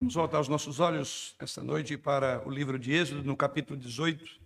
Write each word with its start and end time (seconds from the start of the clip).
Vamos 0.00 0.14
voltar 0.14 0.38
os 0.38 0.46
nossos 0.46 0.78
olhos 0.78 1.34
esta 1.40 1.60
noite 1.60 1.98
para 1.98 2.46
o 2.46 2.50
livro 2.50 2.78
de 2.78 2.92
Êxodo, 2.92 3.24
no 3.24 3.36
capítulo 3.36 3.76
18. 3.76 4.40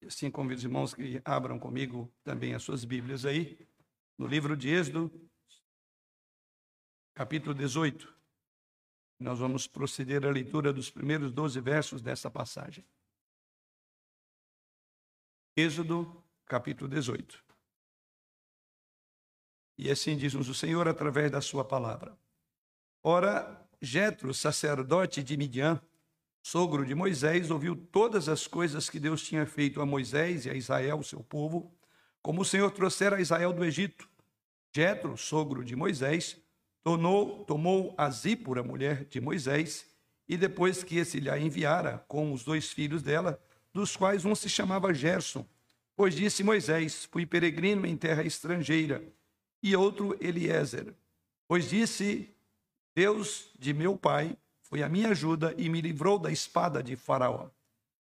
E 0.00 0.06
assim 0.06 0.30
convido 0.30 0.58
os 0.58 0.64
irmãos 0.64 0.94
que 0.94 1.20
abram 1.24 1.58
comigo 1.58 2.08
também 2.22 2.54
as 2.54 2.62
suas 2.62 2.84
Bíblias 2.84 3.26
aí, 3.26 3.68
no 4.16 4.28
livro 4.28 4.56
de 4.56 4.68
Êxodo, 4.68 5.10
capítulo 7.14 7.52
18. 7.52 8.16
Nós 9.18 9.40
vamos 9.40 9.66
proceder 9.66 10.24
à 10.24 10.30
leitura 10.30 10.72
dos 10.72 10.88
primeiros 10.88 11.32
12 11.32 11.60
versos 11.60 12.00
dessa 12.00 12.30
passagem. 12.30 12.86
Êxodo, 15.56 16.24
capítulo 16.46 16.88
18. 16.88 17.44
E 19.76 19.90
assim 19.90 20.16
diz-nos 20.16 20.48
o 20.48 20.54
Senhor 20.54 20.86
através 20.86 21.28
da 21.28 21.40
sua 21.40 21.64
palavra. 21.64 22.16
Ora, 23.02 23.67
Jetro, 23.80 24.34
sacerdote 24.34 25.22
de 25.22 25.36
Midian, 25.36 25.80
sogro 26.42 26.84
de 26.84 26.94
Moisés, 26.94 27.50
ouviu 27.50 27.76
todas 27.76 28.28
as 28.28 28.46
coisas 28.46 28.90
que 28.90 28.98
Deus 28.98 29.22
tinha 29.22 29.46
feito 29.46 29.80
a 29.80 29.86
Moisés 29.86 30.46
e 30.46 30.50
a 30.50 30.54
Israel, 30.54 31.02
seu 31.02 31.20
povo, 31.20 31.72
como 32.20 32.42
o 32.42 32.44
Senhor 32.44 32.70
trouxera 32.72 33.16
a 33.16 33.20
Israel 33.20 33.52
do 33.52 33.64
Egito. 33.64 34.08
Jetro, 34.74 35.16
sogro 35.16 35.64
de 35.64 35.76
Moisés, 35.76 36.36
tornou, 36.82 37.44
tomou 37.44 37.94
a 37.96 38.10
Zípora, 38.10 38.62
mulher 38.62 39.04
de 39.04 39.20
Moisés, 39.20 39.86
e 40.28 40.36
depois 40.36 40.82
que 40.82 40.98
esse 40.98 41.20
lhe 41.20 41.30
a 41.30 41.38
enviara 41.38 42.04
com 42.08 42.32
os 42.32 42.44
dois 42.44 42.70
filhos 42.70 43.02
dela, 43.02 43.40
dos 43.72 43.96
quais 43.96 44.24
um 44.24 44.34
se 44.34 44.48
chamava 44.48 44.92
Gerson, 44.92 45.46
pois 45.96 46.14
disse 46.14 46.42
Moisés: 46.42 47.08
Fui 47.10 47.24
peregrino 47.24 47.86
em 47.86 47.96
terra 47.96 48.22
estrangeira, 48.24 49.02
e 49.62 49.74
outro 49.74 50.16
Eliezer, 50.20 50.94
pois 51.46 51.70
disse 51.70 52.34
Deus 52.98 53.48
de 53.56 53.72
meu 53.72 53.96
pai 53.96 54.36
foi 54.60 54.82
a 54.82 54.88
minha 54.88 55.10
ajuda 55.10 55.54
e 55.56 55.68
me 55.68 55.80
livrou 55.80 56.18
da 56.18 56.32
espada 56.32 56.82
de 56.82 56.96
Faraó. 56.96 57.48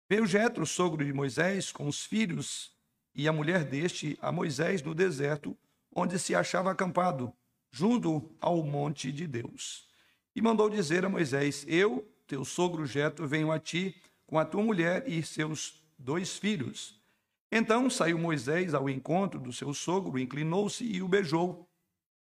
Veio 0.09 0.25
Jetro, 0.25 0.65
sogro 0.65 1.05
de 1.05 1.13
Moisés, 1.13 1.73
com 1.73 1.89
os 1.89 2.05
filhos 2.05 2.71
e 3.13 3.27
a 3.27 3.33
mulher 3.33 3.65
deste 3.65 4.17
a 4.23 4.31
Moisés 4.31 4.85
no 4.85 4.95
deserto, 4.95 5.59
onde 5.93 6.21
se 6.21 6.37
achava 6.37 6.71
acampado, 6.71 7.33
junto 7.69 8.31
ao 8.41 8.63
monte 8.63 9.11
de 9.11 9.27
Deus. 9.27 9.89
E 10.37 10.41
mandou 10.41 10.71
dizer 10.71 11.05
a 11.05 11.09
Moisés: 11.09 11.65
Eu, 11.67 12.09
teu 12.25 12.45
sogro 12.45 12.87
Jetro, 12.87 13.27
venho 13.27 13.51
a 13.51 13.59
ti 13.59 13.93
com 14.25 14.39
a 14.39 14.45
tua 14.45 14.63
mulher 14.63 15.03
e 15.09 15.21
seus 15.21 15.83
dois 15.99 16.39
filhos. 16.39 17.03
Então 17.51 17.91
saiu 17.91 18.21
Moisés 18.21 18.73
ao 18.73 18.89
encontro 18.89 19.41
do 19.41 19.53
seu 19.53 19.75
sogro, 19.75 20.17
inclinou-se 20.17 20.85
e 20.85 21.03
o 21.03 21.09
beijou. 21.09 21.69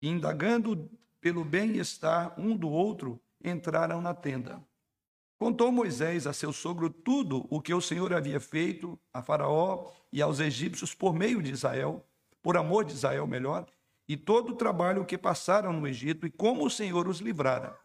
Indagando 0.02 0.90
pelo 1.26 1.44
bem-estar 1.44 2.38
um 2.38 2.56
do 2.56 2.68
outro, 2.68 3.20
entraram 3.44 4.00
na 4.00 4.14
tenda. 4.14 4.62
Contou 5.36 5.72
Moisés 5.72 6.24
a 6.24 6.32
seu 6.32 6.52
sogro 6.52 6.88
tudo 6.88 7.48
o 7.50 7.60
que 7.60 7.74
o 7.74 7.80
Senhor 7.80 8.14
havia 8.14 8.38
feito 8.38 8.96
a 9.12 9.20
Faraó 9.20 9.90
e 10.12 10.22
aos 10.22 10.38
egípcios 10.38 10.94
por 10.94 11.12
meio 11.12 11.42
de 11.42 11.50
Israel, 11.50 12.06
por 12.40 12.56
amor 12.56 12.84
de 12.84 12.92
Israel, 12.92 13.26
melhor, 13.26 13.66
e 14.08 14.16
todo 14.16 14.50
o 14.50 14.54
trabalho 14.54 15.04
que 15.04 15.18
passaram 15.18 15.72
no 15.72 15.88
Egito 15.88 16.28
e 16.28 16.30
como 16.30 16.64
o 16.64 16.70
Senhor 16.70 17.08
os 17.08 17.18
livrara. 17.18 17.76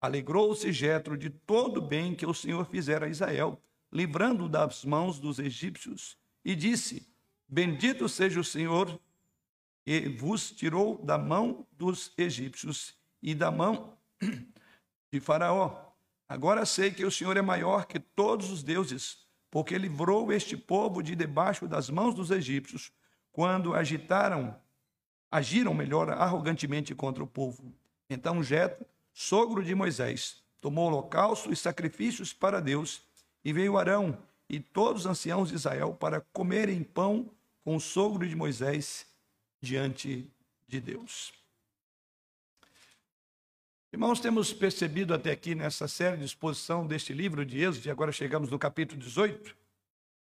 Alegrou-se 0.00 0.72
Jetro 0.72 1.18
de 1.18 1.30
todo 1.30 1.78
o 1.78 1.84
bem 1.88 2.14
que 2.14 2.24
o 2.24 2.32
Senhor 2.32 2.64
fizera 2.64 3.06
a 3.06 3.10
Israel, 3.10 3.60
livrando 3.92 4.48
das 4.48 4.84
mãos 4.84 5.18
dos 5.18 5.40
egípcios, 5.40 6.16
e 6.44 6.54
disse: 6.54 7.08
Bendito 7.48 8.08
seja 8.08 8.38
o 8.38 8.44
Senhor 8.44 9.00
e 9.86 10.08
vos 10.08 10.50
tirou 10.50 10.98
da 11.04 11.18
mão 11.18 11.66
dos 11.72 12.12
egípcios 12.16 12.94
e 13.22 13.34
da 13.34 13.50
mão 13.50 13.98
de 15.12 15.20
Faraó. 15.20 15.92
Agora 16.28 16.64
sei 16.64 16.90
que 16.90 17.04
o 17.04 17.10
Senhor 17.10 17.36
é 17.36 17.42
maior 17.42 17.86
que 17.86 18.00
todos 18.00 18.50
os 18.50 18.62
deuses, 18.62 19.18
porque 19.50 19.76
livrou 19.76 20.32
este 20.32 20.56
povo 20.56 21.02
de 21.02 21.14
debaixo 21.14 21.68
das 21.68 21.90
mãos 21.90 22.14
dos 22.14 22.30
egípcios, 22.30 22.90
quando 23.30 23.74
agitaram, 23.74 24.58
agiram 25.30 25.74
melhor 25.74 26.10
arrogantemente 26.10 26.94
contra 26.94 27.22
o 27.22 27.26
povo. 27.26 27.72
Então 28.08 28.42
Jetro, 28.42 28.86
sogro 29.12 29.62
de 29.62 29.74
Moisés, 29.74 30.42
tomou 30.60 30.86
holocausto 30.86 31.52
e 31.52 31.56
sacrifícios 31.56 32.32
para 32.32 32.60
Deus, 32.60 33.02
e 33.44 33.52
veio 33.52 33.76
Arão 33.76 34.18
e 34.48 34.58
todos 34.58 35.02
os 35.02 35.06
anciãos 35.06 35.50
de 35.50 35.54
Israel 35.54 35.94
para 35.94 36.20
comerem 36.32 36.82
pão 36.82 37.30
com 37.62 37.76
o 37.76 37.80
sogro 37.80 38.26
de 38.26 38.34
Moisés 38.34 39.06
diante 39.64 40.30
de 40.68 40.80
Deus. 40.80 41.32
Irmãos, 43.92 44.20
temos 44.20 44.52
percebido 44.52 45.14
até 45.14 45.30
aqui 45.30 45.54
nessa 45.54 45.88
série 45.88 46.16
de 46.16 46.24
exposição 46.24 46.86
deste 46.86 47.12
livro 47.12 47.44
de 47.46 47.60
Êxodo, 47.60 47.86
e 47.86 47.90
agora 47.90 48.12
chegamos 48.12 48.50
no 48.50 48.58
capítulo 48.58 49.00
18, 49.00 49.56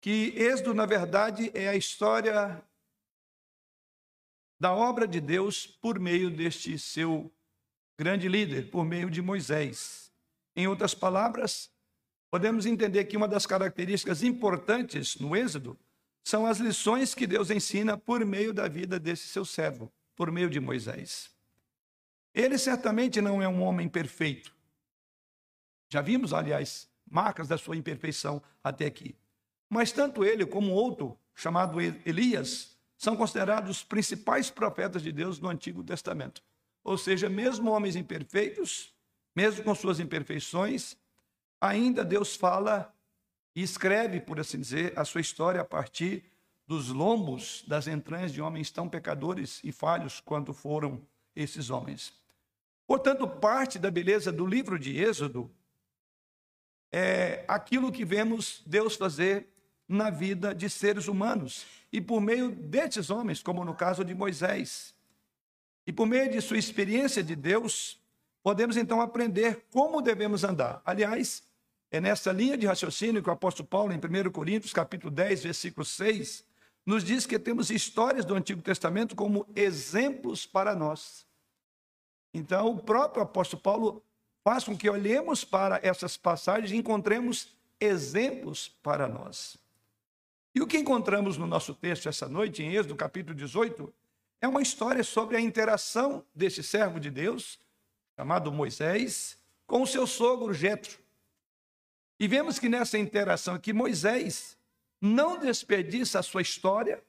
que 0.00 0.34
Êxodo, 0.36 0.74
na 0.74 0.84
verdade, 0.84 1.50
é 1.54 1.68
a 1.68 1.76
história 1.76 2.62
da 4.60 4.74
obra 4.74 5.06
de 5.06 5.20
Deus 5.20 5.66
por 5.66 5.98
meio 5.98 6.28
deste 6.30 6.78
seu 6.78 7.32
grande 7.98 8.28
líder, 8.28 8.70
por 8.70 8.84
meio 8.84 9.08
de 9.08 9.22
Moisés. 9.22 10.12
Em 10.54 10.66
outras 10.66 10.92
palavras, 10.92 11.70
podemos 12.30 12.66
entender 12.66 13.04
que 13.04 13.16
uma 13.16 13.28
das 13.28 13.46
características 13.46 14.22
importantes 14.22 15.16
no 15.16 15.36
Êxodo 15.36 15.78
são 16.24 16.46
as 16.46 16.58
lições 16.58 17.14
que 17.14 17.26
Deus 17.26 17.50
ensina 17.50 17.96
por 17.96 18.24
meio 18.24 18.52
da 18.52 18.68
vida 18.68 18.98
desse 18.98 19.28
seu 19.28 19.44
servo, 19.44 19.92
por 20.14 20.30
meio 20.30 20.48
de 20.48 20.60
Moisés. 20.60 21.30
Ele 22.34 22.56
certamente 22.56 23.20
não 23.20 23.42
é 23.42 23.48
um 23.48 23.62
homem 23.62 23.88
perfeito. 23.88 24.54
Já 25.90 26.00
vimos, 26.00 26.32
aliás, 26.32 26.88
marcas 27.10 27.48
da 27.48 27.58
sua 27.58 27.76
imperfeição 27.76 28.42
até 28.62 28.86
aqui. 28.86 29.14
Mas 29.68 29.92
tanto 29.92 30.24
ele 30.24 30.46
como 30.46 30.72
outro, 30.72 31.18
chamado 31.34 31.80
Elias, 31.80 32.76
são 32.96 33.16
considerados 33.16 33.78
os 33.78 33.84
principais 33.84 34.48
profetas 34.48 35.02
de 35.02 35.10
Deus 35.12 35.40
no 35.40 35.48
Antigo 35.48 35.82
Testamento. 35.82 36.42
Ou 36.84 36.96
seja, 36.96 37.28
mesmo 37.28 37.70
homens 37.70 37.96
imperfeitos, 37.96 38.94
mesmo 39.34 39.64
com 39.64 39.74
suas 39.74 39.98
imperfeições, 40.00 40.96
ainda 41.60 42.04
Deus 42.04 42.36
fala 42.36 42.94
e 43.54 43.62
escreve, 43.62 44.20
por 44.20 44.40
assim 44.40 44.60
dizer, 44.60 44.92
a 44.98 45.04
sua 45.04 45.20
história 45.20 45.60
a 45.60 45.64
partir 45.64 46.24
dos 46.66 46.88
lombos 46.88 47.64
das 47.66 47.86
entranhas 47.86 48.32
de 48.32 48.40
homens 48.40 48.70
tão 48.70 48.88
pecadores 48.88 49.60
e 49.62 49.72
falhos 49.72 50.20
quanto 50.20 50.54
foram 50.54 51.00
esses 51.34 51.70
homens. 51.70 52.12
Portanto, 52.86 53.26
parte 53.26 53.78
da 53.78 53.90
beleza 53.90 54.32
do 54.32 54.46
livro 54.46 54.78
de 54.78 54.96
Êxodo 54.96 55.50
é 56.90 57.44
aquilo 57.48 57.92
que 57.92 58.04
vemos 58.04 58.62
Deus 58.66 58.96
fazer 58.96 59.48
na 59.88 60.10
vida 60.10 60.54
de 60.54 60.68
seres 60.70 61.08
humanos 61.08 61.66
e 61.92 62.00
por 62.00 62.20
meio 62.20 62.50
destes 62.50 63.10
homens, 63.10 63.42
como 63.42 63.64
no 63.64 63.74
caso 63.74 64.04
de 64.04 64.14
Moisés. 64.14 64.94
E 65.86 65.92
por 65.92 66.06
meio 66.06 66.30
de 66.30 66.40
sua 66.40 66.58
experiência 66.58 67.22
de 67.22 67.34
Deus, 67.34 68.00
podemos 68.42 68.76
então 68.76 69.00
aprender 69.00 69.66
como 69.70 70.00
devemos 70.00 70.44
andar. 70.44 70.80
Aliás, 70.84 71.42
é 71.92 72.00
nessa 72.00 72.32
linha 72.32 72.56
de 72.56 72.66
raciocínio 72.66 73.22
que 73.22 73.28
o 73.28 73.32
apóstolo 73.32 73.68
Paulo, 73.68 73.92
em 73.92 73.98
1 73.98 74.30
Coríntios, 74.32 74.72
capítulo 74.72 75.10
10, 75.10 75.42
versículo 75.42 75.84
6, 75.84 76.42
nos 76.86 77.04
diz 77.04 77.26
que 77.26 77.38
temos 77.38 77.68
histórias 77.68 78.24
do 78.24 78.34
Antigo 78.34 78.62
Testamento 78.62 79.14
como 79.14 79.46
exemplos 79.54 80.46
para 80.46 80.74
nós. 80.74 81.26
Então, 82.32 82.70
o 82.70 82.78
próprio 82.78 83.22
apóstolo 83.22 83.62
Paulo 83.62 84.02
faz 84.42 84.64
com 84.64 84.74
que 84.74 84.88
olhemos 84.88 85.44
para 85.44 85.78
essas 85.82 86.16
passagens 86.16 86.72
e 86.72 86.76
encontremos 86.76 87.54
exemplos 87.78 88.68
para 88.82 89.06
nós. 89.06 89.58
E 90.54 90.62
o 90.62 90.66
que 90.66 90.78
encontramos 90.78 91.36
no 91.36 91.46
nosso 91.46 91.74
texto 91.74 92.08
essa 92.08 92.26
noite, 92.26 92.62
em 92.62 92.74
Êxodo 92.74 92.96
capítulo 92.96 93.34
18, 93.34 93.92
é 94.40 94.48
uma 94.48 94.62
história 94.62 95.04
sobre 95.04 95.36
a 95.36 95.40
interação 95.40 96.24
desse 96.34 96.62
servo 96.62 96.98
de 96.98 97.10
Deus, 97.10 97.58
chamado 98.16 98.50
Moisés, 98.50 99.36
com 99.66 99.82
o 99.82 99.86
seu 99.86 100.06
sogro 100.06 100.54
Jetro. 100.54 101.01
E 102.22 102.28
vemos 102.28 102.60
que 102.60 102.68
nessa 102.68 102.96
interação 102.96 103.58
que 103.58 103.72
Moisés 103.72 104.56
não 105.00 105.40
desperdiça 105.40 106.20
a 106.20 106.22
sua 106.22 106.40
história, 106.40 107.02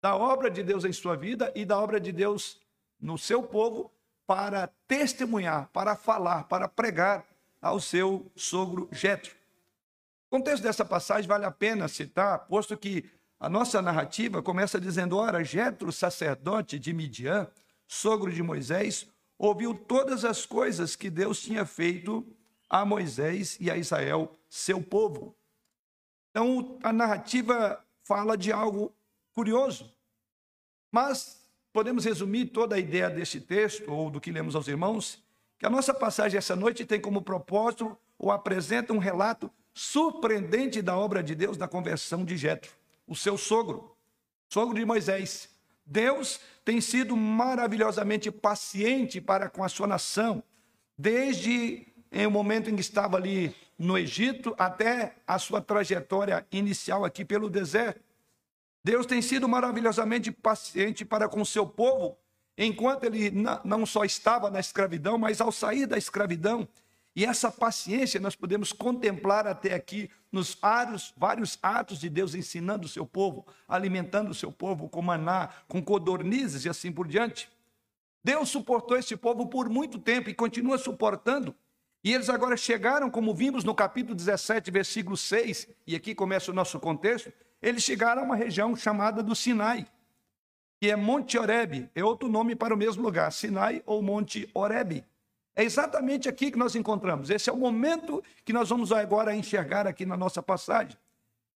da 0.00 0.16
obra 0.16 0.50
de 0.50 0.62
Deus 0.62 0.82
em 0.82 0.94
sua 0.94 1.14
vida 1.14 1.52
e 1.54 1.62
da 1.62 1.78
obra 1.78 2.00
de 2.00 2.10
Deus 2.10 2.58
no 2.98 3.18
seu 3.18 3.42
povo, 3.42 3.92
para 4.26 4.68
testemunhar, 4.88 5.68
para 5.74 5.94
falar, 5.94 6.44
para 6.44 6.66
pregar 6.66 7.26
ao 7.60 7.78
seu 7.78 8.32
sogro 8.34 8.88
Jetro. 8.90 9.34
O 10.30 10.38
contexto 10.38 10.62
dessa 10.62 10.82
passagem 10.82 11.28
vale 11.28 11.44
a 11.44 11.50
pena 11.50 11.86
citar, 11.86 12.46
posto 12.46 12.74
que 12.78 13.10
a 13.38 13.50
nossa 13.50 13.82
narrativa 13.82 14.42
começa 14.42 14.80
dizendo: 14.80 15.18
Ora, 15.18 15.44
Jetro, 15.44 15.92
sacerdote 15.92 16.78
de 16.78 16.94
Midian, 16.94 17.46
sogro 17.86 18.32
de 18.32 18.42
Moisés, 18.42 19.06
ouviu 19.38 19.74
todas 19.74 20.24
as 20.24 20.46
coisas 20.46 20.96
que 20.96 21.10
Deus 21.10 21.42
tinha 21.42 21.66
feito 21.66 22.26
a 22.74 22.84
Moisés 22.84 23.56
e 23.60 23.70
a 23.70 23.76
Israel, 23.76 24.36
seu 24.48 24.82
povo. 24.82 25.32
Então, 26.30 26.76
a 26.82 26.92
narrativa 26.92 27.80
fala 28.02 28.36
de 28.36 28.50
algo 28.50 28.92
curioso, 29.32 29.94
mas 30.90 31.48
podemos 31.72 32.04
resumir 32.04 32.46
toda 32.46 32.74
a 32.74 32.78
ideia 32.80 33.08
deste 33.08 33.40
texto, 33.40 33.88
ou 33.92 34.10
do 34.10 34.20
que 34.20 34.32
lemos 34.32 34.56
aos 34.56 34.66
irmãos, 34.66 35.22
que 35.56 35.64
a 35.64 35.70
nossa 35.70 35.94
passagem 35.94 36.36
essa 36.36 36.56
noite 36.56 36.84
tem 36.84 37.00
como 37.00 37.22
propósito 37.22 37.96
ou 38.18 38.32
apresenta 38.32 38.92
um 38.92 38.98
relato 38.98 39.48
surpreendente 39.72 40.82
da 40.82 40.98
obra 40.98 41.22
de 41.22 41.36
Deus 41.36 41.56
na 41.56 41.68
conversão 41.68 42.24
de 42.24 42.36
Jetro, 42.36 42.72
o 43.06 43.14
seu 43.14 43.38
sogro, 43.38 43.96
sogro 44.48 44.74
de 44.74 44.84
Moisés. 44.84 45.48
Deus 45.86 46.40
tem 46.64 46.80
sido 46.80 47.16
maravilhosamente 47.16 48.32
paciente 48.32 49.20
para 49.20 49.48
com 49.48 49.62
a 49.62 49.68
sua 49.68 49.86
nação, 49.86 50.42
desde 50.98 51.93
o 52.26 52.30
momento 52.30 52.70
em 52.70 52.76
que 52.76 52.80
estava 52.80 53.16
ali 53.16 53.54
no 53.76 53.98
Egito 53.98 54.54
até 54.56 55.16
a 55.26 55.38
sua 55.38 55.60
trajetória 55.60 56.46
inicial 56.52 57.04
aqui 57.04 57.24
pelo 57.24 57.50
deserto. 57.50 58.00
Deus 58.84 59.04
tem 59.04 59.20
sido 59.20 59.48
maravilhosamente 59.48 60.30
paciente 60.30 61.04
para 61.04 61.28
com 61.28 61.44
seu 61.44 61.66
povo, 61.66 62.16
enquanto 62.56 63.04
ele 63.04 63.32
não 63.64 63.84
só 63.84 64.04
estava 64.04 64.50
na 64.50 64.60
escravidão, 64.60 65.18
mas 65.18 65.40
ao 65.40 65.50
sair 65.50 65.86
da 65.86 65.98
escravidão. 65.98 66.68
E 67.16 67.24
essa 67.24 67.50
paciência 67.50 68.20
nós 68.20 68.36
podemos 68.36 68.72
contemplar 68.72 69.46
até 69.46 69.72
aqui 69.74 70.10
nos 70.30 70.54
vários, 70.54 71.12
vários 71.16 71.58
atos 71.62 71.98
de 71.98 72.10
Deus 72.10 72.34
ensinando 72.34 72.86
o 72.86 72.88
seu 72.88 73.06
povo, 73.06 73.46
alimentando 73.68 74.30
o 74.30 74.34
seu 74.34 74.52
povo 74.52 74.88
com 74.88 75.00
maná, 75.00 75.48
com 75.68 75.82
codornizes 75.82 76.64
e 76.64 76.68
assim 76.68 76.92
por 76.92 77.06
diante. 77.06 77.48
Deus 78.22 78.48
suportou 78.48 78.96
esse 78.96 79.16
povo 79.16 79.46
por 79.46 79.68
muito 79.68 79.98
tempo 79.98 80.28
e 80.28 80.34
continua 80.34 80.76
suportando. 80.76 81.54
E 82.04 82.12
eles 82.12 82.28
agora 82.28 82.54
chegaram, 82.54 83.08
como 83.08 83.34
vimos 83.34 83.64
no 83.64 83.74
capítulo 83.74 84.14
17, 84.14 84.70
versículo 84.70 85.16
6, 85.16 85.66
e 85.86 85.96
aqui 85.96 86.14
começa 86.14 86.50
o 86.50 86.54
nosso 86.54 86.78
contexto, 86.78 87.32
eles 87.62 87.82
chegaram 87.82 88.20
a 88.20 88.24
uma 88.26 88.36
região 88.36 88.76
chamada 88.76 89.22
do 89.22 89.34
Sinai, 89.34 89.86
que 90.78 90.90
é 90.90 90.96
Monte 90.96 91.38
Oreb, 91.38 91.88
é 91.94 92.04
outro 92.04 92.28
nome 92.28 92.54
para 92.54 92.74
o 92.74 92.76
mesmo 92.76 93.02
lugar, 93.02 93.32
Sinai 93.32 93.82
ou 93.86 94.02
Monte 94.02 94.46
Oreb. 94.52 95.02
É 95.56 95.64
exatamente 95.64 96.28
aqui 96.28 96.50
que 96.50 96.58
nós 96.58 96.74
encontramos. 96.74 97.30
Esse 97.30 97.48
é 97.48 97.52
o 97.52 97.56
momento 97.56 98.22
que 98.44 98.52
nós 98.52 98.68
vamos 98.68 98.92
agora 98.92 99.34
enxergar 99.34 99.86
aqui 99.86 100.04
na 100.04 100.16
nossa 100.16 100.42
passagem. 100.42 100.98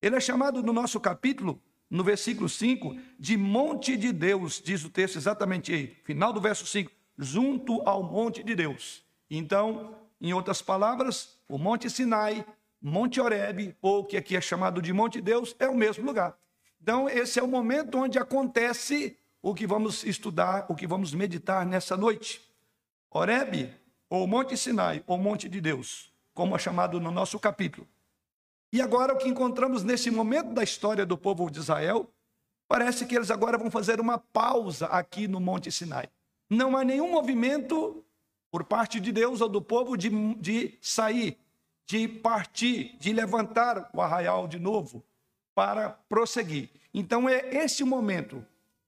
Ele 0.00 0.16
é 0.16 0.20
chamado 0.20 0.62
no 0.62 0.72
nosso 0.72 0.98
capítulo, 0.98 1.60
no 1.90 2.02
versículo 2.02 2.48
5, 2.48 2.96
de 3.18 3.36
Monte 3.36 3.98
de 3.98 4.12
Deus, 4.12 4.62
diz 4.64 4.82
o 4.82 4.88
texto 4.88 5.16
exatamente 5.16 5.74
aí, 5.74 5.94
final 6.04 6.32
do 6.32 6.40
verso 6.40 6.64
5, 6.64 6.90
junto 7.18 7.82
ao 7.86 8.02
Monte 8.02 8.42
de 8.42 8.54
Deus. 8.54 9.04
Então, 9.28 9.94
em 10.20 10.32
outras 10.32 10.60
palavras, 10.60 11.38
o 11.48 11.58
Monte 11.58 11.88
Sinai, 11.88 12.44
Monte 12.80 13.20
Oreb, 13.20 13.76
ou 13.80 14.04
que 14.04 14.16
aqui 14.16 14.36
é 14.36 14.40
chamado 14.40 14.80
de 14.82 14.92
Monte 14.92 15.20
Deus, 15.20 15.54
é 15.58 15.68
o 15.68 15.76
mesmo 15.76 16.04
lugar. 16.04 16.36
Então, 16.80 17.08
esse 17.08 17.38
é 17.38 17.42
o 17.42 17.48
momento 17.48 17.98
onde 17.98 18.18
acontece 18.18 19.16
o 19.42 19.54
que 19.54 19.66
vamos 19.66 20.04
estudar, 20.04 20.66
o 20.68 20.74
que 20.74 20.86
vamos 20.86 21.12
meditar 21.12 21.64
nessa 21.66 21.96
noite. 21.96 22.40
Oreb, 23.10 23.72
ou 24.08 24.26
Monte 24.26 24.56
Sinai, 24.56 25.02
ou 25.06 25.18
Monte 25.18 25.48
de 25.48 25.60
Deus, 25.60 26.12
como 26.34 26.54
é 26.54 26.58
chamado 26.58 27.00
no 27.00 27.10
nosso 27.10 27.38
capítulo. 27.38 27.86
E 28.72 28.80
agora 28.80 29.14
o 29.14 29.16
que 29.16 29.28
encontramos 29.28 29.82
nesse 29.82 30.10
momento 30.10 30.52
da 30.52 30.62
história 30.62 31.06
do 31.06 31.16
povo 31.16 31.50
de 31.50 31.58
Israel, 31.58 32.10
parece 32.66 33.06
que 33.06 33.16
eles 33.16 33.30
agora 33.30 33.56
vão 33.56 33.70
fazer 33.70 34.00
uma 34.00 34.18
pausa 34.18 34.86
aqui 34.86 35.26
no 35.26 35.40
Monte 35.40 35.72
Sinai. 35.72 36.08
Não 36.50 36.76
há 36.76 36.84
nenhum 36.84 37.10
movimento 37.10 38.04
por 38.50 38.64
parte 38.64 39.00
de 39.00 39.12
Deus 39.12 39.40
ou 39.40 39.48
do 39.48 39.60
povo 39.60 39.96
de, 39.96 40.10
de 40.34 40.78
sair, 40.80 41.38
de 41.86 42.08
partir, 42.08 42.96
de 42.98 43.12
levantar 43.12 43.90
o 43.92 44.00
arraial 44.00 44.48
de 44.48 44.58
novo 44.58 45.04
para 45.54 45.90
prosseguir. 45.90 46.70
Então 46.92 47.28
é 47.28 47.54
esse 47.54 47.82
o 47.82 47.86
momento. 47.86 48.44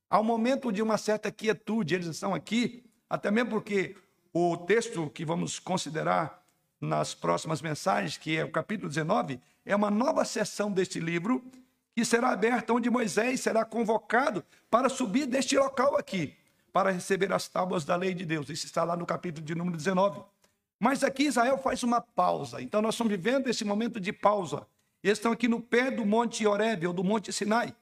Há 0.09 0.19
um 0.21 0.25
momento 0.25 0.73
de 0.73 0.83
uma 0.83 0.99
certa 0.99 1.31
quietude, 1.31 1.95
eles 1.95 2.07
estão 2.07 2.35
aqui, 2.35 2.85
até 3.09 3.31
mesmo 3.31 3.51
porque 3.51 3.97
o 4.33 4.57
texto 4.57 5.11
que 5.11 5.25
vamos 5.25 5.59
considerar 5.59 6.43
nas 6.81 7.15
próximas 7.15 7.61
mensagens, 7.61 8.17
que 8.17 8.37
é 8.37 8.45
o 8.45 8.51
capítulo 8.51 8.89
19, 8.89 9.41
é 9.65 9.77
uma 9.77 9.91
nova 9.91 10.25
sessão 10.25 10.73
deste 10.73 10.99
livro 10.99 11.45
que 11.95 12.05
será 12.05 12.31
aberta, 12.31 12.73
onde 12.73 12.89
Moisés 12.89 13.41
será 13.41 13.65
convocado 13.65 14.45
para 14.71 14.89
subir 14.89 15.27
deste 15.27 15.57
local 15.57 15.97
aqui 15.97 16.40
para 16.73 16.91
receber 16.91 17.33
as 17.33 17.49
tábuas 17.49 17.85
da 17.85 17.97
lei 17.97 18.15
de 18.15 18.25
Deus. 18.25 18.49
Isso 18.49 18.67
está 18.67 18.85
lá 18.85 18.97
no 18.97 19.07
capítulo 19.07 19.45
de 19.45 19.55
número 19.55 19.77
19. 19.77 20.23
Mas 20.79 21.05
aqui 21.05 21.25
Israel 21.25 21.59
faz 21.59 21.83
uma 21.83 22.01
pausa. 22.01 22.63
Então 22.63 22.81
nós 22.81 22.95
estamos 22.95 23.11
vivendo 23.11 23.49
esse 23.49 23.65
momento 23.65 24.01
de 24.01 24.13
pausa. 24.13 24.67
Eles 25.03 25.19
estão 25.19 25.33
aqui 25.33 25.49
no 25.49 25.61
pé 25.61 25.91
do 25.91 26.05
Monte 26.05 26.47
Horebe 26.47 26.87
ou 26.87 26.93
do 26.93 27.05
Monte 27.05 27.33
Sinai. 27.33 27.75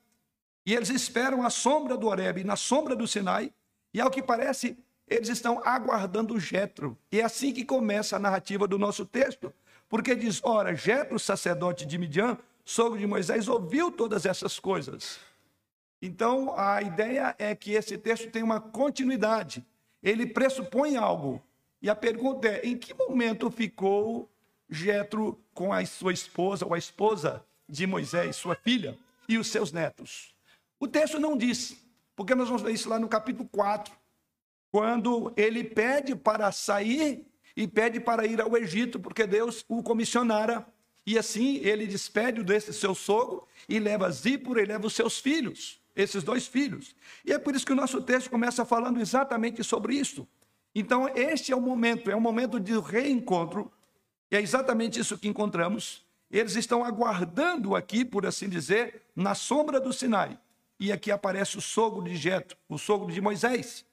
E 0.67 0.75
eles 0.75 0.91
esperam 0.91 1.43
a 1.43 1.51
sombra 1.51 1.97
do 1.97 2.07
Horebe, 2.07 2.45
na 2.45 2.57
sombra 2.57 2.95
do 2.95 3.07
Sinai. 3.07 3.53
E 3.95 4.01
ao 4.01 4.11
que 4.11 4.23
parece, 4.23 4.77
eles 5.09 5.29
estão 5.29 5.63
aguardando 5.65 6.39
Jetro. 6.39 6.99
E 7.11 7.21
é 7.21 7.25
assim 7.25 7.53
que 7.53 7.65
começa 7.65 8.17
a 8.17 8.19
narrativa 8.19 8.67
do 8.69 8.79
nosso 8.79 9.07
texto. 9.07 9.53
Porque 9.89 10.15
diz: 10.15 10.41
ora, 10.45 10.75
Jetro, 10.75 11.19
sacerdote 11.19 11.87
de 11.87 11.97
Midian, 11.99 12.37
sogro 12.65 12.99
de 12.99 13.07
Moisés, 13.07 13.49
ouviu 13.49 13.91
todas 13.91 14.27
essas 14.27 14.59
coisas. 14.59 15.19
Então, 16.01 16.55
a 16.57 16.81
ideia 16.81 17.35
é 17.39 17.55
que 17.55 17.73
esse 17.73 17.99
texto 17.99 18.31
tem 18.31 18.43
uma 18.43 18.61
continuidade. 18.61 19.67
Ele 20.03 20.27
pressupõe 20.27 20.97
algo. 20.97 21.43
E 21.83 21.91
a 21.91 21.95
pergunta 21.95 22.47
é: 22.47 22.61
em 22.65 22.77
que 22.77 22.95
momento 22.95 23.51
ficou 23.51 24.31
Jetro 24.71 25.41
com 25.53 25.73
a 25.73 25.85
sua 25.85 26.13
esposa, 26.13 26.65
ou 26.65 26.75
a 26.75 26.79
esposa 26.79 27.45
de 27.69 27.87
Moisés, 27.87 28.37
sua 28.37 28.55
filha, 28.55 28.97
e 29.29 29.37
os 29.39 29.49
seus 29.49 29.73
netos? 29.73 30.35
O 30.79 30.87
texto 30.87 31.19
não 31.19 31.37
diz, 31.37 31.77
porque 32.15 32.35
nós 32.35 32.47
vamos 32.47 32.63
ver 32.63 32.73
isso 32.73 32.89
lá 32.89 32.99
no 32.99 33.09
capítulo 33.09 33.49
4, 33.49 33.93
quando 34.71 35.33
ele 35.37 35.65
pede 35.65 36.15
para 36.15 36.53
sair 36.53 37.27
e 37.57 37.67
pede 37.67 37.99
para 37.99 38.25
ir 38.25 38.41
ao 38.41 38.57
Egito, 38.57 39.01
porque 39.01 39.27
Deus 39.27 39.65
o 39.69 39.83
comissionara. 39.83 40.65
E 41.05 41.19
assim 41.19 41.57
ele 41.57 41.87
despede 41.87 42.45
desse 42.45 42.73
seu 42.73 42.95
sogro 42.95 43.49
e 43.69 43.79
leva 43.79 44.11
Zípora 44.11 44.63
e 44.63 44.67
leva 44.67 44.87
os 44.87 44.93
seus 44.93 45.19
filhos 45.19 45.81
esses 45.99 46.23
dois 46.23 46.47
filhos. 46.47 46.95
E 47.25 47.33
é 47.33 47.39
por 47.39 47.55
isso 47.55 47.67
que 47.67 47.73
o 47.73 47.77
nosso 47.77 48.01
texto 48.01 48.31
começa 48.31 48.65
falando 48.65 49.01
exatamente 49.01 49.65
sobre 49.65 49.97
isso. 49.97 50.27
Então, 50.73 51.09
este 51.15 51.53
é 51.53 51.57
o 51.57 51.61
momento, 51.61 52.09
é 52.09 52.15
o 52.15 52.21
momento 52.21 52.61
de 52.61 52.79
reencontro, 52.79 53.71
e 54.31 54.37
é 54.37 54.41
exatamente 54.41 55.01
isso 55.01 55.19
que 55.19 55.27
encontramos. 55.27 56.07
Eles 56.31 56.55
estão 56.55 56.85
aguardando 56.85 57.75
aqui, 57.75 58.05
por 58.05 58.25
assim 58.25 58.49
dizer, 58.49 59.03
na 59.17 59.35
sombra 59.35 59.81
do 59.81 59.93
Sinai. 59.93 60.39
E 60.79 60.93
aqui 60.93 61.11
aparece 61.11 61.59
o 61.59 61.61
sogro 61.61 62.05
de 62.05 62.15
Jetro, 62.15 62.57
o 62.69 62.79
sogro 62.79 63.13
de 63.13 63.21
Moisés. 63.21 63.85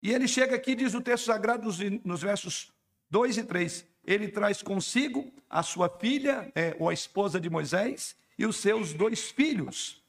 E 0.00 0.12
ele 0.12 0.28
chega 0.28 0.54
aqui, 0.54 0.76
diz 0.76 0.94
o 0.94 1.00
texto 1.00 1.24
sagrado 1.24 1.68
nos 2.04 2.22
versos 2.22 2.72
2 3.10 3.38
e 3.38 3.44
3. 3.44 3.86
Ele 4.04 4.28
traz 4.28 4.62
consigo 4.62 5.32
a 5.50 5.62
sua 5.62 5.88
filha, 5.88 6.52
é, 6.54 6.76
ou 6.78 6.88
a 6.88 6.94
esposa 6.94 7.40
de 7.40 7.50
Moisés, 7.50 8.14
e 8.38 8.46
os 8.46 8.56
seus 8.56 8.92
dois 8.92 9.30
filhos. 9.30 10.01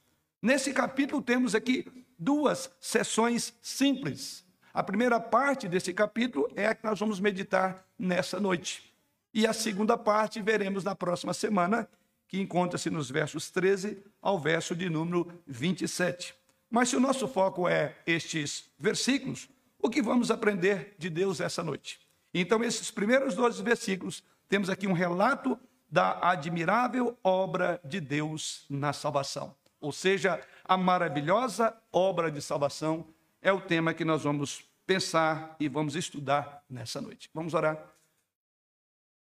Nesse 0.43 0.73
capítulo 0.73 1.21
temos 1.21 1.55
aqui 1.55 1.89
duas 2.19 2.69
sessões 2.77 3.53
simples. 3.61 4.45
A 4.73 4.83
primeira 4.83 5.17
parte 5.17 5.69
desse 5.69 5.93
capítulo 5.93 6.49
é 6.53 6.67
a 6.67 6.75
que 6.75 6.83
nós 6.83 6.99
vamos 6.99 7.17
meditar 7.17 7.87
nessa 7.97 8.41
noite. 8.41 8.93
E 9.33 9.47
a 9.47 9.53
segunda 9.53 9.97
parte 9.97 10.41
veremos 10.41 10.83
na 10.83 10.93
próxima 10.93 11.33
semana, 11.33 11.87
que 12.27 12.41
encontra-se 12.41 12.89
nos 12.89 13.09
versos 13.09 13.49
13 13.51 14.03
ao 14.21 14.37
verso 14.37 14.75
de 14.75 14.89
número 14.89 15.31
27. 15.47 16.35
Mas 16.69 16.89
se 16.89 16.97
o 16.97 16.99
nosso 16.99 17.25
foco 17.25 17.65
é 17.65 17.95
estes 18.05 18.69
versículos, 18.77 19.47
o 19.79 19.89
que 19.89 20.01
vamos 20.01 20.29
aprender 20.29 20.93
de 20.99 21.09
Deus 21.09 21.39
essa 21.39 21.63
noite? 21.63 22.01
Então, 22.33 22.61
esses 22.61 22.91
primeiros 22.91 23.33
12 23.33 23.63
versículos, 23.63 24.21
temos 24.49 24.69
aqui 24.69 24.87
um 24.87 24.93
relato 24.93 25.57
da 25.89 26.31
admirável 26.31 27.17
obra 27.23 27.79
de 27.85 28.01
Deus 28.01 28.65
na 28.69 28.91
salvação 28.91 29.55
ou 29.83 29.91
seja, 29.91 30.41
a 30.63 30.77
maravilhosa 30.77 31.77
obra 31.91 32.31
de 32.31 32.41
salvação, 32.41 33.05
é 33.41 33.51
o 33.51 33.59
tema 33.59 33.93
que 33.93 34.05
nós 34.05 34.23
vamos 34.23 34.63
pensar 34.85 35.57
e 35.59 35.67
vamos 35.67 35.97
estudar 35.97 36.63
nessa 36.69 37.01
noite. 37.01 37.29
Vamos 37.33 37.53
orar. 37.53 37.93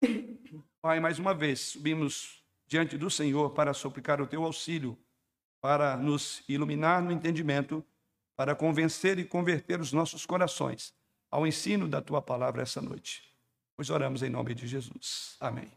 Pai, 0.82 1.00
mais 1.00 1.18
uma 1.18 1.32
vez, 1.32 1.58
subimos 1.60 2.44
diante 2.66 2.98
do 2.98 3.10
Senhor 3.10 3.48
para 3.52 3.72
suplicar 3.72 4.20
o 4.20 4.26
teu 4.26 4.44
auxílio, 4.44 4.98
para 5.58 5.96
nos 5.96 6.44
iluminar 6.46 7.02
no 7.02 7.12
entendimento, 7.12 7.82
para 8.36 8.54
convencer 8.54 9.18
e 9.18 9.24
converter 9.24 9.80
os 9.80 9.90
nossos 9.90 10.26
corações 10.26 10.94
ao 11.30 11.46
ensino 11.46 11.88
da 11.88 12.02
tua 12.02 12.20
palavra 12.20 12.60
essa 12.60 12.82
noite. 12.82 13.22
Pois 13.74 13.88
oramos 13.88 14.22
em 14.22 14.28
nome 14.28 14.54
de 14.54 14.66
Jesus. 14.66 15.34
Amém. 15.40 15.72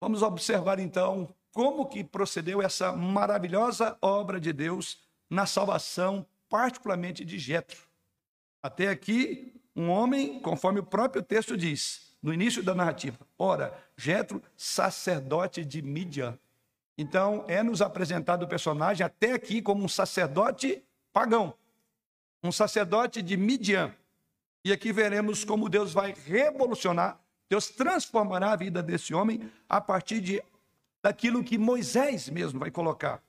Vamos 0.00 0.22
observar 0.22 0.78
então 0.78 1.34
como 1.54 1.86
que 1.86 2.02
procedeu 2.02 2.60
essa 2.60 2.92
maravilhosa 2.92 3.96
obra 4.02 4.40
de 4.40 4.52
Deus 4.52 4.98
na 5.30 5.46
salvação, 5.46 6.26
particularmente 6.48 7.24
de 7.24 7.38
Jetro. 7.38 7.80
Até 8.60 8.88
aqui, 8.88 9.54
um 9.74 9.88
homem, 9.88 10.40
conforme 10.40 10.80
o 10.80 10.84
próprio 10.84 11.22
texto 11.22 11.56
diz, 11.56 12.12
no 12.20 12.34
início 12.34 12.60
da 12.62 12.74
narrativa. 12.74 13.18
Ora, 13.38 13.72
Jetro, 13.96 14.42
sacerdote 14.56 15.64
de 15.64 15.80
Midian. 15.80 16.36
Então, 16.98 17.44
é 17.46 17.62
nos 17.62 17.80
apresentado 17.80 18.42
o 18.42 18.48
personagem 18.48 19.06
até 19.06 19.32
aqui 19.32 19.62
como 19.62 19.84
um 19.84 19.88
sacerdote 19.88 20.82
pagão, 21.12 21.54
um 22.42 22.50
sacerdote 22.50 23.22
de 23.22 23.36
Midian. 23.36 23.94
E 24.64 24.72
aqui 24.72 24.92
veremos 24.92 25.44
como 25.44 25.68
Deus 25.68 25.92
vai 25.92 26.14
revolucionar, 26.26 27.20
Deus 27.48 27.68
transformará 27.68 28.52
a 28.52 28.56
vida 28.56 28.82
desse 28.82 29.14
homem 29.14 29.48
a 29.68 29.80
partir 29.80 30.20
de 30.20 30.42
daquilo 31.04 31.44
que 31.44 31.58
Moisés 31.58 32.30
mesmo 32.30 32.58
vai 32.58 32.70
colocar. 32.70 33.22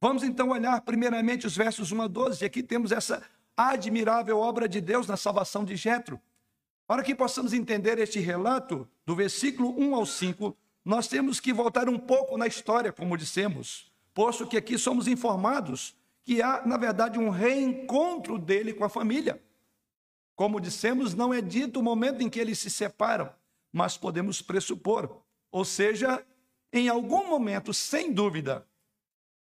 Vamos 0.00 0.22
então 0.22 0.48
olhar 0.48 0.80
primeiramente 0.80 1.46
os 1.46 1.54
versos 1.54 1.92
1 1.92 2.00
a 2.00 2.06
12, 2.06 2.42
e 2.42 2.46
aqui 2.46 2.62
temos 2.62 2.90
essa 2.90 3.22
admirável 3.54 4.38
obra 4.38 4.66
de 4.66 4.80
Deus 4.80 5.06
na 5.06 5.14
salvação 5.14 5.62
de 5.62 5.76
Jetro. 5.76 6.18
Para 6.86 7.02
que 7.02 7.14
possamos 7.14 7.52
entender 7.52 7.98
este 7.98 8.18
relato, 8.18 8.88
do 9.04 9.14
versículo 9.14 9.78
1 9.78 9.94
ao 9.94 10.06
5, 10.06 10.56
nós 10.82 11.06
temos 11.06 11.38
que 11.38 11.52
voltar 11.52 11.86
um 11.86 11.98
pouco 11.98 12.38
na 12.38 12.46
história, 12.46 12.90
como 12.90 13.14
dissemos, 13.14 13.92
posto 14.14 14.46
que 14.46 14.56
aqui 14.56 14.78
somos 14.78 15.06
informados 15.06 15.94
que 16.24 16.40
há, 16.40 16.64
na 16.64 16.78
verdade, 16.78 17.18
um 17.18 17.28
reencontro 17.28 18.38
dele 18.38 18.72
com 18.72 18.86
a 18.86 18.88
família. 18.88 19.38
Como 20.34 20.58
dissemos, 20.58 21.14
não 21.14 21.34
é 21.34 21.42
dito 21.42 21.78
o 21.80 21.82
momento 21.82 22.22
em 22.22 22.30
que 22.30 22.40
eles 22.40 22.58
se 22.58 22.70
separam, 22.70 23.30
mas 23.70 23.98
podemos 23.98 24.40
pressupor, 24.40 25.20
ou 25.52 25.62
seja, 25.62 26.24
em 26.72 26.88
algum 26.88 27.28
momento, 27.28 27.72
sem 27.72 28.12
dúvida, 28.12 28.66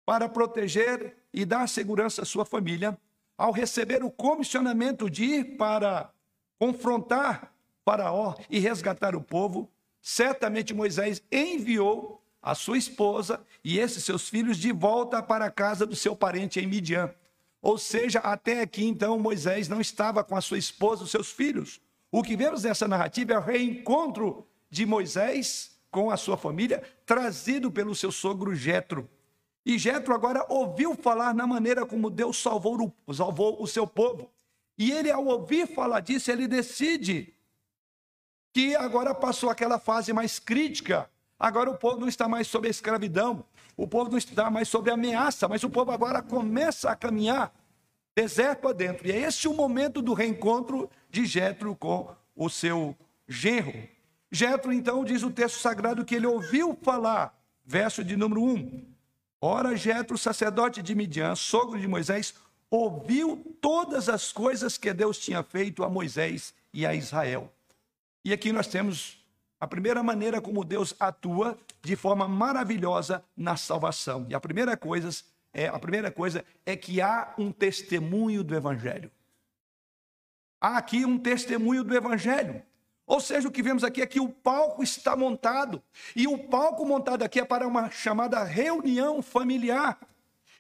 para 0.05 0.29
proteger 0.29 1.17
e 1.33 1.45
dar 1.45 1.69
segurança 1.69 2.23
à 2.23 2.25
sua 2.25 2.45
família, 2.45 2.99
ao 3.37 3.51
receber 3.51 4.05
o 4.05 4.11
comissionamento 4.11 5.09
de 5.11 5.25
ir 5.25 5.57
para 5.57 6.13
confrontar 6.59 7.53
Faraó 7.85 8.35
e 8.49 8.59
resgatar 8.59 9.15
o 9.15 9.21
povo, 9.21 9.71
certamente 10.01 10.73
Moisés 10.73 11.23
enviou 11.31 12.23
a 12.41 12.55
sua 12.55 12.79
esposa 12.79 13.45
e 13.63 13.79
esses 13.79 14.05
seus 14.05 14.29
filhos 14.29 14.59
de 14.59 14.71
volta 14.73 15.23
para 15.23 15.47
a 15.47 15.51
casa 15.51 15.87
do 15.87 15.97
seu 15.97 16.15
parente 16.15 16.61
em 16.61 16.67
Midian. 16.67 17.13
Ou 17.61 17.79
seja, 17.79 18.19
até 18.19 18.61
aqui 18.61 18.85
então 18.85 19.19
Moisés 19.19 19.69
não 19.69 19.81
estava 19.81 20.23
com 20.23 20.37
a 20.37 20.41
sua 20.41 20.59
esposa 20.59 21.03
e 21.03 21.05
os 21.05 21.11
seus 21.11 21.33
filhos. 21.33 21.81
O 22.13 22.23
que 22.23 22.37
vemos 22.37 22.65
nessa 22.65 22.87
narrativa 22.87 23.33
é 23.33 23.39
o 23.39 23.43
reencontro 23.43 24.47
de 24.71 24.85
Moisés 24.85 25.74
com 25.95 26.11
a 26.11 26.17
sua 26.17 26.37
família, 26.37 26.83
trazido 27.07 27.71
pelo 27.71 27.95
seu 27.95 28.11
sogro 28.11 28.53
Jetro. 28.53 29.09
E 29.65 29.79
Jetro 29.79 30.13
agora 30.13 30.45
ouviu 30.49 30.97
falar 30.97 31.33
na 31.33 31.47
maneira 31.47 31.87
como 31.87 32.11
Deus 32.11 32.37
salvou 32.37 32.93
o, 33.07 33.15
salvou 33.15 33.63
o 33.63 33.67
seu 33.69 33.87
povo. 33.87 34.29
E 34.77 34.91
ele, 34.91 35.09
ao 35.09 35.25
ouvir 35.25 35.69
falar 35.69 36.01
disso, 36.01 36.33
ele 36.33 36.49
decide 36.49 37.33
que 38.53 38.75
agora 38.75 39.15
passou 39.15 39.49
aquela 39.49 39.79
fase 39.79 40.13
mais 40.13 40.41
crítica. 40.41 41.09
Agora 41.39 41.71
o 41.71 41.79
povo 41.79 42.01
não 42.01 42.09
está 42.09 42.27
mais 42.27 42.49
sob 42.49 42.67
a 42.67 42.71
escravidão, 42.73 43.45
o 43.77 43.87
povo 43.87 44.11
não 44.11 44.19
está 44.19 44.51
mais 44.51 44.67
sob 44.67 44.91
ameaça, 44.91 45.47
mas 45.47 45.63
o 45.63 45.71
povo 45.71 45.93
agora 45.93 46.21
começa 46.21 46.91
a 46.91 46.97
caminhar 46.97 47.55
deserto 48.17 48.67
adentro. 48.67 49.07
E 49.07 49.13
é 49.13 49.21
esse 49.21 49.47
o 49.47 49.55
momento 49.55 50.03
do 50.03 50.13
reencontro 50.13 50.91
de 51.09 51.25
Jetro 51.25 51.77
com 51.77 52.13
o 52.35 52.51
seu 52.51 52.97
genro. 53.29 53.94
Jetro, 54.35 54.73
então, 54.73 55.05
diz 55.05 55.23
o 55.23 55.31
texto 55.31 55.61
sagrado 55.61 56.05
que 56.05 56.17
ele 56.17 56.27
ouviu 56.27 56.77
falar, 56.83 57.41
verso 57.65 58.03
de 58.03 58.17
número 58.17 58.43
1. 58.43 58.85
Ora, 59.41 59.77
Jetro, 59.77 60.19
sacerdote 60.19 60.83
de 60.83 60.93
Midian, 60.93 61.37
sogro 61.37 61.79
de 61.79 61.87
Moisés, 61.87 62.35
ouviu 62.69 63.57
todas 63.61 64.09
as 64.09 64.33
coisas 64.33 64.77
que 64.77 64.93
Deus 64.93 65.21
tinha 65.21 65.41
feito 65.45 65.85
a 65.85 65.89
Moisés 65.89 66.53
e 66.73 66.85
a 66.85 66.93
Israel. 66.93 67.49
E 68.25 68.33
aqui 68.33 68.51
nós 68.51 68.67
temos 68.67 69.25
a 69.61 69.69
primeira 69.69 70.03
maneira 70.03 70.41
como 70.41 70.65
Deus 70.65 70.97
atua 70.99 71.57
de 71.81 71.95
forma 71.95 72.27
maravilhosa 72.27 73.23
na 73.37 73.57
salvação. 73.57 74.27
E 74.29 74.35
a 74.35 74.41
primeira 74.41 74.77
coisa 74.77 75.11
é 75.53 75.69
a 75.69 75.79
primeira 75.79 76.11
coisa 76.11 76.45
é 76.67 76.75
que 76.75 77.01
há 77.01 77.33
um 77.39 77.53
testemunho 77.53 78.43
do 78.43 78.53
evangelho. 78.57 79.13
Há 80.61 80.77
aqui 80.77 81.05
um 81.05 81.19
testemunho 81.19 81.85
do 81.85 81.95
evangelho. 81.95 82.61
Ou 83.07 83.21
seja, 83.21 83.49
o 83.49 83.51
que 83.51 83.63
vemos 83.63 83.85
aqui 83.85 84.01
é 84.01 84.07
que 84.07 84.21
o 84.21 84.29
palco 84.29 84.83
está 84.83 85.15
montado, 85.15 85.83
e 86.17 86.27
o 86.27 86.39
palco 86.39 86.87
montado 86.87 87.23
aqui 87.23 87.41
é 87.41 87.45
para 87.45 87.67
uma 87.67 87.91
chamada 87.91 88.43
reunião 88.43 89.21
familiar. 89.23 89.99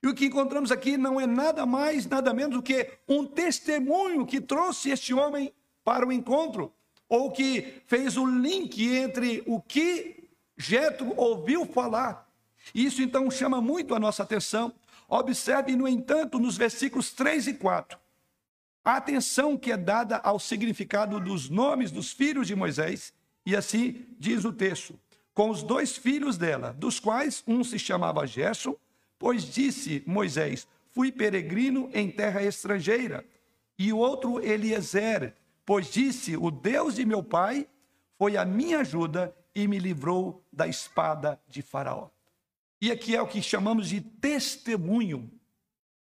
E 0.02 0.06
o 0.06 0.14
que 0.14 0.26
encontramos 0.26 0.70
aqui 0.70 0.98
não 0.98 1.18
é 1.18 1.26
nada 1.26 1.64
mais, 1.64 2.06
nada 2.06 2.34
menos 2.34 2.56
do 2.56 2.62
que 2.62 2.90
um 3.08 3.24
testemunho 3.24 4.26
que 4.26 4.40
trouxe 4.40 4.90
este 4.90 5.14
homem 5.14 5.52
para 5.82 6.06
o 6.06 6.12
encontro, 6.12 6.70
ou 7.08 7.30
que 7.30 7.82
fez 7.86 8.16
o 8.16 8.26
link 8.26 8.94
entre 8.94 9.42
o 9.46 9.60
que 9.60 10.28
Jetro 10.56 11.14
ouviu 11.16 11.64
falar. 11.64 12.28
Isso 12.74 13.02
então 13.02 13.30
chama 13.30 13.60
muito 13.60 13.94
a 13.94 13.98
nossa 13.98 14.22
atenção. 14.22 14.72
Observe, 15.08 15.76
no 15.76 15.88
entanto, 15.88 16.38
nos 16.38 16.56
versículos 16.56 17.12
3 17.12 17.48
e 17.48 17.54
4, 17.54 17.98
a 18.84 18.96
atenção 18.96 19.56
que 19.56 19.72
é 19.72 19.76
dada 19.76 20.18
ao 20.18 20.38
significado 20.38 21.18
dos 21.18 21.48
nomes 21.48 21.90
dos 21.90 22.12
filhos 22.12 22.46
de 22.46 22.54
Moisés, 22.54 23.12
e 23.46 23.56
assim 23.56 24.06
diz 24.18 24.44
o 24.44 24.52
texto: 24.52 24.98
com 25.32 25.50
os 25.50 25.62
dois 25.62 25.96
filhos 25.96 26.36
dela, 26.36 26.72
dos 26.72 27.00
quais 27.00 27.42
um 27.46 27.64
se 27.64 27.78
chamava 27.78 28.26
Gerson 28.26 28.76
Pois 29.24 29.44
disse 29.44 30.02
Moisés: 30.06 30.68
Fui 30.92 31.10
peregrino 31.10 31.88
em 31.94 32.10
terra 32.10 32.42
estrangeira. 32.42 33.24
E 33.78 33.90
o 33.90 33.96
outro 33.96 34.38
Eliezer, 34.44 35.34
pois 35.64 35.90
disse: 35.90 36.36
O 36.36 36.50
Deus 36.50 36.96
de 36.96 37.06
meu 37.06 37.22
pai 37.22 37.66
foi 38.18 38.36
a 38.36 38.44
minha 38.44 38.80
ajuda 38.80 39.34
e 39.54 39.66
me 39.66 39.78
livrou 39.78 40.44
da 40.52 40.68
espada 40.68 41.40
de 41.48 41.62
Faraó. 41.62 42.10
E 42.82 42.92
aqui 42.92 43.16
é 43.16 43.22
o 43.22 43.26
que 43.26 43.40
chamamos 43.40 43.88
de 43.88 44.02
testemunho. 44.02 45.30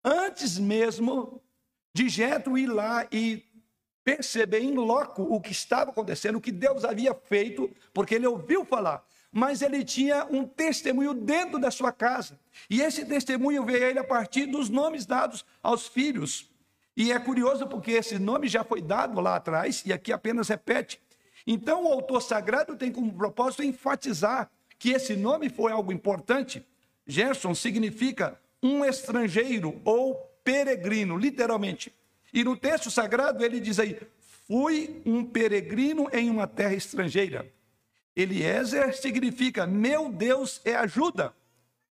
Antes 0.02 0.59
mesmo 0.59 1.42
de 1.95 2.09
Jetro 2.09 2.59
ir 2.59 2.67
lá 2.67 3.07
e 3.11 3.43
perceber 4.05 4.61
em 4.61 4.75
loco 4.75 5.23
o 5.23 5.41
que 5.41 5.53
estava 5.53 5.91
acontecendo, 5.91 6.37
o 6.37 6.41
que 6.41 6.53
Deus 6.53 6.85
havia 6.85 7.15
feito, 7.15 7.71
porque 7.95 8.17
ele 8.17 8.27
ouviu 8.27 8.65
falar 8.65 9.03
mas 9.35 9.63
ele 9.63 9.83
tinha 9.83 10.25
um 10.31 10.47
testemunho 10.47 11.13
dentro 11.13 11.59
da 11.59 11.69
sua 11.69 11.91
casa. 11.91 12.39
E 12.71 12.81
esse 12.81 13.05
testemunho 13.05 13.65
veio 13.65 13.85
a 13.85 13.91
ele 13.91 13.99
a 13.99 14.05
partir 14.05 14.47
dos 14.47 14.71
nomes 14.71 15.05
dados 15.05 15.45
aos 15.61 15.89
filhos. 15.89 16.49
E 16.97 17.11
é 17.11 17.19
curioso 17.19 17.67
porque 17.67 17.91
esse 17.91 18.17
nome 18.17 18.47
já 18.47 18.63
foi 18.63 18.81
dado 18.81 19.21
lá 19.21 19.35
atrás 19.35 19.83
e 19.85 19.93
aqui 19.93 20.13
apenas 20.13 20.47
repete. 20.47 21.01
Então 21.45 21.85
o 21.85 21.93
autor 21.93 22.23
sagrado 22.23 22.77
tem 22.77 22.93
como 22.93 23.13
propósito 23.13 23.65
enfatizar 23.65 24.49
que 24.79 24.91
esse 24.91 25.17
nome 25.17 25.51
foi 25.51 25.73
algo 25.73 25.93
importante. 25.93 26.65
Gerson 27.05 27.57
significa 27.57 28.41
um 28.63 28.85
estrangeiro 28.85 29.83
ou 29.85 30.17
peregrino, 30.45 31.17
literalmente. 31.17 31.93
E 32.33 32.45
no 32.45 32.57
texto 32.57 32.91
sagrado 32.91 33.45
ele 33.45 33.59
diz 33.59 33.79
aí: 33.81 33.99
fui 34.47 35.03
um 35.05 35.25
peregrino 35.25 36.09
em 36.13 36.31
uma 36.31 36.47
terra 36.47 36.75
estrangeira. 36.75 37.51
Eliezer 38.15 38.97
significa 38.97 39.67
meu 39.67 40.09
Deus 40.11 40.61
é 40.65 40.75
ajuda. 40.75 41.35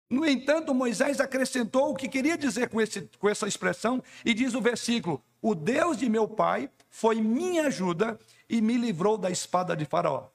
No 0.09 0.25
entanto, 0.25 0.75
Moisés 0.75 1.19
acrescentou 1.19 1.91
o 1.91 1.95
que 1.95 2.09
queria 2.09 2.37
dizer 2.37 2.69
com, 2.69 2.81
esse, 2.81 3.09
com 3.19 3.29
essa 3.29 3.49
expressão, 3.49 4.03
e 4.25 4.35
diz 4.35 4.55
o 4.55 4.61
versículo: 4.61 5.23
O 5.41 5.55
Deus 5.55 5.97
de 5.97 6.09
meu 6.09 6.29
pai 6.29 6.71
foi 6.91 7.21
minha 7.21 7.67
ajuda 7.67 8.19
e 8.49 8.61
me 8.61 8.77
livrou 8.77 9.17
da 9.17 9.31
espada 9.31 9.75
de 9.75 9.85
Faraó. 9.85 10.29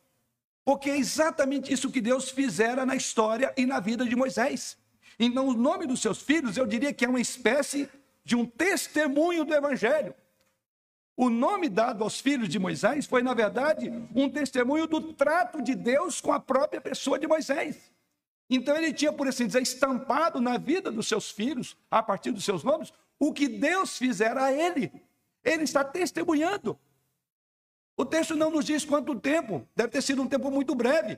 Porque 0.65 0.89
é 0.89 0.97
exatamente 0.97 1.71
isso 1.71 1.89
que 1.89 2.01
Deus 2.01 2.29
fizera 2.29 2.85
na 2.85 2.95
história 2.95 3.53
e 3.55 3.65
na 3.65 3.79
vida 3.79 4.05
de 4.05 4.15
Moisés. 4.15 4.77
Então, 5.17 5.47
o 5.47 5.53
nome 5.53 5.85
dos 5.85 6.01
seus 6.01 6.21
filhos, 6.21 6.57
eu 6.57 6.65
diria 6.65 6.93
que 6.93 7.05
é 7.05 7.09
uma 7.09 7.19
espécie 7.19 7.89
de 8.29 8.35
um 8.35 8.45
testemunho 8.45 9.43
do 9.43 9.55
Evangelho. 9.55 10.13
O 11.17 11.31
nome 11.31 11.67
dado 11.67 12.03
aos 12.03 12.19
filhos 12.19 12.47
de 12.47 12.59
Moisés 12.59 13.07
foi, 13.07 13.23
na 13.23 13.33
verdade, 13.33 13.91
um 14.13 14.29
testemunho 14.29 14.85
do 14.85 15.13
trato 15.13 15.63
de 15.63 15.73
Deus 15.73 16.21
com 16.21 16.31
a 16.31 16.39
própria 16.39 16.79
pessoa 16.79 17.17
de 17.17 17.25
Moisés. 17.25 17.91
Então 18.47 18.77
ele 18.77 18.93
tinha, 18.93 19.11
por 19.11 19.27
assim 19.27 19.47
dizer, 19.47 19.63
estampado 19.63 20.39
na 20.39 20.59
vida 20.59 20.91
dos 20.91 21.07
seus 21.07 21.31
filhos, 21.31 21.75
a 21.89 22.03
partir 22.03 22.29
dos 22.29 22.45
seus 22.45 22.63
nomes, 22.63 22.93
o 23.17 23.33
que 23.33 23.47
Deus 23.47 23.97
fizera 23.97 24.43
a 24.43 24.53
ele. 24.53 24.91
Ele 25.43 25.63
está 25.63 25.83
testemunhando. 25.83 26.77
O 27.97 28.05
texto 28.05 28.35
não 28.35 28.51
nos 28.51 28.63
diz 28.63 28.85
quanto 28.85 29.19
tempo, 29.19 29.67
deve 29.75 29.89
ter 29.89 30.03
sido 30.03 30.21
um 30.21 30.27
tempo 30.27 30.51
muito 30.51 30.75
breve. 30.75 31.17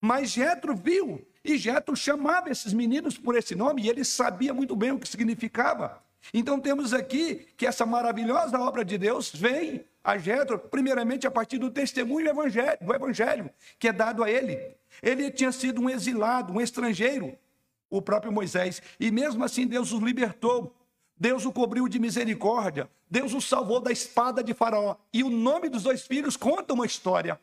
Mas 0.00 0.30
Jetro 0.30 0.76
viu, 0.76 1.26
e 1.42 1.58
Jetro 1.58 1.96
chamava 1.96 2.48
esses 2.48 2.72
meninos 2.72 3.18
por 3.18 3.34
esse 3.34 3.56
nome, 3.56 3.82
e 3.82 3.90
ele 3.90 4.04
sabia 4.04 4.54
muito 4.54 4.76
bem 4.76 4.92
o 4.92 5.00
que 5.00 5.08
significava. 5.08 6.04
Então 6.32 6.58
temos 6.58 6.94
aqui 6.94 7.46
que 7.56 7.66
essa 7.66 7.84
maravilhosa 7.84 8.58
obra 8.58 8.84
de 8.84 8.96
Deus 8.96 9.30
vem 9.30 9.84
a 10.02 10.18
Jetro, 10.18 10.58
primeiramente 10.58 11.26
a 11.26 11.30
partir 11.30 11.58
do 11.58 11.70
testemunho 11.70 12.28
evangelho, 12.28 12.78
do 12.80 12.94
evangelho 12.94 13.50
que 13.78 13.88
é 13.88 13.92
dado 13.92 14.22
a 14.22 14.30
ele. 14.30 14.76
Ele 15.02 15.30
tinha 15.30 15.50
sido 15.50 15.80
um 15.80 15.90
exilado, 15.90 16.52
um 16.52 16.60
estrangeiro, 16.60 17.36
o 17.90 18.00
próprio 18.02 18.32
Moisés, 18.32 18.82
e 18.98 19.10
mesmo 19.10 19.44
assim 19.44 19.66
Deus 19.66 19.92
o 19.92 19.98
libertou. 19.98 20.74
Deus 21.16 21.46
o 21.46 21.52
cobriu 21.52 21.88
de 21.88 21.98
misericórdia, 21.98 22.90
Deus 23.08 23.32
o 23.32 23.40
salvou 23.40 23.80
da 23.80 23.92
espada 23.92 24.42
de 24.42 24.52
Faraó. 24.52 24.96
E 25.12 25.22
o 25.22 25.30
nome 25.30 25.68
dos 25.68 25.84
dois 25.84 26.02
filhos 26.02 26.36
conta 26.36 26.74
uma 26.74 26.84
história. 26.84 27.40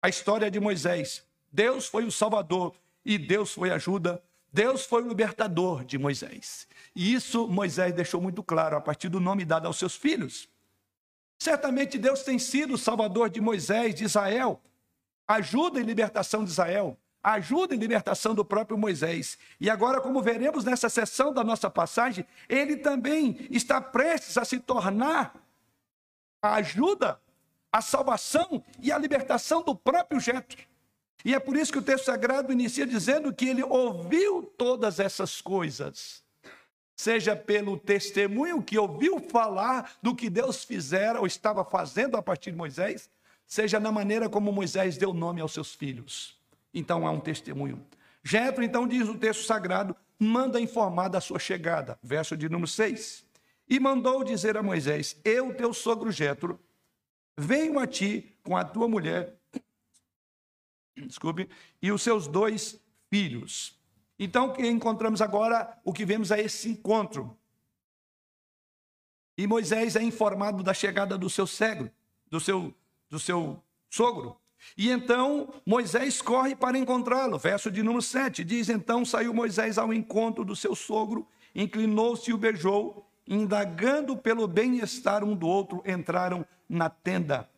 A 0.00 0.08
história 0.08 0.50
de 0.50 0.58
Moisés. 0.58 1.22
Deus 1.52 1.86
foi 1.86 2.04
o 2.04 2.10
Salvador 2.10 2.74
e 3.04 3.18
Deus 3.18 3.52
foi 3.52 3.70
a 3.70 3.74
ajuda 3.74 4.22
Deus 4.56 4.86
foi 4.86 5.02
o 5.02 5.08
libertador 5.08 5.84
de 5.84 5.98
Moisés. 5.98 6.66
E 6.94 7.12
isso 7.12 7.46
Moisés 7.46 7.92
deixou 7.92 8.22
muito 8.22 8.42
claro 8.42 8.74
a 8.74 8.80
partir 8.80 9.10
do 9.10 9.20
nome 9.20 9.44
dado 9.44 9.66
aos 9.66 9.76
seus 9.76 9.94
filhos. 9.94 10.48
Certamente 11.38 11.98
Deus 11.98 12.22
tem 12.22 12.38
sido 12.38 12.72
o 12.72 12.78
salvador 12.78 13.28
de 13.28 13.38
Moisés, 13.38 13.94
de 13.94 14.04
Israel, 14.04 14.62
ajuda 15.28 15.78
em 15.78 15.82
libertação 15.82 16.42
de 16.42 16.48
Israel, 16.48 16.98
ajuda 17.22 17.74
em 17.74 17.78
libertação 17.78 18.34
do 18.34 18.46
próprio 18.46 18.78
Moisés. 18.78 19.36
E 19.60 19.68
agora, 19.68 20.00
como 20.00 20.22
veremos 20.22 20.64
nessa 20.64 20.88
sessão 20.88 21.34
da 21.34 21.44
nossa 21.44 21.68
passagem, 21.68 22.24
ele 22.48 22.78
também 22.78 23.46
está 23.50 23.78
prestes 23.78 24.38
a 24.38 24.44
se 24.46 24.58
tornar 24.58 25.34
a 26.40 26.54
ajuda, 26.54 27.20
a 27.70 27.82
salvação 27.82 28.64
e 28.80 28.90
a 28.90 28.96
libertação 28.96 29.62
do 29.62 29.76
próprio 29.76 30.18
Jetro. 30.18 30.75
E 31.24 31.34
é 31.34 31.40
por 31.40 31.56
isso 31.56 31.72
que 31.72 31.78
o 31.78 31.82
texto 31.82 32.04
sagrado 32.04 32.52
inicia 32.52 32.86
dizendo 32.86 33.32
que 33.32 33.48
ele 33.48 33.62
ouviu 33.62 34.42
todas 34.42 35.00
essas 35.00 35.40
coisas, 35.40 36.22
seja 36.94 37.34
pelo 37.34 37.76
testemunho 37.76 38.62
que 38.62 38.78
ouviu 38.78 39.18
falar 39.18 39.96
do 40.02 40.14
que 40.14 40.30
Deus 40.30 40.64
fizera 40.64 41.18
ou 41.20 41.26
estava 41.26 41.64
fazendo 41.64 42.16
a 42.16 42.22
partir 42.22 42.52
de 42.52 42.56
Moisés, 42.56 43.10
seja 43.46 43.80
na 43.80 43.90
maneira 43.90 44.28
como 44.28 44.52
Moisés 44.52 44.96
deu 44.96 45.12
nome 45.12 45.40
aos 45.40 45.52
seus 45.52 45.74
filhos. 45.74 46.36
Então 46.72 47.06
há 47.06 47.10
um 47.10 47.20
testemunho. 47.20 47.84
Jetro, 48.22 48.64
então, 48.64 48.88
diz 48.88 49.08
o 49.08 49.16
texto 49.16 49.44
sagrado, 49.44 49.94
manda 50.18 50.60
informar 50.60 51.08
da 51.08 51.20
sua 51.20 51.38
chegada. 51.38 51.96
Verso 52.02 52.36
de 52.36 52.48
número 52.48 52.66
6. 52.66 53.24
E 53.68 53.78
mandou 53.78 54.24
dizer 54.24 54.56
a 54.56 54.62
Moisés: 54.64 55.16
Eu, 55.24 55.54
teu 55.54 55.72
sogro 55.72 56.10
Jetro, 56.10 56.58
venho 57.36 57.78
a 57.78 57.86
ti 57.86 58.36
com 58.42 58.56
a 58.56 58.64
tua 58.64 58.88
mulher, 58.88 59.36
desculpe, 60.96 61.48
e 61.82 61.92
os 61.92 62.02
seus 62.02 62.26
dois 62.26 62.80
filhos. 63.10 63.78
Então, 64.18 64.52
que 64.52 64.66
encontramos 64.66 65.20
agora, 65.20 65.78
o 65.84 65.92
que 65.92 66.04
vemos 66.04 66.30
é 66.30 66.40
esse 66.40 66.68
encontro. 66.68 67.36
E 69.36 69.46
Moisés 69.46 69.96
é 69.96 70.02
informado 70.02 70.62
da 70.62 70.72
chegada 70.72 71.18
do 71.18 71.28
seu 71.28 71.46
cego, 71.46 71.90
do 72.30 72.40
seu 72.40 72.74
do 73.08 73.18
seu 73.18 73.62
sogro. 73.90 74.36
E 74.76 74.90
então 74.90 75.52
Moisés 75.64 76.22
corre 76.22 76.56
para 76.56 76.78
encontrá-lo. 76.78 77.38
Verso 77.38 77.70
de 77.70 77.82
número 77.82 78.02
7 78.02 78.42
diz: 78.42 78.68
Então 78.68 79.04
saiu 79.04 79.34
Moisés 79.34 79.76
ao 79.78 79.92
encontro 79.92 80.44
do 80.44 80.56
seu 80.56 80.74
sogro, 80.74 81.28
inclinou-se 81.54 82.30
e 82.30 82.34
o 82.34 82.38
beijou, 82.38 83.06
indagando 83.26 84.16
pelo 84.16 84.48
bem-estar 84.48 85.22
um 85.22 85.36
do 85.36 85.46
outro, 85.46 85.82
entraram 85.86 86.44
na 86.68 86.88
tenda. 86.88 87.48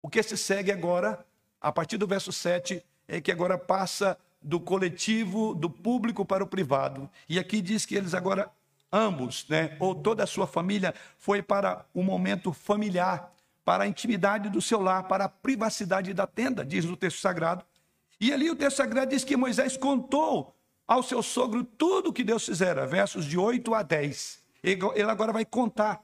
O 0.00 0.08
que 0.08 0.22
se 0.22 0.36
segue 0.36 0.70
agora, 0.70 1.25
a 1.60 1.72
partir 1.72 1.96
do 1.96 2.06
verso 2.06 2.32
7, 2.32 2.82
é 3.08 3.20
que 3.20 3.32
agora 3.32 3.56
passa 3.58 4.18
do 4.40 4.60
coletivo, 4.60 5.54
do 5.54 5.68
público 5.68 6.24
para 6.24 6.44
o 6.44 6.46
privado. 6.46 7.08
E 7.28 7.38
aqui 7.38 7.60
diz 7.60 7.84
que 7.84 7.94
eles 7.94 8.14
agora, 8.14 8.50
ambos, 8.92 9.46
né, 9.48 9.76
ou 9.80 9.94
toda 9.94 10.24
a 10.24 10.26
sua 10.26 10.46
família, 10.46 10.94
foi 11.18 11.42
para 11.42 11.84
o 11.92 12.02
momento 12.02 12.52
familiar 12.52 13.32
para 13.66 13.82
a 13.82 13.88
intimidade 13.88 14.48
do 14.48 14.62
seu 14.62 14.80
lar, 14.80 15.08
para 15.08 15.24
a 15.24 15.28
privacidade 15.28 16.14
da 16.14 16.24
tenda, 16.24 16.64
diz 16.64 16.84
o 16.84 16.96
texto 16.96 17.18
sagrado. 17.18 17.64
E 18.20 18.32
ali 18.32 18.48
o 18.48 18.54
texto 18.54 18.76
sagrado 18.76 19.10
diz 19.10 19.24
que 19.24 19.36
Moisés 19.36 19.76
contou 19.76 20.54
ao 20.86 21.02
seu 21.02 21.20
sogro 21.20 21.64
tudo 21.64 22.10
o 22.10 22.12
que 22.12 22.22
Deus 22.22 22.46
fizera, 22.46 22.86
versos 22.86 23.24
de 23.24 23.36
8 23.36 23.74
a 23.74 23.82
10. 23.82 24.40
Ele 24.62 25.10
agora 25.10 25.32
vai 25.32 25.44
contar. 25.44 26.00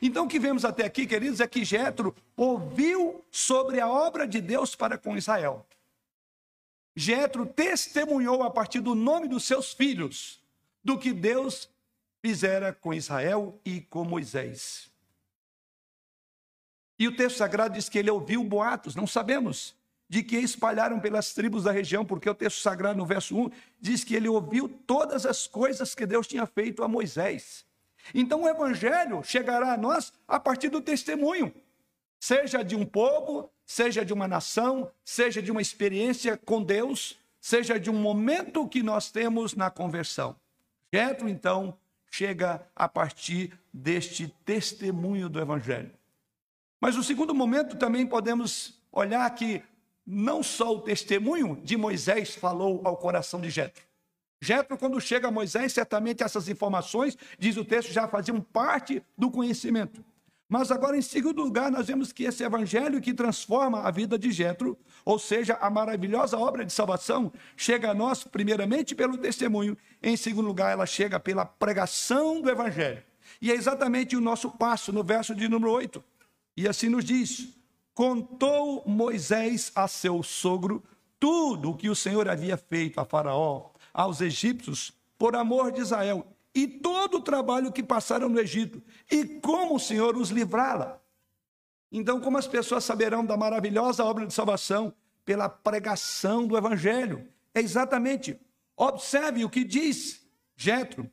Então 0.00 0.24
o 0.24 0.28
que 0.28 0.38
vemos 0.38 0.64
até 0.64 0.84
aqui, 0.84 1.06
queridos, 1.06 1.40
é 1.40 1.46
que 1.46 1.64
Jetro 1.64 2.14
ouviu 2.36 3.24
sobre 3.30 3.80
a 3.80 3.88
obra 3.88 4.26
de 4.26 4.40
Deus 4.40 4.74
para 4.74 4.96
com 4.96 5.16
Israel. 5.16 5.66
Jetro 6.94 7.46
testemunhou 7.46 8.42
a 8.42 8.50
partir 8.50 8.80
do 8.80 8.94
nome 8.94 9.28
dos 9.28 9.44
seus 9.44 9.72
filhos 9.72 10.40
do 10.84 10.98
que 10.98 11.12
Deus 11.12 11.68
fizera 12.20 12.72
com 12.72 12.92
Israel 12.92 13.58
e 13.64 13.80
com 13.80 14.04
Moisés. 14.04 14.90
E 16.98 17.08
o 17.08 17.16
texto 17.16 17.38
sagrado 17.38 17.74
diz 17.74 17.88
que 17.88 17.98
ele 17.98 18.10
ouviu 18.10 18.44
boatos, 18.44 18.94
não 18.94 19.06
sabemos 19.06 19.74
de 20.08 20.22
que 20.22 20.36
espalharam 20.36 21.00
pelas 21.00 21.32
tribos 21.32 21.64
da 21.64 21.72
região, 21.72 22.04
porque 22.04 22.28
o 22.28 22.34
texto 22.34 22.60
sagrado, 22.60 22.98
no 22.98 23.06
verso 23.06 23.34
1, 23.34 23.50
diz 23.80 24.04
que 24.04 24.14
ele 24.14 24.28
ouviu 24.28 24.68
todas 24.68 25.24
as 25.24 25.46
coisas 25.46 25.94
que 25.94 26.04
Deus 26.04 26.26
tinha 26.26 26.44
feito 26.44 26.84
a 26.84 26.88
Moisés. 26.88 27.64
Então 28.14 28.42
o 28.42 28.48
evangelho 28.48 29.22
chegará 29.22 29.72
a 29.72 29.76
nós 29.76 30.12
a 30.26 30.40
partir 30.40 30.68
do 30.68 30.80
testemunho, 30.80 31.52
seja 32.18 32.62
de 32.62 32.74
um 32.74 32.84
povo, 32.84 33.50
seja 33.64 34.04
de 34.04 34.12
uma 34.12 34.28
nação, 34.28 34.90
seja 35.04 35.42
de 35.42 35.50
uma 35.50 35.62
experiência 35.62 36.36
com 36.36 36.62
Deus, 36.62 37.18
seja 37.40 37.78
de 37.78 37.90
um 37.90 37.94
momento 37.94 38.68
que 38.68 38.82
nós 38.82 39.10
temos 39.10 39.54
na 39.54 39.70
conversão. 39.70 40.36
Jetro, 40.92 41.28
então, 41.28 41.76
chega 42.10 42.66
a 42.76 42.88
partir 42.88 43.58
deste 43.72 44.28
testemunho 44.44 45.28
do 45.28 45.40
evangelho. 45.40 45.90
Mas 46.80 46.96
o 46.96 47.02
segundo 47.02 47.34
momento 47.34 47.76
também 47.76 48.06
podemos 48.06 48.78
olhar 48.92 49.28
que 49.34 49.62
não 50.06 50.42
só 50.42 50.74
o 50.74 50.80
testemunho 50.80 51.60
de 51.62 51.76
Moisés 51.76 52.34
falou 52.34 52.82
ao 52.84 52.96
coração 52.96 53.40
de 53.40 53.48
Jetro. 53.48 53.82
Jetro, 54.44 54.76
quando 54.76 55.00
chega 55.00 55.28
a 55.28 55.30
Moisés, 55.30 55.72
certamente 55.72 56.24
essas 56.24 56.48
informações, 56.48 57.16
diz 57.38 57.56
o 57.56 57.64
texto, 57.64 57.92
já 57.92 58.08
faziam 58.08 58.40
parte 58.40 59.00
do 59.16 59.30
conhecimento. 59.30 60.04
Mas 60.48 60.72
agora, 60.72 60.96
em 60.96 61.00
segundo 61.00 61.44
lugar, 61.44 61.70
nós 61.70 61.86
vemos 61.86 62.12
que 62.12 62.24
esse 62.24 62.42
evangelho 62.42 63.00
que 63.00 63.14
transforma 63.14 63.82
a 63.82 63.90
vida 63.92 64.18
de 64.18 64.32
Jetro, 64.32 64.76
ou 65.04 65.16
seja, 65.16 65.54
a 65.60 65.70
maravilhosa 65.70 66.36
obra 66.36 66.64
de 66.64 66.72
salvação, 66.72 67.32
chega 67.56 67.92
a 67.92 67.94
nós 67.94 68.24
primeiramente 68.24 68.96
pelo 68.96 69.16
testemunho, 69.16 69.78
em 70.02 70.16
segundo 70.16 70.48
lugar, 70.48 70.72
ela 70.72 70.86
chega 70.86 71.20
pela 71.20 71.46
pregação 71.46 72.42
do 72.42 72.50
evangelho. 72.50 73.00
E 73.40 73.48
é 73.48 73.54
exatamente 73.54 74.16
o 74.16 74.20
nosso 74.20 74.50
passo 74.50 74.92
no 74.92 75.04
verso 75.04 75.36
de 75.36 75.48
número 75.48 75.70
8. 75.70 76.02
E 76.56 76.66
assim 76.66 76.88
nos 76.88 77.04
diz: 77.04 77.48
Contou 77.94 78.82
Moisés 78.88 79.70
a 79.72 79.86
seu 79.86 80.20
sogro 80.20 80.82
tudo 81.20 81.70
o 81.70 81.76
que 81.76 81.88
o 81.88 81.94
Senhor 81.94 82.28
havia 82.28 82.56
feito 82.56 82.98
a 82.98 83.04
Faraó, 83.04 83.71
aos 83.92 84.20
egípcios, 84.20 84.92
por 85.18 85.36
amor 85.36 85.72
de 85.72 85.80
Israel, 85.80 86.26
e 86.54 86.66
todo 86.66 87.18
o 87.18 87.20
trabalho 87.20 87.72
que 87.72 87.82
passaram 87.82 88.28
no 88.28 88.40
Egito, 88.40 88.82
e 89.10 89.24
como 89.24 89.76
o 89.76 89.80
Senhor 89.80 90.16
os 90.16 90.30
livrara. 90.30 91.00
Então, 91.90 92.20
como 92.20 92.38
as 92.38 92.46
pessoas 92.46 92.84
saberão 92.84 93.24
da 93.24 93.36
maravilhosa 93.36 94.04
obra 94.04 94.26
de 94.26 94.32
salvação? 94.32 94.94
Pela 95.24 95.48
pregação 95.48 96.46
do 96.46 96.56
Evangelho. 96.56 97.28
É 97.54 97.60
exatamente. 97.60 98.40
Observe 98.76 99.44
o 99.44 99.50
que 99.50 99.62
diz 99.62 100.26
Jetro. 100.56 101.08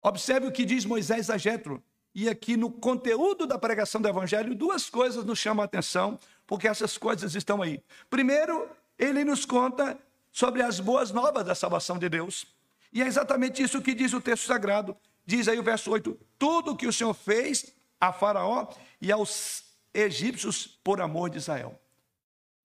Observe 0.00 0.46
o 0.46 0.52
que 0.52 0.64
diz 0.64 0.84
Moisés 0.84 1.28
a 1.28 1.36
Jetro. 1.36 1.82
E 2.14 2.28
aqui 2.28 2.56
no 2.56 2.70
conteúdo 2.70 3.46
da 3.46 3.58
pregação 3.58 4.00
do 4.00 4.08
Evangelho, 4.08 4.54
duas 4.54 4.88
coisas 4.88 5.24
nos 5.24 5.38
chamam 5.38 5.62
a 5.62 5.64
atenção, 5.64 6.18
porque 6.46 6.68
essas 6.68 6.96
coisas 6.96 7.34
estão 7.34 7.60
aí. 7.60 7.82
Primeiro, 8.08 8.68
ele 8.98 9.24
nos 9.24 9.44
conta 9.44 9.98
sobre 10.32 10.62
as 10.62 10.80
boas 10.80 11.10
novas 11.10 11.44
da 11.44 11.54
salvação 11.54 11.98
de 11.98 12.08
Deus. 12.08 12.46
E 12.92 13.02
é 13.02 13.06
exatamente 13.06 13.62
isso 13.62 13.82
que 13.82 13.94
diz 13.94 14.12
o 14.12 14.20
texto 14.20 14.46
sagrado. 14.46 14.96
Diz 15.24 15.46
aí 15.46 15.58
o 15.58 15.62
verso 15.62 15.90
8: 15.90 16.18
Tudo 16.38 16.76
que 16.76 16.86
o 16.86 16.92
Senhor 16.92 17.14
fez 17.14 17.72
a 18.00 18.12
Faraó 18.12 18.68
e 19.00 19.12
aos 19.12 19.64
egípcios 19.94 20.66
por 20.66 21.00
amor 21.00 21.30
de 21.30 21.38
Israel. 21.38 21.78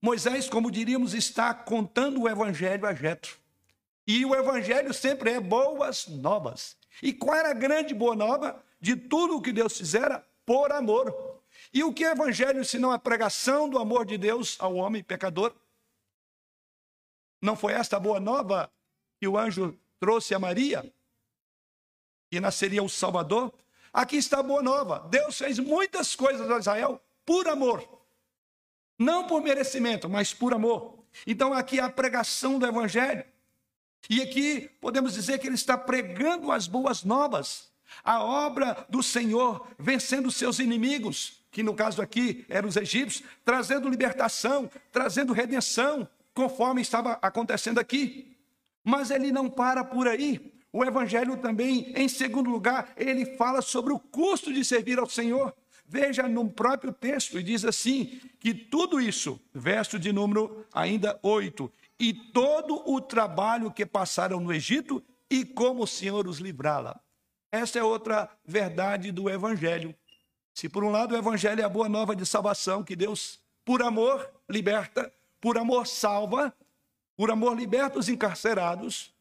Moisés, 0.02 0.50
como 0.50 0.72
diríamos, 0.72 1.14
está 1.14 1.54
contando 1.54 2.22
o 2.22 2.30
evangelho 2.30 2.88
a 2.88 2.94
Jetro. 2.94 3.38
E 4.08 4.26
o 4.26 4.34
evangelho 4.34 4.94
sempre 4.94 5.32
é 5.32 5.40
boas 5.40 6.08
novas. 6.08 6.78
E 7.04 7.12
qual 7.12 7.36
era 7.36 7.52
a 7.52 7.54
grande 7.54 7.94
boa 7.94 8.16
nova? 8.16 8.64
de 8.80 8.96
tudo 8.96 9.38
o 9.38 9.42
que 9.42 9.52
Deus 9.52 9.78
fizera 9.78 10.26
por 10.46 10.72
amor. 10.72 11.14
E 11.74 11.84
o 11.84 11.94
que 11.94 12.06
é 12.06 12.12
evangelho 12.12 12.64
senão 12.64 12.92
a 12.92 13.00
pregação 13.00 13.70
do 13.70 13.78
amor 13.78 14.06
de 14.06 14.18
Deus 14.18 14.56
ao 14.60 14.76
homem 14.76 15.04
pecador? 15.04 15.54
Não 17.41 17.56
foi 17.56 17.73
esta 17.73 17.97
a 17.97 18.00
boa 18.00 18.19
nova 18.19 18.71
que 19.19 19.28
o 19.28 19.38
anjo 19.38 19.78
trouxe 20.00 20.34
a 20.34 20.39
Maria? 20.39 20.91
Que 22.30 22.39
nasceria 22.39 22.84
o 22.84 22.89
Salvador? 22.89 23.54
Aqui 23.93 24.17
está 24.17 24.39
a 24.39 24.43
boa 24.43 24.62
nova. 24.62 25.00
Deus 25.10 25.38
fez 25.38 25.60
muitas 25.60 26.15
coisas 26.15 26.50
a 26.50 26.58
Israel 26.58 27.02
por 27.26 27.47
amor. 27.47 27.88
Não 28.97 29.28
por 29.28 29.41
merecimento, 29.41 30.10
mas 30.10 30.34
por 30.34 30.54
amor. 30.54 30.97
Então 31.26 31.54
aqui 31.54 31.80
é 31.80 31.84
a 31.84 31.89
pregação 31.89 32.60
do 32.60 32.65
evangelho. 32.65 33.23
E 34.10 34.21
aqui 34.21 34.69
podemos 34.82 35.13
dizer 35.13 35.39
que 35.39 35.47
ele 35.47 35.56
está 35.56 35.78
pregando 35.78 36.52
as 36.52 36.67
boas 36.67 37.04
novas 37.04 37.71
a 38.04 38.21
obra 38.23 38.86
do 38.89 39.02
Senhor 39.02 39.67
vencendo 39.78 40.32
seus 40.32 40.60
inimigos, 40.60 41.43
que 41.52 41.63
no 41.63 41.73
caso 41.73 42.02
aqui 42.02 42.45
eram 42.50 42.69
os 42.69 42.76
egípcios, 42.76 43.28
trazendo 43.43 43.89
libertação, 43.89 44.69
trazendo 44.91 45.34
redenção, 45.34 46.08
conforme 46.38 46.84
estava 46.84 47.13
acontecendo 47.19 47.80
aqui. 47.80 48.38
Mas 48.84 49.10
ele 49.10 49.32
não 49.32 49.50
para 49.50 49.84
por 49.84 50.08
aí. 50.08 50.54
O 50.71 50.86
evangelho 50.86 51.36
também, 51.38 51.91
em 51.95 52.08
segundo 52.08 52.52
lugar, 52.52 52.93
ele 52.95 53.26
fala 53.36 53.60
sobre 53.60 53.91
o 53.91 53.97
custo 53.97 54.54
de 54.54 54.63
servir 54.63 55.00
ao 55.00 55.10
Senhor. 55.10 55.52
Veja 55.88 56.28
no 56.28 56.47
próprio 56.47 56.93
texto, 56.93 57.39
e 57.39 57.43
diz 57.43 57.65
assim: 57.65 58.21
que 58.39 58.54
tudo 58.54 59.02
isso, 59.02 59.41
verso 59.52 59.97
de 59.97 60.13
número 60.13 60.63
ainda 60.71 61.17
8, 61.23 61.71
e 62.00 62.13
todo 62.13 62.84
o 62.88 63.02
trabalho 63.02 63.71
que 63.71 63.86
passaram 63.86 64.39
no 64.39 64.54
Egito, 64.54 65.04
e 65.32 65.43
como 65.43 65.84
o 65.84 65.88
Senhor 65.88 66.28
os 66.28 66.38
livrá-la. 66.38 67.00
Essa 67.52 67.80
é 67.80 67.84
outra 67.84 68.30
verdade 68.45 69.12
do 69.12 69.28
Evangelho. 69.28 69.95
Se 70.54 70.69
por 70.69 70.84
um 70.84 70.91
lado 70.91 71.15
o 71.15 71.17
evangelho 71.17 71.62
é 71.62 71.63
a 71.63 71.69
boa 71.69 71.88
nova 71.88 72.15
de 72.15 72.26
salvação, 72.26 72.84
que 72.84 72.95
Deus, 72.95 73.39
por 73.63 73.82
amor, 73.82 74.28
liberta, 74.50 75.12
por 75.39 75.58
amor 75.58 75.88
salva, 75.88 76.54
por 77.15 77.32
amor 77.32 77.58
liberta 77.58 78.00
os 78.00 78.10
encarcerados, 78.10 79.13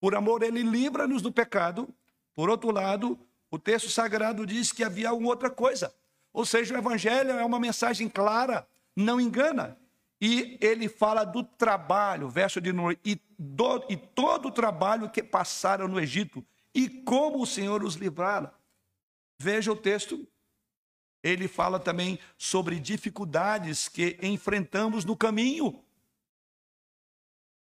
por 0.00 0.14
amor 0.14 0.42
ele 0.42 0.62
livra-nos 0.62 1.22
do 1.22 1.32
pecado. 1.32 1.88
Por 2.34 2.50
outro 2.50 2.70
lado, 2.70 3.18
o 3.50 3.58
texto 3.58 3.88
sagrado 3.88 4.44
diz 4.44 4.72
que 4.72 4.84
havia 4.84 5.08
alguma 5.08 5.30
outra 5.30 5.50
coisa. 5.50 5.94
Ou 6.32 6.44
seja, 6.44 6.74
o 6.74 6.78
evangelho 6.78 7.30
é 7.30 7.44
uma 7.44 7.58
mensagem 7.58 8.08
clara, 8.08 8.66
não 8.94 9.20
engana. 9.20 9.78
E 10.20 10.58
ele 10.60 10.88
fala 10.88 11.24
do 11.24 11.42
trabalho, 11.42 12.28
verso 12.28 12.60
de 12.60 12.72
novo, 12.72 12.96
e, 13.04 13.20
do, 13.38 13.84
e 13.88 13.96
todo 13.96 14.48
o 14.48 14.52
trabalho 14.52 15.10
que 15.10 15.22
passaram 15.22 15.88
no 15.88 16.00
Egito, 16.00 16.44
e 16.74 16.88
como 16.88 17.42
o 17.42 17.46
Senhor 17.46 17.82
os 17.82 17.94
livrara. 17.94 18.52
Veja 19.38 19.72
o 19.72 19.76
texto. 19.76 20.26
Ele 21.26 21.48
fala 21.48 21.80
também 21.80 22.20
sobre 22.38 22.78
dificuldades 22.78 23.88
que 23.88 24.16
enfrentamos 24.22 25.04
no 25.04 25.16
caminho. 25.16 25.82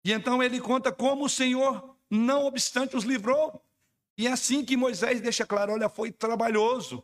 E 0.04 0.12
então 0.12 0.42
ele 0.42 0.60
conta 0.60 0.92
como 0.92 1.26
o 1.26 1.30
Senhor, 1.30 1.96
não 2.10 2.46
obstante, 2.46 2.98
os 2.98 3.04
livrou. 3.04 3.64
E 4.18 4.28
assim 4.28 4.66
que 4.66 4.76
Moisés 4.76 5.22
deixa 5.22 5.46
claro: 5.46 5.74
olha, 5.74 5.88
foi 5.88 6.12
trabalhoso. 6.12 7.04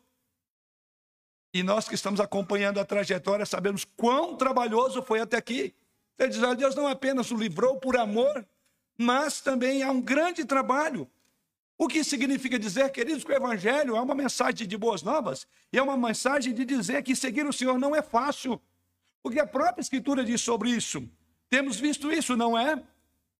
E 1.53 1.61
nós 1.61 1.87
que 1.87 1.93
estamos 1.93 2.19
acompanhando 2.19 2.79
a 2.79 2.85
trajetória 2.85 3.45
sabemos 3.45 3.85
quão 3.85 4.35
trabalhoso 4.35 5.03
foi 5.03 5.19
até 5.19 5.37
aqui. 5.37 5.75
Ele 6.17 6.29
diz: 6.29 6.57
Deus 6.57 6.73
não 6.73 6.87
apenas 6.87 7.29
o 7.29 7.37
livrou 7.37 7.79
por 7.79 7.95
amor, 7.97 8.47
mas 8.97 9.41
também 9.41 9.83
há 9.83 9.91
um 9.91 10.01
grande 10.01 10.43
trabalho. 10.43 11.07
O 11.77 11.87
que 11.87 12.03
significa 12.03 12.57
dizer, 12.57 12.89
queridos, 12.91 13.23
que 13.23 13.31
o 13.31 13.35
Evangelho 13.35 13.95
é 13.95 14.01
uma 14.01 14.15
mensagem 14.15 14.67
de 14.67 14.77
boas 14.77 15.03
novas 15.03 15.45
e 15.71 15.77
é 15.77 15.81
uma 15.81 15.95
mensagem 15.95 16.53
de 16.53 16.65
dizer 16.65 17.03
que 17.03 17.15
seguir 17.15 17.45
o 17.45 17.53
Senhor 17.53 17.77
não 17.77 17.95
é 17.95 18.01
fácil. 18.01 18.59
Porque 19.21 19.39
a 19.39 19.45
própria 19.45 19.81
Escritura 19.81 20.23
diz 20.23 20.41
sobre 20.41 20.71
isso. 20.71 21.07
Temos 21.49 21.79
visto 21.79 22.11
isso, 22.11 22.35
não 22.35 22.57
é? 22.57 22.81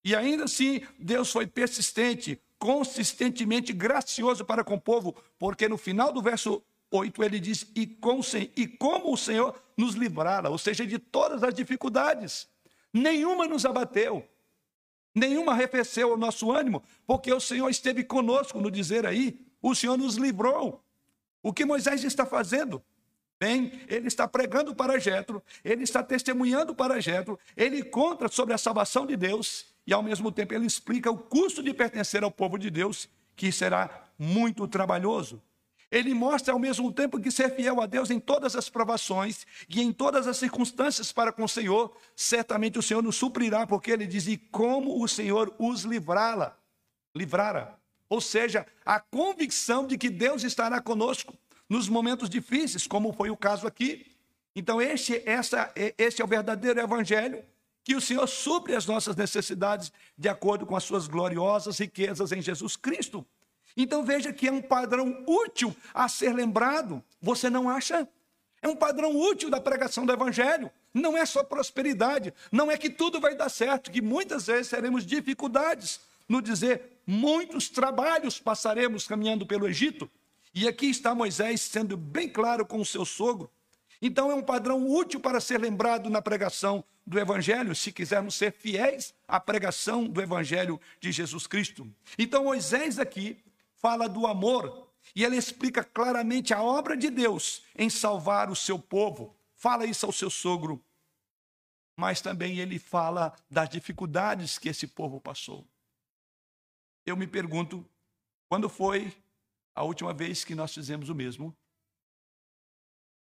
E 0.04 0.16
ainda 0.16 0.44
assim, 0.44 0.82
Deus 1.00 1.32
foi 1.32 1.48
persistente, 1.48 2.40
consistentemente 2.60 3.74
gracioso 3.74 4.46
para 4.46 4.64
com 4.64 4.76
o 4.76 4.82
povo, 4.82 5.16
porque 5.40 5.68
no 5.68 5.78
final 5.78 6.14
do 6.14 6.22
verso 6.22 6.64
8 6.92 7.24
ele 7.24 7.40
diz: 7.40 7.70
e, 7.76 7.88
com, 7.88 8.22
e 8.56 8.68
como 8.68 9.12
o 9.12 9.18
Senhor 9.18 9.60
nos 9.76 9.96
livrara, 9.96 10.50
ou 10.50 10.58
seja, 10.58 10.86
de 10.86 11.00
todas 11.00 11.44
as 11.44 11.54
dificuldades, 11.54 12.48
nenhuma 12.94 13.48
nos 13.48 13.66
abateu, 13.66 14.28
nenhuma 15.18 15.52
arrefeceu 15.52 16.14
o 16.14 16.18
nosso 16.18 16.52
ânimo, 16.52 16.84
porque 17.06 17.34
o 17.34 17.40
Senhor 17.40 17.70
esteve 17.70 18.04
conosco 18.04 18.62
no 18.62 18.72
dizer 18.72 19.06
aí, 19.06 19.40
o 19.62 19.74
Senhor 19.74 19.98
nos 19.98 20.16
livrou. 20.16 20.84
O 21.42 21.52
que 21.52 21.66
Moisés 21.66 22.04
está 22.04 22.26
fazendo? 22.26 22.82
Bem, 23.40 23.82
ele 23.88 24.08
está 24.08 24.28
pregando 24.28 24.74
para 24.74 25.00
Jetro, 25.00 25.44
ele 25.64 25.84
está 25.84 26.02
testemunhando 26.02 26.74
para 26.74 27.00
Jetro, 27.00 27.38
ele 27.56 27.84
conta 27.84 28.28
sobre 28.28 28.54
a 28.54 28.58
salvação 28.58 29.06
de 29.06 29.16
Deus 29.16 29.68
e 29.86 29.94
ao 29.94 30.02
mesmo 30.02 30.32
tempo 30.32 30.54
ele 30.54 30.66
explica 30.66 31.12
o 31.12 31.18
custo 31.18 31.62
de 31.62 31.74
pertencer 31.74 32.24
ao 32.24 32.32
povo 32.32 32.58
de 32.58 32.70
Deus, 32.70 33.08
que 33.36 33.52
será 33.52 34.06
muito 34.18 34.68
trabalhoso. 34.68 35.42
Ele 35.90 36.14
mostra 36.14 36.54
ao 36.54 36.60
mesmo 36.60 36.92
tempo 36.92 37.20
que 37.20 37.32
ser 37.32 37.56
fiel 37.56 37.82
a 37.82 37.86
Deus 37.86 38.10
em 38.10 38.20
todas 38.20 38.56
as 38.56 38.70
provações 38.70 39.46
e 39.70 39.82
em 39.82 39.94
todas 39.94 40.28
as 40.28 40.38
circunstâncias 40.38 41.12
para 41.12 41.32
com 41.32 41.44
o 41.44 41.50
Senhor, 41.50 41.96
certamente 42.16 42.78
o 42.78 42.82
Senhor 42.82 43.02
nos 43.02 43.16
suprirá, 43.16 43.66
porque 43.66 43.92
ele 43.92 44.06
diz: 44.06 44.28
"E 44.28 44.38
como 44.38 45.02
o 45.02 45.08
Senhor 45.08 45.54
os 45.58 45.84
livrá-la, 45.84 46.58
livrara". 47.16 47.80
Ou 48.10 48.22
seja, 48.22 48.66
a 48.86 49.00
convicção 49.00 49.86
de 49.88 49.98
que 49.98 50.10
Deus 50.10 50.44
estará 50.44 50.82
conosco 50.82 51.34
nos 51.70 51.90
momentos 51.90 52.30
difíceis, 52.30 52.88
como 52.88 53.14
foi 53.14 53.30
o 53.30 53.38
caso 53.38 53.68
aqui. 53.68 54.06
Então, 54.56 54.82
este, 54.82 55.22
essa, 55.26 55.72
este 55.98 56.22
é 56.22 56.26
o 56.26 56.28
verdadeiro 56.28 56.80
evangelho 56.80 57.44
que 57.84 57.96
o 57.96 58.02
Senhor 58.02 58.28
supre 58.28 58.76
as 58.76 58.86
nossas 58.86 59.16
necessidades 59.16 59.92
de 60.18 60.28
acordo 60.28 60.66
com 60.66 60.76
as 60.76 60.84
suas 60.84 61.08
gloriosas 61.08 61.80
riquezas 61.80 62.34
em 62.34 62.42
Jesus 62.42 62.76
Cristo. 62.76 63.26
Então 63.78 64.04
veja 64.04 64.34
que 64.34 64.48
é 64.48 64.52
um 64.52 64.62
padrão 64.62 65.24
útil 65.28 65.74
a 65.94 66.10
ser 66.10 66.34
lembrado. 66.34 67.04
Você 67.22 67.48
não 67.48 67.70
acha? 67.70 68.10
É 68.60 68.68
um 68.68 68.76
padrão 68.76 69.16
útil 69.16 69.52
da 69.52 69.62
pregação 69.62 70.04
do 70.04 70.12
Evangelho. 70.12 70.72
Não 70.92 71.16
é 71.16 71.24
só 71.28 71.44
prosperidade, 71.44 72.34
não 72.52 72.72
é 72.72 72.78
que 72.78 72.90
tudo 72.90 73.20
vai 73.22 73.36
dar 73.36 73.50
certo, 73.50 73.92
que 73.92 74.02
muitas 74.02 74.48
vezes 74.48 74.72
teremos 74.72 75.06
dificuldades 75.06 76.00
no 76.28 76.42
dizer, 76.42 77.00
muitos 77.06 77.70
trabalhos 77.70 78.40
passaremos 78.40 79.08
caminhando 79.08 79.46
pelo 79.46 79.68
Egito. 79.68 80.10
E 80.56 80.68
aqui 80.68 80.88
está 80.88 81.14
Moisés 81.14 81.62
sendo 81.62 81.96
bem 81.96 82.28
claro 82.28 82.66
com 82.66 82.82
o 82.82 82.86
seu 82.86 83.06
sogro. 83.06 83.50
Então 84.02 84.32
é 84.32 84.36
um 84.36 84.42
padrão 84.42 84.90
útil 84.90 85.20
para 85.20 85.40
ser 85.40 85.60
lembrado 85.60 86.10
na 86.10 86.22
pregação 86.22 86.84
do 87.06 87.18
Evangelho, 87.18 87.74
se 87.74 87.92
quisermos 87.92 88.36
ser 88.36 88.52
fiéis 88.52 89.14
à 89.28 89.40
pregação 89.40 90.06
do 90.06 90.22
Evangelho 90.22 90.80
de 91.00 91.12
Jesus 91.12 91.48
Cristo. 91.48 91.88
Então, 92.18 92.44
Moisés 92.44 93.00
aqui 93.00 93.38
fala 93.80 94.08
do 94.08 94.26
amor 94.26 94.94
e 95.16 95.24
ele 95.24 95.38
explica 95.38 95.84
claramente 95.84 96.54
a 96.54 96.62
obra 96.62 96.96
de 96.96 97.10
Deus 97.10 97.66
em 97.76 97.90
salvar 97.90 98.50
o 98.50 98.56
seu 98.56 98.78
povo. 98.78 99.36
Fala 99.56 99.86
isso 99.86 100.06
ao 100.06 100.12
seu 100.12 100.30
sogro, 100.30 100.84
mas 101.98 102.22
também 102.22 102.60
ele 102.60 102.78
fala 102.78 103.36
das 103.50 103.70
dificuldades 103.70 104.58
que 104.58 104.70
esse 104.70 104.88
povo 104.88 105.20
passou. 105.20 105.68
Eu 107.06 107.16
me 107.16 107.26
pergunto, 107.26 107.90
quando 108.50 108.70
foi 108.70 109.16
a 109.74 109.84
última 109.84 110.14
vez 110.14 110.44
que 110.44 110.54
nós 110.54 110.74
fizemos 110.74 111.10
o 111.10 111.16
mesmo? 111.16 111.56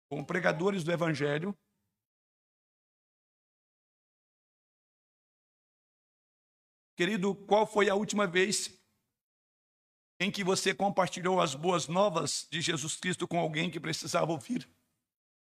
Como 0.09 0.25
pregadores 0.25 0.83
do 0.83 0.91
Evangelho, 0.91 1.57
Querido, 7.01 7.33
qual 7.33 7.65
foi 7.65 7.89
a 7.89 7.95
última 7.95 8.27
vez 8.27 8.79
em 10.21 10.29
que 10.29 10.43
você 10.43 10.71
compartilhou 10.71 11.41
as 11.41 11.55
boas 11.55 11.87
novas 11.87 12.47
de 12.51 12.61
Jesus 12.61 12.95
Cristo 12.95 13.27
com 13.27 13.39
alguém 13.39 13.71
que 13.71 13.79
precisava 13.79 14.31
ouvir? 14.31 14.69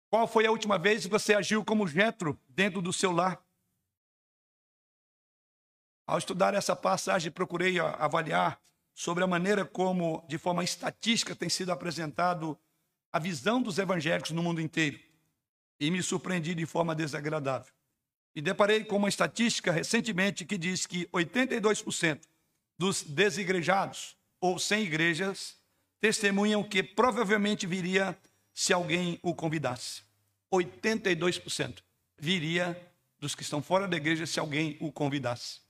Qual 0.08 0.28
foi 0.28 0.46
a 0.46 0.52
última 0.52 0.78
vez 0.78 1.04
que 1.04 1.10
você 1.10 1.34
agiu 1.34 1.66
como 1.66 1.88
Jetro 1.88 2.40
dentro 2.48 2.80
do 2.80 2.94
seu 2.94 3.12
lar? 3.12 3.44
Ao 6.06 6.20
estudar 6.20 6.54
essa 6.54 6.76
passagem, 6.76 7.32
procurei 7.32 7.80
avaliar 7.80 8.62
sobre 8.94 9.24
a 9.24 9.28
maneira 9.28 9.66
como, 9.66 10.24
de 10.30 10.38
forma 10.38 10.64
estatística, 10.64 11.36
tem 11.36 11.50
sido 11.50 11.72
apresentado 11.72 12.56
a 13.12 13.18
visão 13.18 13.64
dos 13.64 13.80
evangélicos 13.80 14.30
no 14.30 14.44
mundo 14.44 14.62
inteiro. 14.62 15.00
E 15.80 15.90
me 15.90 16.04
surpreendi 16.04 16.54
de 16.54 16.68
forma 16.68 16.94
desagradável. 16.94 17.74
E 18.36 18.42
deparei 18.44 18.86
com 18.86 18.98
uma 18.98 19.10
estatística 19.10 19.72
recentemente 19.72 20.46
que 20.46 20.56
diz 20.56 20.86
que 20.86 21.08
82% 21.08 22.22
dos 22.78 23.02
desigrejados 23.02 24.21
ou 24.42 24.60
sem 24.60 24.84
igrejas 24.84 25.56
testemunham 26.02 26.64
que 26.64 26.82
provavelmente 26.82 27.68
viria 27.68 28.18
se 28.54 28.74
alguém 28.74 29.20
o 29.22 29.34
convidasse. 29.34 30.02
82% 30.52 31.82
viria 32.18 32.92
dos 33.20 33.36
que 33.36 33.44
estão 33.44 33.62
fora 33.62 33.88
da 33.88 33.96
igreja 33.96 34.26
se 34.26 34.40
alguém 34.40 34.76
o 34.82 34.92
convidasse. 34.92 35.62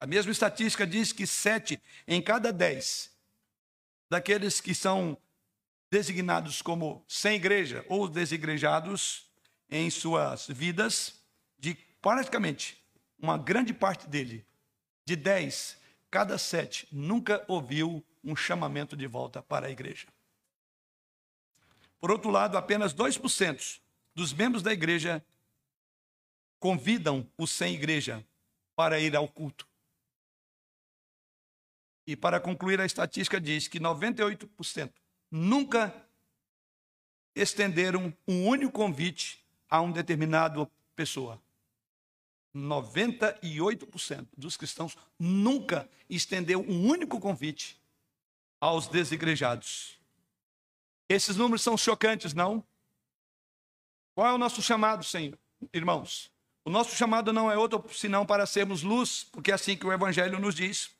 A 0.00 0.06
mesma 0.06 0.32
estatística 0.32 0.86
diz 0.86 1.12
que 1.12 1.26
sete 1.26 1.80
em 2.08 2.20
cada 2.20 2.52
dez 2.52 3.10
daqueles 4.08 4.60
que 4.60 4.74
são 4.74 5.16
designados 5.90 6.62
como 6.62 7.04
sem 7.06 7.36
igreja 7.36 7.84
ou 7.88 8.08
desigrejados 8.08 9.30
em 9.70 9.90
suas 9.90 10.46
vidas 10.48 11.20
de 11.58 11.74
praticamente 12.00 12.82
uma 13.18 13.38
grande 13.38 13.72
parte 13.72 14.06
dele, 14.06 14.44
de 15.04 15.16
dez, 15.16 15.78
cada 16.10 16.38
sete, 16.38 16.86
nunca 16.90 17.44
ouviu 17.48 18.04
um 18.22 18.34
chamamento 18.34 18.96
de 18.96 19.06
volta 19.06 19.42
para 19.42 19.66
a 19.66 19.70
igreja. 19.70 20.08
Por 22.00 22.10
outro 22.10 22.30
lado, 22.30 22.56
apenas 22.56 22.94
2% 22.94 23.80
dos 24.14 24.32
membros 24.32 24.62
da 24.62 24.72
igreja 24.72 25.24
convidam 26.58 27.28
o 27.36 27.46
sem 27.46 27.74
igreja 27.74 28.24
para 28.74 28.98
ir 28.98 29.14
ao 29.16 29.28
culto. 29.28 29.66
E 32.06 32.14
para 32.14 32.38
concluir, 32.38 32.80
a 32.80 32.86
estatística 32.86 33.40
diz 33.40 33.66
que 33.66 33.80
98% 33.80 34.92
nunca 35.30 35.92
estenderam 37.34 38.14
um 38.26 38.46
único 38.46 38.72
convite 38.72 39.44
a 39.68 39.80
um 39.80 39.90
determinado 39.90 40.70
pessoa. 40.94 41.42
98% 42.56 44.26
dos 44.36 44.56
cristãos 44.56 44.96
nunca 45.18 45.88
estendeu 46.08 46.60
um 46.60 46.88
único 46.88 47.20
convite 47.20 47.78
aos 48.60 48.88
desigrejados. 48.88 49.98
Esses 51.08 51.36
números 51.36 51.62
são 51.62 51.76
chocantes, 51.76 52.32
não? 52.32 52.64
Qual 54.14 54.26
é 54.26 54.32
o 54.32 54.38
nosso 54.38 54.62
chamado, 54.62 55.04
Senhor? 55.04 55.38
Irmãos, 55.72 56.30
o 56.64 56.70
nosso 56.70 56.96
chamado 56.96 57.32
não 57.32 57.50
é 57.50 57.56
outro 57.56 57.84
senão 57.94 58.24
para 58.24 58.46
sermos 58.46 58.82
luz, 58.82 59.24
porque 59.30 59.50
é 59.50 59.54
assim 59.54 59.76
que 59.76 59.86
o 59.86 59.92
Evangelho 59.92 60.40
nos 60.40 60.54
diz. 60.54 60.90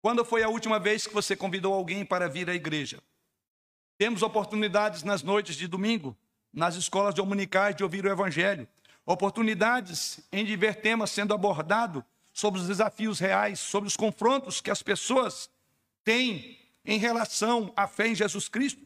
Quando 0.00 0.24
foi 0.24 0.42
a 0.42 0.48
última 0.48 0.80
vez 0.80 1.06
que 1.06 1.14
você 1.14 1.36
convidou 1.36 1.74
alguém 1.74 2.04
para 2.04 2.28
vir 2.28 2.48
à 2.48 2.54
igreja? 2.54 3.02
Temos 3.98 4.22
oportunidades 4.22 5.02
nas 5.02 5.22
noites 5.22 5.56
de 5.56 5.68
domingo, 5.68 6.16
nas 6.52 6.74
escolas 6.74 7.14
dominicais 7.14 7.76
de 7.76 7.84
ouvir 7.84 8.04
o 8.04 8.10
Evangelho, 8.10 8.66
oportunidades 9.06 10.20
em 10.32 10.44
de 10.44 10.56
ver 10.56 10.74
temas 10.76 11.10
sendo 11.10 11.32
abordados 11.32 12.02
sobre 12.32 12.60
os 12.60 12.66
desafios 12.66 13.18
reais, 13.20 13.60
sobre 13.60 13.86
os 13.86 13.96
confrontos 13.96 14.60
que 14.60 14.70
as 14.70 14.82
pessoas 14.82 15.48
têm 16.04 16.58
em 16.84 16.98
relação 16.98 17.72
à 17.76 17.86
fé 17.86 18.08
em 18.08 18.14
Jesus 18.14 18.48
Cristo. 18.48 18.84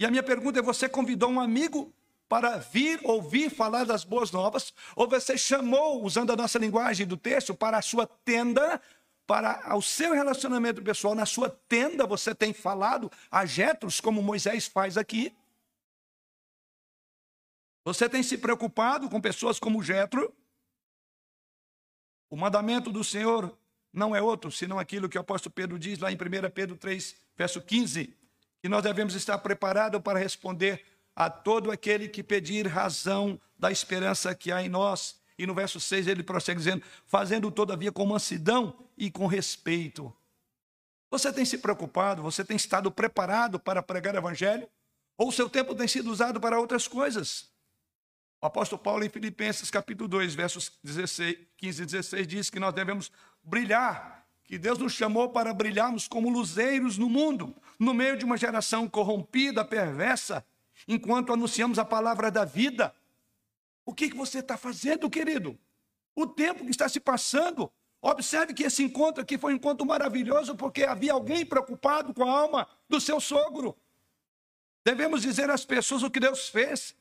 E 0.00 0.06
a 0.06 0.10
minha 0.10 0.22
pergunta 0.22 0.58
é: 0.58 0.62
você 0.62 0.88
convidou 0.88 1.30
um 1.30 1.38
amigo 1.38 1.92
para 2.28 2.58
vir 2.58 3.00
ouvir 3.04 3.50
falar 3.50 3.84
das 3.84 4.04
boas 4.04 4.30
novas, 4.30 4.74
ou 4.96 5.08
você 5.08 5.36
chamou, 5.38 6.02
usando 6.04 6.32
a 6.32 6.36
nossa 6.36 6.58
linguagem 6.58 7.06
do 7.06 7.16
texto, 7.16 7.54
para 7.54 7.78
a 7.78 7.82
sua 7.82 8.06
tenda, 8.06 8.80
para 9.26 9.74
o 9.76 9.82
seu 9.82 10.12
relacionamento 10.12 10.82
pessoal, 10.82 11.14
na 11.14 11.24
sua 11.24 11.48
tenda 11.68 12.06
você 12.06 12.34
tem 12.34 12.52
falado 12.52 13.10
a 13.30 13.46
Jetros, 13.46 14.00
como 14.00 14.22
Moisés 14.22 14.66
faz 14.66 14.98
aqui? 14.98 15.34
Você 17.88 18.06
tem 18.06 18.22
se 18.22 18.36
preocupado 18.36 19.08
com 19.08 19.18
pessoas 19.18 19.58
como 19.58 19.82
Jetro? 19.82 20.30
O 22.28 22.36
mandamento 22.36 22.92
do 22.92 23.02
Senhor 23.02 23.56
não 23.90 24.14
é 24.14 24.20
outro, 24.20 24.52
senão 24.52 24.78
aquilo 24.78 25.08
que 25.08 25.16
o 25.16 25.22
apóstolo 25.22 25.54
Pedro 25.54 25.78
diz 25.78 25.98
lá 25.98 26.12
em 26.12 26.14
1 26.14 26.50
Pedro 26.54 26.76
3, 26.76 27.16
verso 27.34 27.62
15, 27.62 28.14
que 28.60 28.68
nós 28.68 28.82
devemos 28.82 29.14
estar 29.14 29.38
preparados 29.38 30.02
para 30.02 30.18
responder 30.18 30.84
a 31.16 31.30
todo 31.30 31.70
aquele 31.70 32.10
que 32.10 32.22
pedir 32.22 32.66
razão 32.66 33.40
da 33.58 33.72
esperança 33.72 34.34
que 34.34 34.52
há 34.52 34.62
em 34.62 34.68
nós. 34.68 35.18
E 35.38 35.46
no 35.46 35.54
verso 35.54 35.80
6 35.80 36.08
ele 36.08 36.22
prossegue 36.22 36.58
dizendo: 36.58 36.84
fazendo 37.06 37.50
todavia 37.50 37.90
com 37.90 38.04
mansidão 38.04 38.84
e 38.98 39.10
com 39.10 39.26
respeito. 39.26 40.14
Você 41.10 41.32
tem 41.32 41.46
se 41.46 41.56
preocupado, 41.56 42.20
você 42.20 42.44
tem 42.44 42.58
estado 42.58 42.90
preparado 42.90 43.58
para 43.58 43.82
pregar 43.82 44.14
o 44.14 44.18
evangelho? 44.18 44.68
Ou 45.16 45.32
seu 45.32 45.48
tempo 45.48 45.74
tem 45.74 45.88
sido 45.88 46.10
usado 46.10 46.38
para 46.38 46.60
outras 46.60 46.86
coisas? 46.86 47.56
O 48.40 48.46
apóstolo 48.46 48.80
Paulo, 48.80 49.04
em 49.04 49.08
Filipenses 49.08 49.68
capítulo 49.68 50.08
2, 50.08 50.34
versos 50.34 50.78
16, 50.84 51.38
15 51.56 51.82
e 51.82 51.86
16, 51.86 52.26
diz 52.26 52.50
que 52.50 52.60
nós 52.60 52.72
devemos 52.72 53.10
brilhar, 53.42 54.24
que 54.44 54.56
Deus 54.56 54.78
nos 54.78 54.92
chamou 54.92 55.30
para 55.30 55.52
brilharmos 55.52 56.06
como 56.06 56.30
luzeiros 56.30 56.96
no 56.96 57.08
mundo, 57.08 57.52
no 57.80 57.92
meio 57.92 58.16
de 58.16 58.24
uma 58.24 58.36
geração 58.36 58.88
corrompida, 58.88 59.64
perversa, 59.64 60.46
enquanto 60.86 61.32
anunciamos 61.32 61.80
a 61.80 61.84
palavra 61.84 62.30
da 62.30 62.44
vida. 62.44 62.94
O 63.84 63.92
que, 63.92 64.08
que 64.08 64.16
você 64.16 64.38
está 64.38 64.56
fazendo, 64.56 65.10
querido? 65.10 65.58
O 66.14 66.24
tempo 66.24 66.64
que 66.64 66.70
está 66.70 66.88
se 66.88 67.00
passando. 67.00 67.70
Observe 68.00 68.54
que 68.54 68.62
esse 68.62 68.84
encontro 68.84 69.20
aqui 69.20 69.36
foi 69.36 69.52
um 69.52 69.56
encontro 69.56 69.84
maravilhoso, 69.84 70.54
porque 70.54 70.84
havia 70.84 71.12
alguém 71.12 71.44
preocupado 71.44 72.14
com 72.14 72.22
a 72.22 72.30
alma 72.30 72.68
do 72.88 73.00
seu 73.00 73.20
sogro. 73.20 73.76
Devemos 74.84 75.22
dizer 75.22 75.50
às 75.50 75.64
pessoas 75.64 76.04
o 76.04 76.10
que 76.10 76.20
Deus 76.20 76.48
fez. 76.48 76.94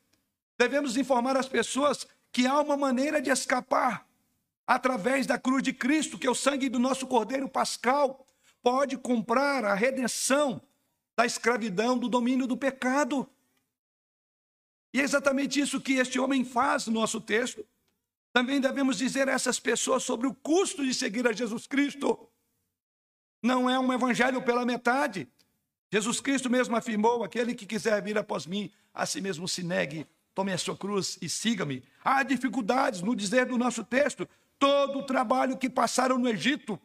Devemos 0.58 0.98
informar 0.98 1.38
as 1.38 1.48
pessoas 1.48 2.08
que 2.32 2.48
há 2.48 2.60
uma 2.60 2.76
maneira 2.76 3.22
de 3.22 3.30
escapar 3.30 4.08
através 4.66 5.26
da 5.26 5.38
cruz 5.38 5.64
de 5.64 5.72
Cristo, 5.72 6.18
que 6.18 6.28
é 6.28 6.30
o 6.30 6.36
sangue 6.36 6.68
do 6.68 6.80
nosso 6.80 7.08
Cordeiro 7.08 7.48
Pascal 7.48 8.26
pode 8.62 8.98
comprar 8.98 9.64
a 9.64 9.74
redenção 9.74 10.62
da 11.16 11.26
escravidão, 11.26 11.98
do 11.98 12.10
domínio 12.10 12.46
do 12.46 12.58
pecado. 12.58 13.30
E 14.94 15.00
é 15.00 15.04
exatamente 15.04 15.58
isso 15.58 15.80
que 15.80 15.94
este 15.94 16.20
homem 16.20 16.44
faz 16.44 16.86
no 16.88 16.94
nosso 16.94 17.22
texto. 17.22 17.66
Também 18.34 18.60
devemos 18.60 18.98
dizer 18.98 19.30
a 19.30 19.32
essas 19.32 19.58
pessoas 19.58 20.04
sobre 20.04 20.28
o 20.28 20.34
custo 20.34 20.86
de 20.86 20.94
seguir 20.94 21.26
a 21.26 21.32
Jesus 21.32 21.66
Cristo. 21.66 22.30
Não 23.42 23.70
é 23.70 23.80
um 23.80 23.94
evangelho 23.94 24.42
pela 24.42 24.66
metade. 24.66 25.30
Jesus 25.90 26.20
Cristo 26.20 26.50
mesmo 26.50 26.76
afirmou: 26.76 27.24
aquele 27.24 27.56
que 27.56 27.66
quiser 27.66 28.02
vir 28.04 28.18
após 28.18 28.46
mim, 28.46 28.70
a 28.94 29.06
si 29.06 29.22
mesmo 29.22 29.48
se 29.48 29.64
negue, 29.64 30.06
tome 30.38 30.54
a 30.54 30.58
sua 30.60 30.78
cruz 30.78 31.18
e 31.20 31.28
siga-me. 31.28 31.84
Há 32.06 32.22
dificuldades 32.22 33.02
no 33.02 33.16
dizer 33.16 33.48
do 33.48 33.58
nosso 33.58 33.84
texto. 33.84 34.30
Todo 34.60 35.00
o 35.00 35.04
trabalho 35.04 35.58
que 35.58 35.68
passaram 35.68 36.20
no 36.20 36.30
Egito, 36.30 36.80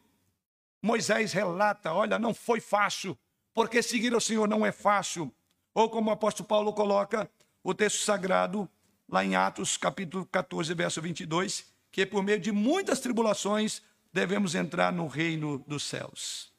Moisés 0.81 1.35
relata: 1.35 1.93
olha, 1.93 2.19
não 2.19 2.33
foi 2.33 2.61
fácil, 2.61 3.15
porque 3.53 3.83
seguir 3.83 4.15
o 4.15 4.21
Senhor 4.23 4.49
não 4.49 4.65
é 4.65 4.73
fácil. 4.73 5.31
Ou 5.75 5.91
como 5.91 6.09
o 6.09 6.13
apóstolo 6.15 6.49
Paulo 6.49 6.73
coloca, 6.73 7.31
o 7.63 7.75
texto 7.75 8.03
sagrado, 8.03 8.67
lá 9.07 9.23
em 9.23 9.37
Atos, 9.37 9.77
capítulo 9.77 10.25
14, 10.25 10.73
verso 10.73 11.03
22, 11.03 11.71
que 11.91 12.07
por 12.07 12.23
meio 12.23 12.41
de 12.41 12.53
muitas 12.53 13.01
tribulações 13.01 13.83
devemos 14.11 14.55
entrar 14.55 14.91
no 14.91 15.07
reino 15.07 15.59
dos 15.67 15.83
céus. 15.83 16.51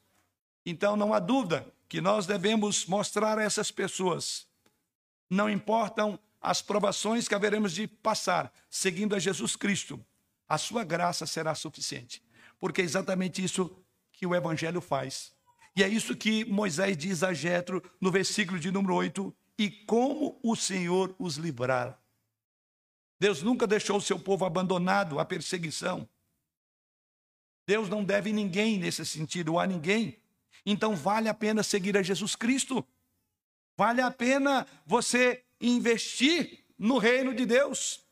Então 0.64 0.94
não 0.96 1.12
há 1.12 1.18
dúvida 1.18 1.66
que 1.88 2.00
nós 2.00 2.24
devemos 2.24 2.86
mostrar 2.86 3.36
a 3.36 3.42
essas 3.42 3.72
pessoas, 3.72 4.46
não 5.28 5.50
importam 5.50 6.16
as 6.44 6.60
provações 6.60 7.26
que 7.26 7.34
haveremos 7.34 7.72
de 7.72 7.86
passar, 7.88 8.52
seguindo 8.68 9.14
a 9.14 9.18
Jesus 9.18 9.56
Cristo, 9.56 10.04
a 10.46 10.58
sua 10.58 10.84
graça 10.84 11.24
será 11.24 11.54
suficiente. 11.54 12.22
Porque 12.60 12.82
é 12.82 12.84
exatamente 12.84 13.42
isso 13.42 13.74
que 14.12 14.26
o 14.26 14.34
evangelho 14.34 14.82
faz. 14.82 15.32
E 15.74 15.82
é 15.82 15.88
isso 15.88 16.14
que 16.14 16.44
Moisés 16.44 16.98
diz 16.98 17.22
a 17.22 17.32
Jetro 17.32 17.82
no 17.98 18.12
versículo 18.12 18.60
de 18.60 18.70
número 18.70 18.94
8, 18.94 19.34
e 19.58 19.70
como 19.70 20.38
o 20.42 20.54
Senhor 20.54 21.16
os 21.18 21.36
livrar. 21.36 21.98
Deus 23.18 23.42
nunca 23.42 23.66
deixou 23.66 23.96
o 23.96 24.02
seu 24.02 24.18
povo 24.18 24.44
abandonado 24.44 25.18
à 25.18 25.24
perseguição. 25.24 26.06
Deus 27.66 27.88
não 27.88 28.04
deve 28.04 28.34
ninguém 28.34 28.78
nesse 28.78 29.06
sentido, 29.06 29.58
a 29.58 29.66
ninguém. 29.66 30.18
Então 30.66 30.94
vale 30.94 31.26
a 31.26 31.34
pena 31.34 31.62
seguir 31.62 31.96
a 31.96 32.02
Jesus 32.02 32.36
Cristo. 32.36 32.86
Vale 33.78 34.02
a 34.02 34.10
pena 34.10 34.66
você 34.84 35.42
investir 35.68 36.64
no 36.78 36.98
reino 36.98 37.34
de 37.34 37.46
Deus. 37.46 38.04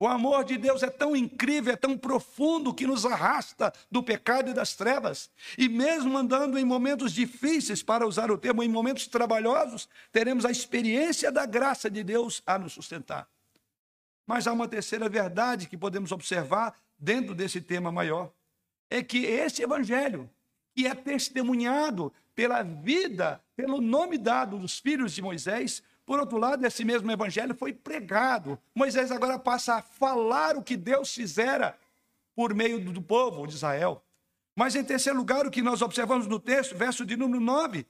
O 0.00 0.06
amor 0.06 0.44
de 0.44 0.56
Deus 0.56 0.84
é 0.84 0.90
tão 0.90 1.16
incrível, 1.16 1.72
é 1.72 1.76
tão 1.76 1.98
profundo 1.98 2.72
que 2.72 2.86
nos 2.86 3.04
arrasta 3.04 3.72
do 3.90 4.00
pecado 4.00 4.50
e 4.50 4.54
das 4.54 4.76
trevas. 4.76 5.28
E 5.56 5.68
mesmo 5.68 6.16
andando 6.16 6.56
em 6.56 6.64
momentos 6.64 7.12
difíceis, 7.12 7.82
para 7.82 8.06
usar 8.06 8.30
o 8.30 8.38
termo, 8.38 8.62
em 8.62 8.68
momentos 8.68 9.08
trabalhosos, 9.08 9.88
teremos 10.12 10.44
a 10.44 10.52
experiência 10.52 11.32
da 11.32 11.44
graça 11.44 11.90
de 11.90 12.04
Deus 12.04 12.42
a 12.46 12.56
nos 12.56 12.74
sustentar. 12.74 13.28
Mas 14.24 14.46
há 14.46 14.52
uma 14.52 14.68
terceira 14.68 15.08
verdade 15.08 15.66
que 15.66 15.76
podemos 15.76 16.12
observar 16.12 16.78
dentro 16.96 17.34
desse 17.34 17.60
tema 17.60 17.90
maior: 17.90 18.32
é 18.88 19.02
que 19.02 19.24
esse 19.24 19.62
evangelho, 19.62 20.30
que 20.76 20.86
é 20.86 20.94
testemunhado 20.94 22.12
pela 22.36 22.62
vida, 22.62 23.42
pelo 23.56 23.80
nome 23.80 24.16
dado 24.16 24.58
dos 24.58 24.78
filhos 24.78 25.12
de 25.12 25.20
Moisés, 25.20 25.82
por 26.08 26.18
outro 26.18 26.38
lado, 26.38 26.66
esse 26.66 26.86
mesmo 26.86 27.12
evangelho 27.12 27.54
foi 27.54 27.70
pregado. 27.70 28.58
Moisés 28.74 29.12
agora 29.12 29.38
passa 29.38 29.74
a 29.74 29.82
falar 29.82 30.56
o 30.56 30.62
que 30.62 30.74
Deus 30.74 31.12
fizera 31.12 31.78
por 32.34 32.54
meio 32.54 32.80
do 32.80 33.02
povo 33.02 33.46
de 33.46 33.52
Israel. 33.52 34.02
Mas 34.56 34.74
em 34.74 34.82
terceiro 34.82 35.18
lugar, 35.18 35.46
o 35.46 35.50
que 35.50 35.60
nós 35.60 35.82
observamos 35.82 36.26
no 36.26 36.40
texto, 36.40 36.74
verso 36.74 37.04
de 37.04 37.14
número 37.14 37.42
9. 37.42 37.86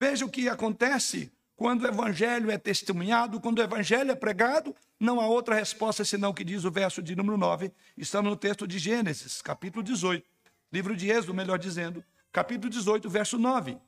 Veja 0.00 0.24
o 0.24 0.28
que 0.28 0.48
acontece 0.48 1.30
quando 1.54 1.82
o 1.82 1.86
evangelho 1.86 2.50
é 2.50 2.58
testemunhado, 2.58 3.40
quando 3.40 3.60
o 3.60 3.62
evangelho 3.62 4.10
é 4.10 4.16
pregado, 4.16 4.74
não 4.98 5.20
há 5.20 5.28
outra 5.28 5.54
resposta 5.54 6.04
senão 6.04 6.30
o 6.30 6.34
que 6.34 6.42
diz 6.42 6.64
o 6.64 6.72
verso 6.72 7.00
de 7.00 7.14
número 7.14 7.38
9. 7.38 7.72
Estamos 7.96 8.28
no 8.28 8.36
texto 8.36 8.66
de 8.66 8.80
Gênesis, 8.80 9.40
capítulo 9.40 9.84
18. 9.84 10.28
Livro 10.72 10.96
de 10.96 11.08
Êxodo, 11.08 11.34
melhor 11.34 11.56
dizendo, 11.60 12.02
capítulo 12.32 12.68
18, 12.68 13.08
verso 13.08 13.38
9. 13.38 13.78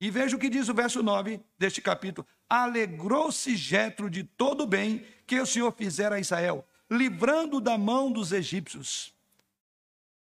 E 0.00 0.10
veja 0.10 0.36
o 0.36 0.38
que 0.38 0.50
diz 0.50 0.68
o 0.68 0.74
verso 0.74 1.02
9 1.02 1.40
deste 1.58 1.80
capítulo. 1.80 2.26
Alegrou-se 2.48 3.56
Jetro 3.56 4.10
de 4.10 4.24
todo 4.24 4.64
o 4.64 4.66
bem 4.66 5.04
que 5.26 5.40
o 5.40 5.46
Senhor 5.46 5.72
fizera 5.72 6.16
a 6.16 6.20
Israel, 6.20 6.66
livrando 6.90 7.60
da 7.60 7.78
mão 7.78 8.12
dos 8.12 8.30
egípcios. 8.30 9.14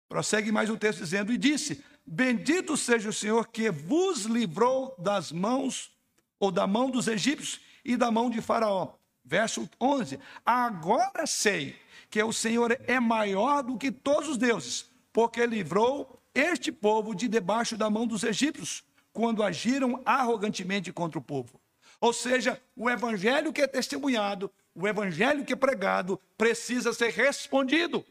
Prossegue 0.09 0.53
mais 0.53 0.71
o 0.71 0.77
texto 0.77 1.01
dizendo: 1.01 1.33
E 1.33 1.37
disse: 1.37 1.85
Bendito 2.07 2.77
seja 2.77 3.11
o 3.11 3.13
Senhor 3.13 3.49
que 3.49 3.71
vos 3.71 4.25
livrou 4.25 4.95
das 4.99 5.33
mãos, 5.33 5.93
ou 6.39 6.51
da 6.53 6.67
mão 6.67 6.89
dos 6.89 7.09
egípcios 7.09 7.61
e 7.85 7.97
da 7.97 8.11
mão 8.11 8.31
de 8.31 8.41
Faraó. 8.41 8.95
Verso 9.25 9.69
11: 9.81 10.21
Agora 10.47 11.27
sei 11.27 11.77
que 12.09 12.23
o 12.23 12.33
Senhor 12.33 12.79
é 12.87 13.01
maior 13.01 13.63
do 13.63 13.77
que 13.77 13.91
todos 13.91 14.29
os 14.29 14.39
deuses, 14.39 14.87
porque 15.13 15.45
livrou 15.45 16.23
este 16.33 16.71
povo 16.71 17.13
de 17.13 17.27
debaixo 17.27 17.77
da 17.77 17.91
mão 17.91 18.07
dos 18.07 18.23
egípcios 18.23 18.88
quando 19.19 19.43
agiram 19.43 20.01
arrogantemente 20.05 20.93
contra 20.93 21.19
o 21.19 21.23
povo. 21.23 21.61
Ou 22.01 22.13
seja, 22.13 22.63
o 22.77 22.89
evangelho 22.89 23.53
que 23.53 23.61
é 23.61 23.67
testemunhado, 23.67 24.49
o 24.73 24.87
evangelho 24.87 25.45
que 25.45 25.55
é 25.55 25.57
pregado, 25.57 26.21
precisa 26.37 26.93
ser 26.93 27.11
respondido. 27.11 28.07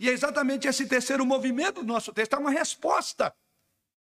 E 0.00 0.08
é 0.08 0.12
exatamente 0.12 0.66
esse 0.66 0.86
terceiro 0.86 1.26
movimento 1.26 1.82
do 1.82 1.86
nosso 1.86 2.10
texto, 2.10 2.36
é 2.36 2.38
uma 2.38 2.50
resposta. 2.50 3.34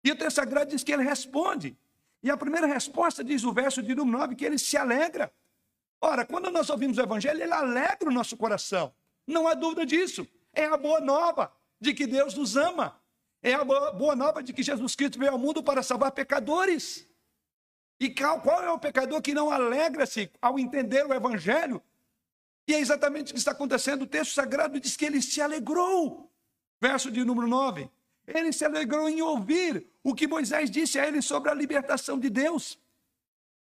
E 0.05 0.12
o 0.12 0.16
texto 0.16 0.37
sagrado 0.37 0.71
diz 0.71 0.85
que 0.85 0.93
ele 0.93 1.03
responde. 1.03 1.77
E 2.23 2.31
a 2.31 2.37
primeira 2.37 2.69
resposta 2.69 3.25
diz 3.25 3.43
o 3.43 3.53
verso 3.53 3.83
de 3.83 3.93
número 3.93 4.19
9, 4.19 4.37
que 4.37 4.45
ele 4.45 4.57
se 4.57 4.77
alegra. 4.77 5.33
Ora, 6.01 6.25
quando 6.25 6.49
nós 6.53 6.71
ouvimos 6.71 6.97
o 6.97 7.03
evangelho, 7.03 7.43
ele 7.43 7.53
alegra 7.53 8.09
o 8.09 8.12
nosso 8.12 8.37
coração. 8.37 8.95
Não 9.27 9.49
há 9.49 9.55
dúvida 9.55 9.85
disso. 9.85 10.25
É 10.53 10.66
a 10.66 10.77
boa 10.77 11.01
nova 11.01 11.53
de 11.81 11.93
que 11.93 12.07
Deus 12.07 12.35
nos 12.35 12.57
ama. 12.57 13.00
É 13.42 13.55
a 13.55 13.64
boa 13.64 14.14
nova 14.14 14.42
de 14.42 14.53
que 14.53 14.62
Jesus 14.62 14.94
Cristo 14.94 15.18
veio 15.18 15.33
ao 15.33 15.38
mundo 15.38 15.62
para 15.62 15.83
salvar 15.83 16.12
pecadores. 16.12 17.07
E 17.98 18.11
qual 18.11 18.62
é 18.62 18.70
o 18.70 18.79
pecador 18.79 19.20
que 19.22 19.35
não 19.35 19.50
alegra-se 19.50 20.31
ao 20.40 20.59
entender 20.59 21.07
o 21.07 21.14
evangelho? 21.14 21.83
E 22.68 22.74
é 22.74 22.79
exatamente 22.79 23.31
o 23.31 23.35
que 23.35 23.38
está 23.38 23.53
acontecendo. 23.53 24.03
O 24.03 24.07
texto 24.07 24.35
sagrado 24.35 24.79
diz 24.79 24.96
que 24.96 25.07
ele 25.07 25.22
se 25.22 25.40
alegrou. 25.40 26.31
Verso 26.81 27.11
de 27.11 27.24
número 27.24 27.46
9. 27.46 27.90
Ele 28.26 28.53
se 28.53 28.64
alegrou 28.64 29.09
em 29.09 29.22
ouvir 29.22 29.87
o 30.03 30.14
que 30.14 30.26
Moisés 30.26 30.70
disse 30.70 30.98
a 30.98 31.07
ele 31.07 31.20
sobre 31.20 31.50
a 31.50 31.55
libertação 31.55 32.18
de 32.18 32.29
Deus. 32.31 32.79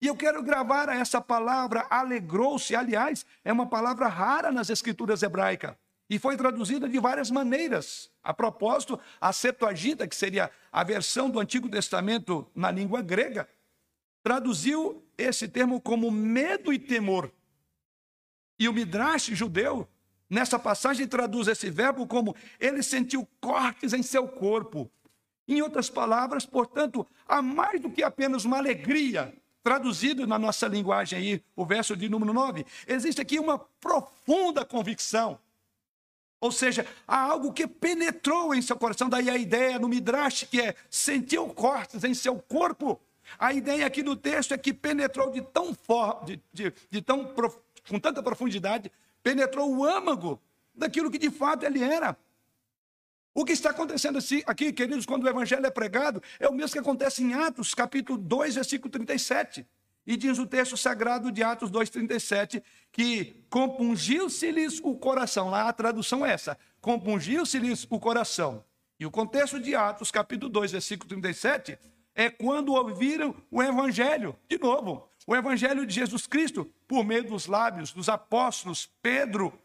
E 0.02 0.06
eu 0.06 0.16
quero 0.16 0.42
gravar 0.42 0.88
essa 0.88 1.20
palavra 1.20 1.87
alegrou-se, 1.90 2.74
aliás, 2.74 3.24
é 3.44 3.52
uma 3.52 3.68
palavra 3.68 4.09
rara 4.09 4.50
nas 4.50 4.70
escrituras 4.70 5.22
hebraicas 5.22 5.76
e 6.11 6.18
foi 6.18 6.37
traduzida 6.37 6.88
de 6.88 6.99
várias 6.99 7.31
maneiras. 7.31 8.11
A 8.20 8.35
propósito, 8.35 8.99
a 9.20 9.33
Septuaginta, 9.33 10.09
que 10.09 10.16
seria 10.16 10.51
a 10.73 10.83
versão 10.83 11.31
do 11.31 11.38
Antigo 11.38 11.68
Testamento 11.68 12.44
na 12.53 12.68
língua 12.68 13.01
grega, 13.01 13.49
traduziu 14.20 15.07
esse 15.16 15.46
termo 15.46 15.81
como 15.81 16.11
medo 16.11 16.73
e 16.73 16.81
temor. 16.81 17.33
E 18.59 18.68
o 18.68 18.73
Midrash 18.73 19.29
judeu, 19.29 19.88
nessa 20.29 20.59
passagem, 20.59 21.07
traduz 21.07 21.46
esse 21.46 21.70
verbo 21.70 22.05
como 22.09 22.35
ele 22.59 22.83
sentiu 22.83 23.27
cortes 23.40 23.92
em 23.92 24.03
seu 24.03 24.27
corpo. 24.27 24.90
Em 25.46 25.62
outras 25.62 25.88
palavras, 25.88 26.44
portanto, 26.44 27.07
há 27.27 27.40
mais 27.40 27.81
do 27.81 27.88
que 27.88 28.03
apenas 28.03 28.44
uma 28.44 28.59
alegria, 28.59 29.33
traduzido 29.62 30.27
na 30.27 30.38
nossa 30.40 30.66
linguagem 30.66 31.18
aí, 31.18 31.44
o 31.55 31.64
verso 31.64 31.96
de 31.96 32.09
número 32.09 32.33
9, 32.33 32.66
existe 32.88 33.20
aqui 33.20 33.38
uma 33.38 33.59
profunda 33.59 34.64
convicção. 34.64 35.38
Ou 36.40 36.50
seja, 36.50 36.87
há 37.07 37.20
algo 37.20 37.53
que 37.53 37.66
penetrou 37.66 38.55
em 38.55 38.62
seu 38.62 38.76
coração, 38.76 39.09
daí 39.09 39.29
a 39.29 39.37
ideia 39.37 39.79
no 39.79 39.88
Midrash, 39.88 40.44
que 40.44 40.61
é 40.61 40.74
sentiu 40.88 41.46
cortes 41.48 42.03
em 42.03 42.14
seu 42.14 42.37
corpo. 42.37 42.98
A 43.38 43.53
ideia 43.53 43.87
aqui 43.87 44.03
do 44.03 44.16
texto 44.16 44.55
é 44.55 44.59
que 44.59 44.72
penetrou 44.72 45.31
de 45.31 45.42
tão 45.42 45.74
forte, 45.74 46.42
de, 46.53 46.70
de, 46.70 46.74
de 46.90 47.03
tão 47.03 47.35
com 47.88 47.98
tanta 48.00 48.22
profundidade, 48.22 48.90
penetrou 49.22 49.70
o 49.70 49.85
âmago 49.85 50.40
daquilo 50.74 51.11
que 51.11 51.18
de 51.18 51.31
fato 51.31 51.64
ele 51.64 51.83
era. 51.83 52.16
O 53.35 53.44
que 53.44 53.53
está 53.53 53.70
acontecendo 53.70 54.18
aqui, 54.46 54.72
queridos, 54.72 55.07
quando 55.07 55.24
o 55.24 55.29
evangelho 55.29 55.64
é 55.64 55.70
pregado, 55.70 56.22
é 56.38 56.48
o 56.48 56.53
mesmo 56.53 56.72
que 56.72 56.79
acontece 56.79 57.22
em 57.22 57.35
Atos, 57.35 57.74
capítulo 57.74 58.18
2, 58.18 58.57
versículo 58.57 58.90
37. 58.90 59.66
E 60.06 60.16
diz 60.16 60.38
o 60.38 60.46
texto 60.46 60.76
sagrado 60.76 61.30
de 61.30 61.42
Atos 61.42 61.70
2,37 61.70 62.62
que 62.90 63.44
compungiu-se-lhes 63.48 64.80
o 64.82 64.94
coração. 64.96 65.50
Lá 65.50 65.68
a 65.68 65.72
tradução 65.72 66.24
é 66.24 66.32
essa: 66.32 66.58
compungiu-se-lhes 66.80 67.86
o 67.90 67.98
coração. 67.98 68.64
E 68.98 69.06
o 69.06 69.10
contexto 69.10 69.58
de 69.58 69.74
Atos, 69.74 70.10
capítulo 70.10 70.50
2, 70.50 70.72
versículo 70.72 71.08
37, 71.08 71.78
é 72.14 72.28
quando 72.28 72.74
ouviram 72.74 73.34
o 73.50 73.62
evangelho. 73.62 74.36
De 74.48 74.58
novo, 74.58 75.08
o 75.26 75.34
evangelho 75.34 75.86
de 75.86 75.94
Jesus 75.94 76.26
Cristo, 76.26 76.70
por 76.86 77.04
meio 77.04 77.24
dos 77.24 77.46
lábios 77.46 77.92
dos 77.92 78.08
apóstolos 78.08 78.90
Pedro, 79.00 79.58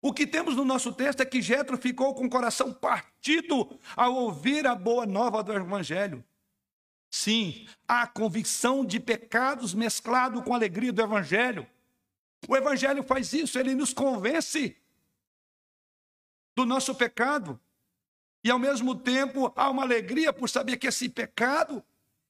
o 0.00 0.12
que 0.12 0.26
temos 0.26 0.54
no 0.54 0.64
nosso 0.64 0.92
texto 0.92 1.20
é 1.20 1.24
que 1.24 1.42
Jetro 1.42 1.76
ficou 1.76 2.14
com 2.14 2.26
o 2.26 2.30
coração 2.30 2.72
partido 2.72 3.78
ao 3.96 4.14
ouvir 4.14 4.64
a 4.66 4.74
boa 4.74 5.04
nova 5.04 5.42
do 5.42 5.52
evangelho. 5.52 6.22
Sim, 7.16 7.66
a 7.88 8.06
convicção 8.06 8.84
de 8.84 9.00
pecados 9.00 9.72
mesclado 9.72 10.42
com 10.42 10.52
a 10.52 10.56
alegria 10.56 10.92
do 10.92 11.00
evangelho. 11.00 11.66
O 12.46 12.54
evangelho 12.54 13.02
faz 13.02 13.32
isso, 13.32 13.58
ele 13.58 13.74
nos 13.74 13.94
convence 13.94 14.76
do 16.54 16.66
nosso 16.66 16.94
pecado. 16.94 17.58
E 18.44 18.50
ao 18.50 18.58
mesmo 18.58 18.94
tempo 18.94 19.50
há 19.56 19.70
uma 19.70 19.82
alegria 19.82 20.30
por 20.30 20.46
saber 20.50 20.76
que 20.76 20.88
esse 20.88 21.08
pecado 21.08 21.82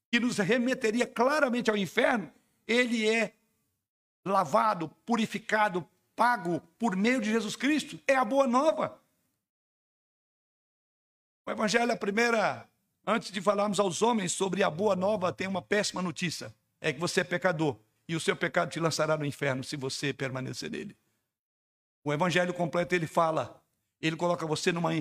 que 0.09 0.21
nos 0.21 0.37
remeteria 0.37 1.05
claramente 1.05 1.69
ao 1.69 1.75
inferno, 1.75 2.31
ele 2.65 3.05
é 3.09 3.35
lavado, 4.25 4.87
purificado, 5.05 5.85
pago 6.15 6.61
por 6.79 6.95
meio 6.95 7.19
de 7.19 7.29
Jesus 7.29 7.57
Cristo. 7.57 7.99
É 8.07 8.15
a 8.15 8.23
boa 8.23 8.47
nova. 8.47 8.97
O 11.45 11.51
Evangelho, 11.51 11.91
a 11.91 11.97
primeira, 11.97 12.69
antes 13.07 13.31
de 13.31 13.41
falarmos 13.41 13.79
aos 13.79 14.01
homens 14.01 14.33
sobre 14.33 14.61
a 14.61 14.69
boa 14.69 14.95
nova, 14.95 15.31
tem 15.31 15.47
uma 15.47 15.61
péssima 15.61 16.01
notícia: 16.01 16.53
é 16.81 16.91
que 16.91 16.99
você 16.99 17.21
é 17.21 17.23
pecador 17.23 17.77
e 18.07 18.15
o 18.15 18.19
seu 18.19 18.35
pecado 18.35 18.69
te 18.69 18.79
lançará 18.79 19.17
no 19.17 19.25
inferno 19.25 19.63
se 19.63 19.77
você 19.77 20.13
permanecer 20.13 20.69
nele. 20.69 20.95
O 22.03 22.13
Evangelho 22.13 22.53
completo 22.53 22.93
ele 22.93 23.07
fala, 23.07 23.61
ele 24.01 24.15
coloca 24.15 24.45
você 24.45 24.71
numa 24.71 24.91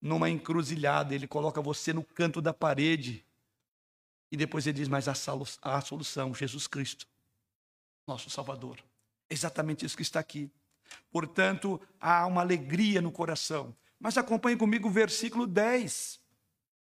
numa 0.00 0.30
encruzilhada, 0.30 1.14
ele 1.14 1.26
coloca 1.26 1.60
você 1.60 1.92
no 1.92 2.04
canto 2.04 2.40
da 2.40 2.54
parede. 2.54 3.24
E 4.30 4.36
depois 4.36 4.66
ele 4.66 4.78
diz: 4.78 4.88
Mas 4.88 5.08
a 5.08 5.80
solução, 5.80 6.34
Jesus 6.34 6.66
Cristo, 6.66 7.06
nosso 8.06 8.30
Salvador. 8.30 8.78
Exatamente 9.28 9.84
isso 9.84 9.96
que 9.96 10.02
está 10.02 10.20
aqui. 10.20 10.50
Portanto, 11.10 11.80
há 12.00 12.26
uma 12.26 12.42
alegria 12.42 13.02
no 13.02 13.10
coração. 13.10 13.74
Mas 13.98 14.16
acompanhe 14.16 14.56
comigo 14.56 14.88
o 14.88 14.92
versículo 14.92 15.46
10. 15.46 16.20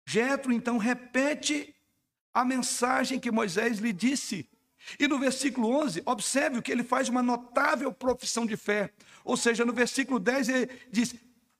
Jetro 0.08 0.54
então 0.54 0.78
repete 0.78 1.76
a 2.34 2.46
mensagem 2.46 3.20
que 3.20 3.30
Moisés 3.30 3.80
lhe 3.80 3.92
disse. 3.92 4.50
E 4.98 5.06
no 5.06 5.20
versículo 5.20 5.68
11, 5.70 6.02
observe 6.06 6.62
que 6.62 6.72
ele 6.72 6.84
faz 6.84 7.10
uma 7.10 7.22
notável 7.22 7.92
profissão 7.92 8.46
de 8.46 8.56
fé. 8.56 8.94
Ou 9.26 9.36
seja, 9.36 9.66
no 9.66 9.74
versículo 9.74 10.18
10 10.18 10.48
ele 10.48 10.70
diz: 10.90 11.14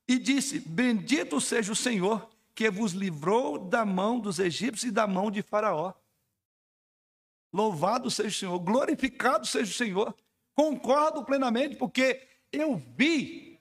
E 0.08 0.18
disse: 0.18 0.62
Bendito 0.62 1.42
seja 1.42 1.74
o 1.74 1.76
Senhor 1.76 2.30
que 2.56 2.72
vos 2.72 2.94
livrou 2.94 3.60
da 3.60 3.86
mão 3.86 4.18
dos 4.18 4.40
egípcios 4.40 4.90
e 4.90 4.92
da 4.92 5.06
mão 5.06 5.30
de 5.30 5.42
Faraó. 5.42 5.94
Louvado 7.52 8.10
seja 8.10 8.30
o 8.30 8.40
Senhor, 8.40 8.60
glorificado 8.60 9.46
seja 9.46 9.70
o 9.70 9.76
Senhor. 9.76 10.16
Concordo 10.56 11.26
plenamente, 11.26 11.76
porque 11.76 12.26
eu 12.52 12.82
vi 12.96 13.60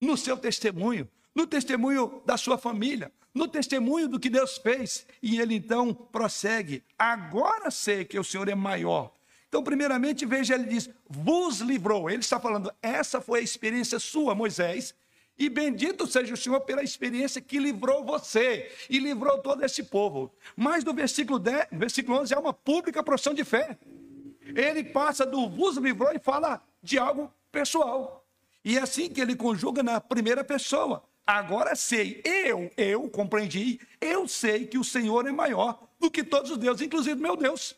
no 0.00 0.16
seu 0.16 0.36
testemunho, 0.36 1.08
no 1.34 1.44
testemunho 1.44 2.22
da 2.24 2.36
sua 2.36 2.56
família, 2.56 3.12
no 3.34 3.46
testemunho 3.48 4.08
do 4.08 4.18
que 4.18 4.30
Deus 4.30 4.58
fez. 4.58 5.06
E 5.22 5.40
ele 5.40 5.56
então 5.56 5.92
prossegue: 5.92 6.82
Agora 6.98 7.70
sei 7.70 8.04
que 8.04 8.18
o 8.18 8.24
Senhor 8.24 8.48
é 8.48 8.54
maior. 8.54 9.12
Então, 9.48 9.62
primeiramente, 9.62 10.26
veja, 10.26 10.54
ele 10.54 10.64
diz: 10.64 10.90
Vos 11.08 11.60
livrou. 11.60 12.08
Ele 12.08 12.20
está 12.20 12.38
falando, 12.38 12.72
essa 12.82 13.20
foi 13.20 13.40
a 13.40 13.42
experiência 13.42 13.98
sua, 13.98 14.34
Moisés. 14.34 14.94
E 15.38 15.48
bendito 15.48 16.04
seja 16.06 16.34
o 16.34 16.36
Senhor 16.36 16.60
pela 16.62 16.82
experiência 16.82 17.40
que 17.40 17.60
livrou 17.60 18.04
você 18.04 18.72
e 18.90 18.98
livrou 18.98 19.38
todo 19.38 19.64
esse 19.64 19.84
povo. 19.84 20.34
Mas 20.56 20.82
no 20.82 20.92
versículo, 20.92 21.38
10, 21.38 21.68
versículo 21.72 22.18
11 22.18 22.34
é 22.34 22.38
uma 22.38 22.52
pública 22.52 23.04
profissão 23.04 23.32
de 23.32 23.44
fé 23.44 23.78
ele 24.56 24.84
passa 24.84 25.26
do 25.26 25.48
vos 25.48 25.76
livrou 25.76 26.12
e 26.12 26.18
fala 26.18 26.62
de 26.82 26.98
algo 26.98 27.32
pessoal. 27.50 28.26
E 28.64 28.76
é 28.76 28.82
assim 28.82 29.08
que 29.08 29.20
ele 29.20 29.36
conjuga 29.36 29.82
na 29.82 30.00
primeira 30.00 30.44
pessoa. 30.44 31.02
Agora 31.28 31.76
sei, 31.76 32.22
eu, 32.24 32.72
eu 32.74 33.06
compreendi, 33.10 33.78
eu 34.00 34.26
sei 34.26 34.66
que 34.66 34.78
o 34.78 34.82
Senhor 34.82 35.26
é 35.26 35.30
maior 35.30 35.86
do 36.00 36.10
que 36.10 36.24
todos 36.24 36.50
os 36.50 36.56
deuses, 36.56 36.80
inclusive 36.80 37.20
meu 37.20 37.36
Deus. 37.36 37.76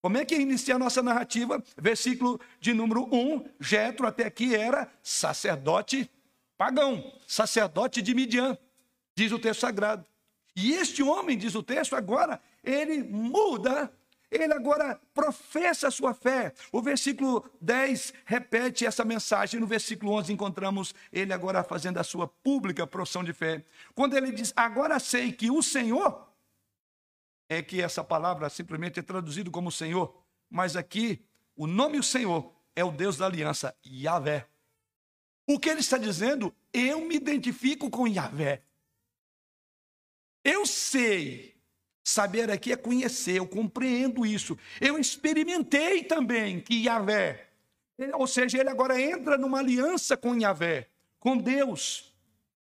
Como 0.00 0.16
é 0.16 0.24
que 0.24 0.36
inicia 0.36 0.76
a 0.76 0.78
nossa 0.78 1.02
narrativa? 1.02 1.60
Versículo 1.76 2.40
de 2.60 2.72
número 2.72 3.12
1, 3.12 3.46
Jetro 3.58 4.06
até 4.06 4.26
aqui 4.26 4.54
era 4.54 4.88
sacerdote 5.02 6.08
pagão, 6.56 7.12
sacerdote 7.26 8.00
de 8.00 8.14
Midian, 8.14 8.56
diz 9.16 9.32
o 9.32 9.40
texto 9.40 9.62
sagrado. 9.62 10.06
E 10.54 10.74
este 10.74 11.02
homem, 11.02 11.36
diz 11.36 11.56
o 11.56 11.64
texto, 11.64 11.96
agora 11.96 12.40
ele 12.62 13.02
muda 13.02 13.92
ele 14.36 14.52
agora 14.52 15.00
professa 15.12 15.88
a 15.88 15.90
sua 15.90 16.14
fé. 16.14 16.52
O 16.72 16.82
versículo 16.82 17.48
10 17.60 18.12
repete 18.24 18.84
essa 18.84 19.04
mensagem. 19.04 19.60
No 19.60 19.66
versículo 19.66 20.12
11 20.12 20.32
encontramos 20.32 20.94
ele 21.12 21.32
agora 21.32 21.62
fazendo 21.62 21.98
a 21.98 22.04
sua 22.04 22.26
pública 22.26 22.86
profissão 22.86 23.22
de 23.22 23.32
fé. 23.32 23.64
Quando 23.94 24.16
ele 24.16 24.32
diz: 24.32 24.52
Agora 24.56 24.98
sei 24.98 25.32
que 25.32 25.50
o 25.50 25.62
Senhor, 25.62 26.28
é 27.48 27.62
que 27.62 27.80
essa 27.80 28.02
palavra 28.02 28.48
simplesmente 28.48 28.98
é 28.98 29.02
traduzido 29.02 29.50
como 29.50 29.70
Senhor, 29.70 30.14
mas 30.50 30.76
aqui 30.76 31.24
o 31.56 31.66
nome 31.66 31.98
do 31.98 32.02
Senhor 32.02 32.52
é 32.74 32.84
o 32.84 32.90
Deus 32.90 33.16
da 33.16 33.26
aliança, 33.26 33.76
Yahvé. 33.86 34.48
O 35.46 35.58
que 35.58 35.68
ele 35.68 35.80
está 35.80 35.98
dizendo? 35.98 36.54
Eu 36.72 37.00
me 37.02 37.16
identifico 37.16 37.90
com 37.90 38.08
Yahvé. 38.08 38.62
Eu 40.42 40.66
sei 40.66 41.53
Saber 42.06 42.50
aqui 42.50 42.70
é 42.70 42.76
conhecer, 42.76 43.38
eu 43.38 43.46
compreendo 43.46 44.26
isso. 44.26 44.58
Eu 44.78 44.98
experimentei 44.98 46.04
também 46.04 46.60
que 46.60 46.84
Yahvé, 46.84 47.48
ou 48.12 48.26
seja, 48.26 48.58
ele 48.58 48.68
agora 48.68 49.00
entra 49.00 49.38
numa 49.38 49.60
aliança 49.60 50.14
com 50.14 50.38
Yahvé, 50.38 50.86
com 51.18 51.38
Deus. 51.38 52.14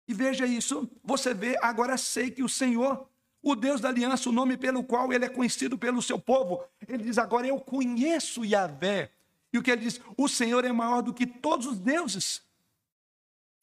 E 0.08 0.14
veja 0.14 0.46
isso, 0.46 0.88
você 1.04 1.34
vê, 1.34 1.58
agora 1.60 1.98
sei 1.98 2.30
que 2.30 2.44
o 2.44 2.50
Senhor, 2.50 3.10
o 3.42 3.56
Deus 3.56 3.82
da 3.82 3.90
aliança, 3.90 4.30
o 4.30 4.32
nome 4.32 4.58
pelo 4.58 4.84
qual 4.84 5.12
ele 5.12 5.26
é 5.26 5.30
conhecido 5.30 5.76
pelo 5.76 6.04
seu 6.04 6.20
povo, 6.20 6.64
ele 6.88 7.04
diz: 7.04 7.18
agora 7.18 7.48
eu 7.48 7.60
conheço 7.60 8.46
Yahvé. 8.46 9.10
E 9.52 9.58
o 9.58 9.64
que 9.64 9.72
ele 9.72 9.82
diz? 9.82 10.00
O 10.16 10.28
Senhor 10.28 10.64
é 10.64 10.72
maior 10.72 11.02
do 11.02 11.14
que 11.14 11.26
todos 11.26 11.66
os 11.66 11.80
deuses, 11.80 12.44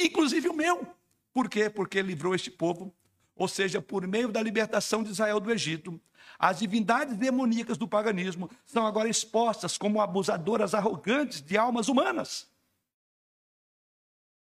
inclusive 0.01 0.49
o 0.49 0.55
meu. 0.55 0.89
Por 1.33 1.49
quê? 1.49 1.70
Porque 1.70 2.03
livrou 2.03 2.35
este 2.35 2.51
povo 2.51 2.93
ou 3.39 3.47
seja, 3.47 3.80
por 3.80 4.05
meio 4.05 4.32
da 4.32 4.43
libertação 4.43 5.05
de 5.05 5.11
Israel 5.11 5.39
do 5.39 5.53
Egito, 5.53 5.99
as 6.36 6.59
divindades 6.59 7.16
demoníacas 7.16 7.78
do 7.78 7.86
paganismo 7.86 8.51
são 8.66 8.84
agora 8.84 9.09
expostas 9.09 9.78
como 9.78 10.01
abusadoras 10.01 10.74
arrogantes 10.74 11.41
de 11.41 11.57
almas 11.57 11.89
humanas. 11.89 12.49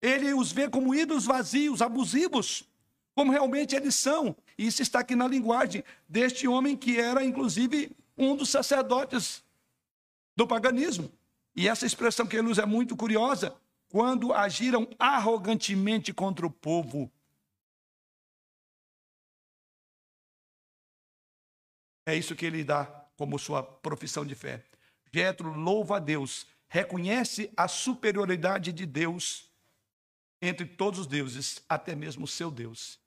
Ele 0.00 0.32
os 0.32 0.50
vê 0.50 0.70
como 0.70 0.94
ídolos 0.94 1.26
vazios, 1.26 1.82
abusivos, 1.82 2.64
como 3.14 3.30
realmente 3.30 3.76
eles 3.76 3.94
são. 3.94 4.34
Isso 4.56 4.80
está 4.80 5.00
aqui 5.00 5.14
na 5.14 5.28
linguagem 5.28 5.84
deste 6.08 6.48
homem 6.48 6.76
que 6.76 6.98
era, 6.98 7.22
inclusive, 7.22 7.94
um 8.16 8.34
dos 8.34 8.48
sacerdotes 8.48 9.44
do 10.34 10.46
paganismo. 10.46 11.12
E 11.54 11.68
essa 11.68 11.84
expressão 11.84 12.26
que 12.26 12.36
ele 12.36 12.48
usa 12.48 12.62
é 12.62 12.66
muito 12.66 12.96
curiosa, 12.96 13.54
quando 13.90 14.32
agiram 14.32 14.88
arrogantemente 14.98 16.12
contra 16.12 16.46
o 16.46 16.50
povo 16.50 17.10
É 22.08 22.16
isso 22.16 22.34
que 22.34 22.46
ele 22.46 22.64
dá 22.64 22.86
como 23.18 23.38
sua 23.38 23.62
profissão 23.62 24.24
de 24.24 24.34
fé. 24.34 24.64
Jetro 25.12 25.52
louva 25.52 25.98
a 25.98 25.98
Deus, 25.98 26.46
reconhece 26.66 27.52
a 27.54 27.68
superioridade 27.68 28.72
de 28.72 28.86
Deus 28.86 29.52
entre 30.40 30.64
todos 30.64 31.00
os 31.00 31.06
deuses, 31.06 31.62
até 31.68 31.94
mesmo 31.94 32.24
o 32.24 32.26
seu 32.26 32.50
Deus. 32.50 32.98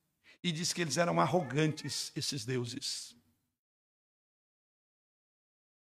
E 0.43 0.51
diz 0.51 0.71
que 0.71 0.81
eles 0.81 0.97
eram 0.97 1.19
arrogantes, 1.19 2.11
esses 2.15 2.45
deuses. 2.45 3.15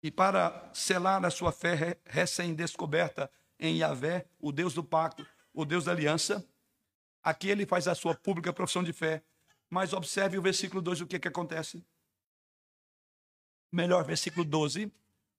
E 0.02 0.10
para 0.10 0.72
selar 0.74 1.24
a 1.24 1.30
sua 1.30 1.52
fé 1.52 2.00
recém-descoberta 2.06 3.30
em 3.60 3.78
Yahvé, 3.78 4.26
o 4.40 4.52
Deus 4.52 4.74
do 4.74 4.84
pacto, 4.84 5.24
o 5.54 5.64
Deus 5.64 5.86
da 5.86 5.92
aliança, 5.92 6.44
aqui 7.22 7.50
ele 7.50 7.68
faz 7.68 7.88
a 7.88 7.94
sua 7.94 8.16
pública 8.16 8.52
profissão 8.52 8.84
de 8.84 8.94
fé. 8.94 9.24
Mas 9.70 9.94
observe 9.94 10.40
o 10.40 10.42
versículo 10.42 10.82
2, 10.82 11.02
o 11.02 11.06
que, 11.06 11.20
que 11.20 11.28
acontece 11.28 11.86
melhor, 13.76 14.04
versículo 14.04 14.46
12. 14.46 14.92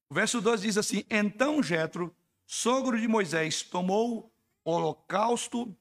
O 0.08 0.14
verso 0.14 0.40
12 0.40 0.62
diz 0.62 0.76
assim: 0.76 1.04
Então 1.10 1.62
Jetro, 1.62 2.14
sogro 2.46 3.00
de 3.00 3.08
Moisés, 3.08 3.62
tomou 3.62 4.32
holocausto 4.64 5.74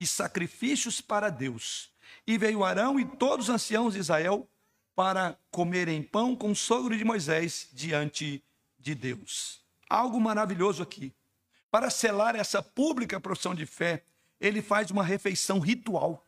e 0.00 0.06
sacrifícios 0.06 1.00
para 1.00 1.28
Deus. 1.28 1.92
E 2.26 2.38
veio 2.38 2.64
Arão 2.64 2.98
e 2.98 3.04
todos 3.04 3.48
os 3.48 3.54
anciãos 3.54 3.94
de 3.94 4.00
Israel 4.00 4.48
para 4.94 5.38
comerem 5.50 6.02
pão 6.02 6.34
com 6.34 6.50
o 6.50 6.56
sogro 6.56 6.96
de 6.96 7.04
Moisés 7.04 7.68
diante 7.72 8.42
de 8.78 8.94
Deus. 8.94 9.60
Algo 9.88 10.20
maravilhoso 10.20 10.82
aqui. 10.82 11.12
Para 11.70 11.90
selar 11.90 12.34
essa 12.34 12.62
pública 12.62 13.20
profissão 13.20 13.54
de 13.54 13.66
fé, 13.66 14.04
ele 14.40 14.62
faz 14.62 14.90
uma 14.90 15.04
refeição 15.04 15.58
ritual. 15.58 16.26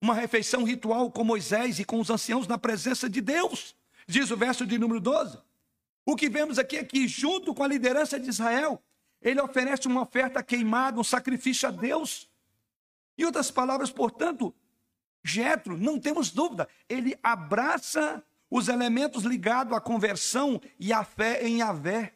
Uma 0.00 0.14
refeição 0.14 0.64
ritual 0.64 1.10
com 1.10 1.24
Moisés 1.24 1.78
e 1.78 1.84
com 1.84 2.00
os 2.00 2.08
anciãos 2.08 2.46
na 2.46 2.56
presença 2.56 3.08
de 3.08 3.20
Deus 3.20 3.74
diz 4.08 4.30
o 4.30 4.36
verso 4.36 4.66
de 4.66 4.78
número 4.78 5.00
12. 5.00 5.38
O 6.04 6.16
que 6.16 6.28
vemos 6.28 6.58
aqui 6.58 6.78
é 6.78 6.84
que, 6.84 7.06
junto 7.06 7.54
com 7.54 7.62
a 7.62 7.68
liderança 7.68 8.18
de 8.18 8.28
Israel, 8.28 8.82
ele 9.20 9.40
oferece 9.40 9.86
uma 9.86 10.02
oferta 10.02 10.42
queimada, 10.42 10.98
um 10.98 11.04
sacrifício 11.04 11.68
a 11.68 11.70
Deus. 11.70 12.30
Em 13.16 13.24
outras 13.24 13.50
palavras, 13.50 13.90
portanto, 13.90 14.54
Jetro, 15.22 15.76
não 15.76 15.98
temos 15.98 16.30
dúvida, 16.30 16.68
ele 16.88 17.18
abraça 17.22 18.24
os 18.50 18.68
elementos 18.68 19.24
ligados 19.24 19.76
à 19.76 19.80
conversão 19.80 20.60
e 20.78 20.92
à 20.92 21.04
fé 21.04 21.46
em 21.46 21.58
Yahvé. 21.58 22.14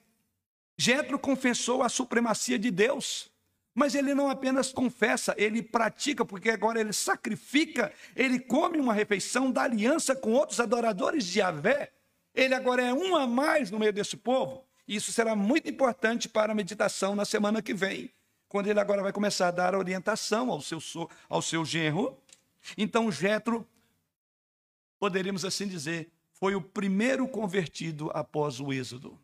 Jetro 0.78 1.18
confessou 1.18 1.82
a 1.82 1.88
supremacia 1.88 2.59
de 2.59 2.70
Deus. 2.70 3.31
Mas 3.74 3.94
ele 3.94 4.14
não 4.14 4.28
apenas 4.28 4.70
confessa, 4.70 5.34
ele 5.38 5.62
pratica, 5.62 6.24
porque 6.24 6.50
agora 6.50 6.78
ele 6.80 6.92
sacrifica, 6.92 7.92
ele 8.14 8.38
come 8.38 8.78
uma 8.78 8.92
refeição 8.92 9.50
da 9.50 9.62
aliança 9.62 10.14
com 10.14 10.32
outros 10.32 10.60
adoradores 10.60 11.24
de 11.24 11.38
Yahvé. 11.38 11.90
Ele 12.34 12.54
agora 12.54 12.82
é 12.82 12.92
um 12.92 13.16
a 13.16 13.26
mais 13.26 13.70
no 13.70 13.78
meio 13.78 13.92
desse 13.92 14.16
povo. 14.16 14.64
Isso 14.86 15.12
será 15.12 15.34
muito 15.34 15.70
importante 15.70 16.28
para 16.28 16.52
a 16.52 16.54
meditação 16.54 17.14
na 17.14 17.24
semana 17.24 17.62
que 17.62 17.72
vem, 17.72 18.10
quando 18.48 18.66
ele 18.66 18.80
agora 18.80 19.02
vai 19.02 19.12
começar 19.12 19.48
a 19.48 19.52
dar 19.52 19.74
orientação 19.74 20.50
ao 20.50 20.60
seu, 20.60 20.78
ao 21.28 21.40
seu 21.40 21.64
genro. 21.64 22.18
Então, 22.76 23.10
Jetro, 23.10 23.66
poderíamos 24.98 25.44
assim 25.44 25.66
dizer, 25.66 26.12
foi 26.32 26.54
o 26.54 26.60
primeiro 26.60 27.26
convertido 27.26 28.10
após 28.12 28.60
o 28.60 28.72
Êxodo. 28.72 29.18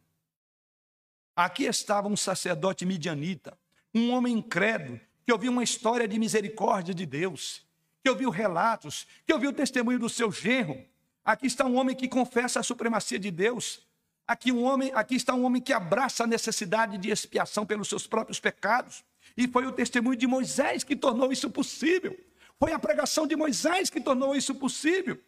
Aqui 1.36 1.64
estava 1.64 2.08
um 2.08 2.16
sacerdote 2.16 2.86
midianita, 2.86 3.58
um 3.94 4.10
homem 4.12 4.34
incrédulo, 4.38 5.00
que 5.24 5.32
ouviu 5.32 5.50
uma 5.50 5.62
história 5.62 6.08
de 6.08 6.18
misericórdia 6.18 6.94
de 6.94 7.04
Deus, 7.04 7.66
que 8.02 8.10
ouviu 8.10 8.30
relatos, 8.30 9.06
que 9.26 9.32
ouviu 9.32 9.50
o 9.50 9.52
testemunho 9.52 9.98
do 9.98 10.08
seu 10.08 10.30
genro. 10.30 10.82
Aqui 11.24 11.46
está 11.46 11.66
um 11.66 11.76
homem 11.76 11.94
que 11.94 12.08
confessa 12.08 12.60
a 12.60 12.62
supremacia 12.62 13.18
de 13.18 13.30
Deus. 13.30 13.86
Aqui, 14.26 14.52
um 14.52 14.62
homem, 14.62 14.90
aqui 14.94 15.14
está 15.14 15.34
um 15.34 15.44
homem 15.44 15.60
que 15.60 15.72
abraça 15.72 16.24
a 16.24 16.26
necessidade 16.26 16.98
de 16.98 17.10
expiação 17.10 17.66
pelos 17.66 17.88
seus 17.88 18.06
próprios 18.06 18.40
pecados. 18.40 19.04
E 19.36 19.46
foi 19.46 19.66
o 19.66 19.72
testemunho 19.72 20.16
de 20.16 20.26
Moisés 20.26 20.84
que 20.84 20.96
tornou 20.96 21.32
isso 21.32 21.50
possível. 21.50 22.18
Foi 22.58 22.72
a 22.72 22.78
pregação 22.78 23.26
de 23.26 23.36
Moisés 23.36 23.88
que 23.88 24.00
tornou 24.00 24.34
isso 24.34 24.54
possível. 24.54 25.20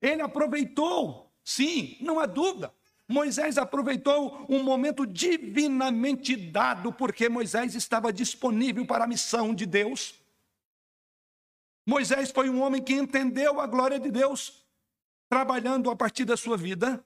Ele 0.00 0.22
aproveitou, 0.22 1.32
sim, 1.42 1.96
não 2.00 2.20
há 2.20 2.26
dúvida, 2.26 2.72
Moisés 3.08 3.56
aproveitou 3.56 4.44
um 4.48 4.62
momento 4.62 5.06
divinamente 5.06 6.36
dado, 6.36 6.92
porque 6.92 7.28
Moisés 7.28 7.74
estava 7.74 8.12
disponível 8.12 8.84
para 8.84 9.04
a 9.04 9.06
missão 9.06 9.54
de 9.54 9.64
Deus. 9.64 10.20
Moisés 11.86 12.32
foi 12.32 12.50
um 12.50 12.60
homem 12.60 12.82
que 12.82 12.94
entendeu 12.94 13.60
a 13.60 13.66
glória 13.66 14.00
de 14.00 14.10
Deus, 14.10 14.66
trabalhando 15.28 15.88
a 15.88 15.94
partir 15.94 16.24
da 16.24 16.36
sua 16.36 16.56
vida. 16.56 17.04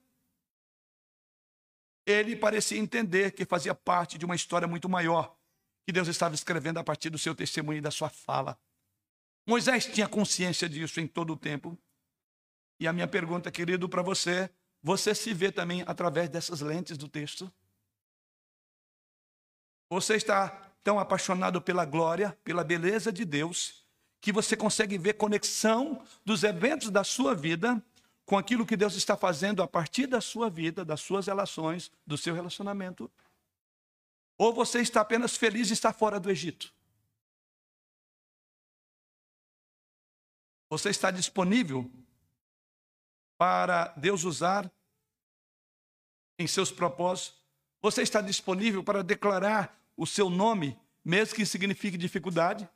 Ele 2.07 2.35
parecia 2.35 2.79
entender 2.79 3.33
que 3.33 3.45
fazia 3.45 3.75
parte 3.75 4.17
de 4.17 4.25
uma 4.25 4.35
história 4.35 4.67
muito 4.67 4.89
maior, 4.89 5.37
que 5.87 5.93
Deus 5.93 6.09
estava 6.09 6.35
escrevendo 6.35 6.79
a 6.79 6.85
partir 6.85 7.11
do 7.11 7.19
seu 7.19 7.35
testemunho 7.35 7.79
e 7.79 7.83
da 7.83 7.91
sua 7.91 8.09
fala. 8.09 8.59
Moisés 9.47 9.85
tinha 9.85 10.09
consciência 10.09 10.67
disso 10.67 10.99
em 10.99 11.07
todo 11.07 11.35
o 11.35 11.37
tempo. 11.37 11.77
E 12.81 12.89
a 12.89 12.93
minha 12.93 13.07
pergunta, 13.07 13.51
querido, 13.51 13.87
para 13.87 14.01
você 14.01 14.51
você 14.83 15.15
se 15.15 15.35
vê 15.35 15.53
também 15.53 15.83
através 15.87 16.29
dessas 16.29 16.61
lentes 16.61 16.97
do 16.97 17.09
texto? 17.09 17.53
Você 19.91 20.15
está 20.15 20.49
tão 20.83 20.99
apaixonado 20.99 21.61
pela 21.61 21.85
glória, 21.85 22.39
pela 22.43 22.65
beleza 22.65 23.13
de 23.13 23.25
Deus, 23.25 23.85
que 24.21 24.33
você 24.33 24.57
consegue 24.57 24.97
ver 24.97 25.15
conexão 25.15 26.05
dos 26.25 26.45
eventos 26.45 26.91
da 26.91 27.05
sua 27.05 27.35
vida 27.35 27.83
com 28.25 28.39
aquilo 28.39 28.65
que 28.65 28.77
Deus 28.77 28.95
está 28.95 29.17
fazendo 29.17 29.63
a 29.63 29.69
partir 29.69 30.07
da 30.07 30.21
sua 30.21 30.49
vida, 30.49 30.85
das 30.85 31.01
suas 31.01 31.27
relações, 31.27 31.91
do 32.07 32.17
seu 32.17 32.35
relacionamento? 32.35 33.11
Ou 34.39 34.55
você 34.55 34.81
está 34.81 35.01
apenas 35.01 35.37
feliz 35.37 35.67
de 35.67 35.75
estar 35.75 35.93
fora 35.93 36.19
do 36.19 36.31
Egito? 36.31 36.73
Você 40.71 40.91
está 40.91 41.11
disponível 41.11 41.91
para 43.41 43.87
Deus 43.97 44.25
usar 44.25 44.71
em 46.39 46.47
seus 46.47 46.71
propósitos? 46.71 47.41
Você 47.81 48.03
está 48.03 48.21
disponível 48.21 48.85
para 48.85 49.03
declarar 49.03 49.83
o 49.97 50.07
seu 50.07 50.29
nome, 50.29 50.79
mesmo 51.03 51.37
que 51.37 51.47
signifique 51.47 51.97
dificuldade? 51.97 52.69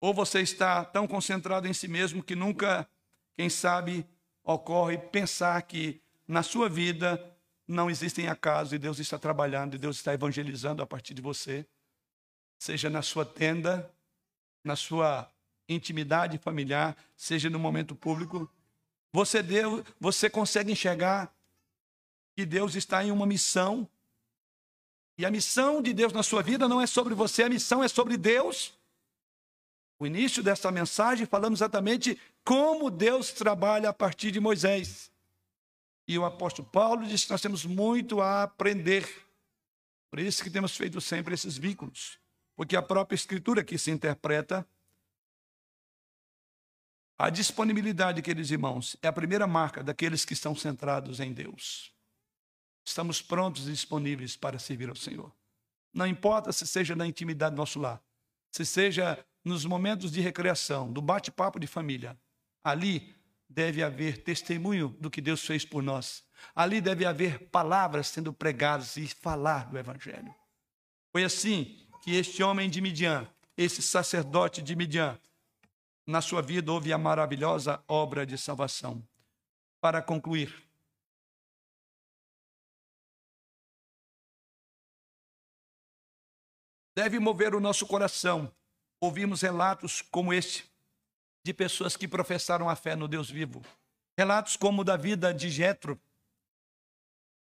Ou 0.00 0.12
você 0.12 0.40
está 0.40 0.84
tão 0.84 1.06
concentrado 1.06 1.68
em 1.68 1.72
si 1.72 1.86
mesmo 1.86 2.20
que 2.20 2.34
nunca, 2.34 2.90
quem 3.36 3.48
sabe, 3.48 4.04
ocorre 4.42 4.98
pensar 4.98 5.62
que 5.62 6.02
na 6.26 6.42
sua 6.42 6.68
vida 6.68 7.32
não 7.64 7.88
existem 7.88 8.26
acasos 8.26 8.72
e 8.72 8.78
Deus 8.78 8.98
está 8.98 9.20
trabalhando 9.20 9.76
e 9.76 9.78
Deus 9.78 9.98
está 9.98 10.12
evangelizando 10.12 10.82
a 10.82 10.86
partir 10.86 11.14
de 11.14 11.22
você, 11.22 11.64
seja 12.58 12.90
na 12.90 13.02
sua 13.02 13.24
tenda, 13.24 13.88
na 14.64 14.74
sua 14.74 15.30
intimidade 15.68 16.38
familiar, 16.38 16.96
seja 17.16 17.50
no 17.50 17.58
momento 17.58 17.94
público, 17.94 18.50
você, 19.12 19.42
deu, 19.42 19.84
você 20.00 20.30
consegue 20.30 20.72
enxergar 20.72 21.34
que 22.36 22.46
Deus 22.46 22.74
está 22.74 23.04
em 23.04 23.10
uma 23.10 23.26
missão. 23.26 23.88
E 25.16 25.26
a 25.26 25.30
missão 25.30 25.82
de 25.82 25.92
Deus 25.92 26.12
na 26.12 26.22
sua 26.22 26.42
vida 26.42 26.68
não 26.68 26.80
é 26.80 26.86
sobre 26.86 27.14
você, 27.14 27.42
a 27.42 27.48
missão 27.48 27.82
é 27.82 27.88
sobre 27.88 28.16
Deus. 28.16 28.78
O 29.98 30.06
início 30.06 30.42
dessa 30.42 30.70
mensagem 30.70 31.26
falamos 31.26 31.58
exatamente 31.58 32.18
como 32.44 32.90
Deus 32.90 33.32
trabalha 33.32 33.88
a 33.88 33.92
partir 33.92 34.30
de 34.30 34.38
Moisés. 34.38 35.10
E 36.06 36.16
o 36.18 36.24
apóstolo 36.24 36.68
Paulo 36.68 37.06
disse 37.06 37.26
que 37.26 37.32
nós 37.32 37.42
temos 37.42 37.64
muito 37.64 38.20
a 38.20 38.44
aprender. 38.44 39.06
Por 40.10 40.20
isso 40.20 40.42
que 40.42 40.50
temos 40.50 40.76
feito 40.76 41.00
sempre 41.00 41.34
esses 41.34 41.58
vínculos. 41.58 42.18
Porque 42.56 42.76
a 42.76 42.82
própria 42.82 43.16
escritura 43.16 43.64
que 43.64 43.76
se 43.76 43.90
interpreta 43.90 44.66
a 47.18 47.30
disponibilidade, 47.30 48.22
queridos 48.22 48.52
irmãos, 48.52 48.96
é 49.02 49.08
a 49.08 49.12
primeira 49.12 49.46
marca 49.46 49.82
daqueles 49.82 50.24
que 50.24 50.34
estão 50.34 50.54
centrados 50.54 51.18
em 51.18 51.32
Deus. 51.32 51.92
Estamos 52.86 53.20
prontos 53.20 53.66
e 53.66 53.72
disponíveis 53.72 54.36
para 54.36 54.58
servir 54.58 54.88
ao 54.88 54.94
Senhor. 54.94 55.32
Não 55.92 56.06
importa 56.06 56.52
se 56.52 56.64
seja 56.64 56.94
na 56.94 57.06
intimidade 57.06 57.56
do 57.56 57.58
nosso 57.58 57.80
lar, 57.80 58.00
se 58.52 58.64
seja 58.64 59.18
nos 59.44 59.64
momentos 59.64 60.12
de 60.12 60.20
recreação, 60.20 60.92
do 60.92 61.02
bate-papo 61.02 61.58
de 61.58 61.66
família, 61.66 62.16
ali 62.62 63.14
deve 63.48 63.82
haver 63.82 64.22
testemunho 64.22 64.88
do 65.00 65.10
que 65.10 65.20
Deus 65.20 65.44
fez 65.44 65.64
por 65.64 65.82
nós. 65.82 66.22
Ali 66.54 66.80
deve 66.80 67.04
haver 67.04 67.48
palavras 67.48 68.08
sendo 68.08 68.32
pregadas 68.32 68.96
e 68.96 69.08
falar 69.08 69.68
do 69.70 69.78
Evangelho. 69.78 70.32
Foi 71.10 71.24
assim 71.24 71.88
que 72.02 72.14
este 72.14 72.42
homem 72.42 72.70
de 72.70 72.80
Midian, 72.80 73.26
esse 73.56 73.82
sacerdote 73.82 74.62
de 74.62 74.76
Midian, 74.76 75.18
na 76.08 76.22
sua 76.22 76.40
vida 76.40 76.72
houve 76.72 76.90
a 76.90 76.96
maravilhosa 76.96 77.84
obra 77.86 78.24
de 78.24 78.38
salvação. 78.38 79.06
Para 79.78 80.00
concluir, 80.00 80.66
deve 86.96 87.18
mover 87.18 87.54
o 87.54 87.60
nosso 87.60 87.86
coração. 87.86 88.50
Ouvimos 88.98 89.42
relatos 89.42 90.00
como 90.00 90.32
este 90.32 90.66
de 91.44 91.52
pessoas 91.52 91.94
que 91.94 92.08
professaram 92.08 92.70
a 92.70 92.74
fé 92.74 92.96
no 92.96 93.06
Deus 93.06 93.30
vivo. 93.30 93.62
Relatos 94.16 94.56
como 94.56 94.80
o 94.80 94.84
da 94.84 94.96
vida 94.96 95.32
de 95.34 95.50
Jetro. 95.50 96.00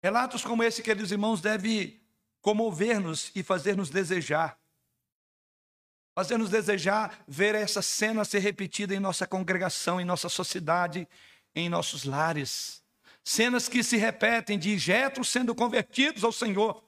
Relatos 0.03 0.45
como 0.45 0.65
esse, 0.65 0.83
queridos 0.83 1.13
irmãos, 1.13 1.41
deve 1.41 2.05
comover-nos 2.41 3.31
e 3.37 3.45
fazer-nos 3.45 3.91
desejar. 3.91 4.59
Fazer-nos 6.17 6.49
desejar 6.49 7.23
ver 7.29 7.55
essa 7.55 7.83
cena 7.83 8.25
ser 8.25 8.39
repetida 8.39 8.95
em 8.95 8.99
nossa 8.99 9.27
congregação, 9.27 10.01
em 10.01 10.05
nossa 10.07 10.31
sociedade, 10.31 11.07
em 11.55 11.69
nossos 11.69 12.05
lares. 12.05 12.83
Cenas 13.23 13.69
que 13.69 13.83
se 13.83 13.99
repetem 13.99 14.59
de 14.59 14.79
Jetro 14.79 15.23
sendo 15.23 15.55
convertidos 15.55 16.25
ao 16.25 16.33
Senhor. 16.33 16.83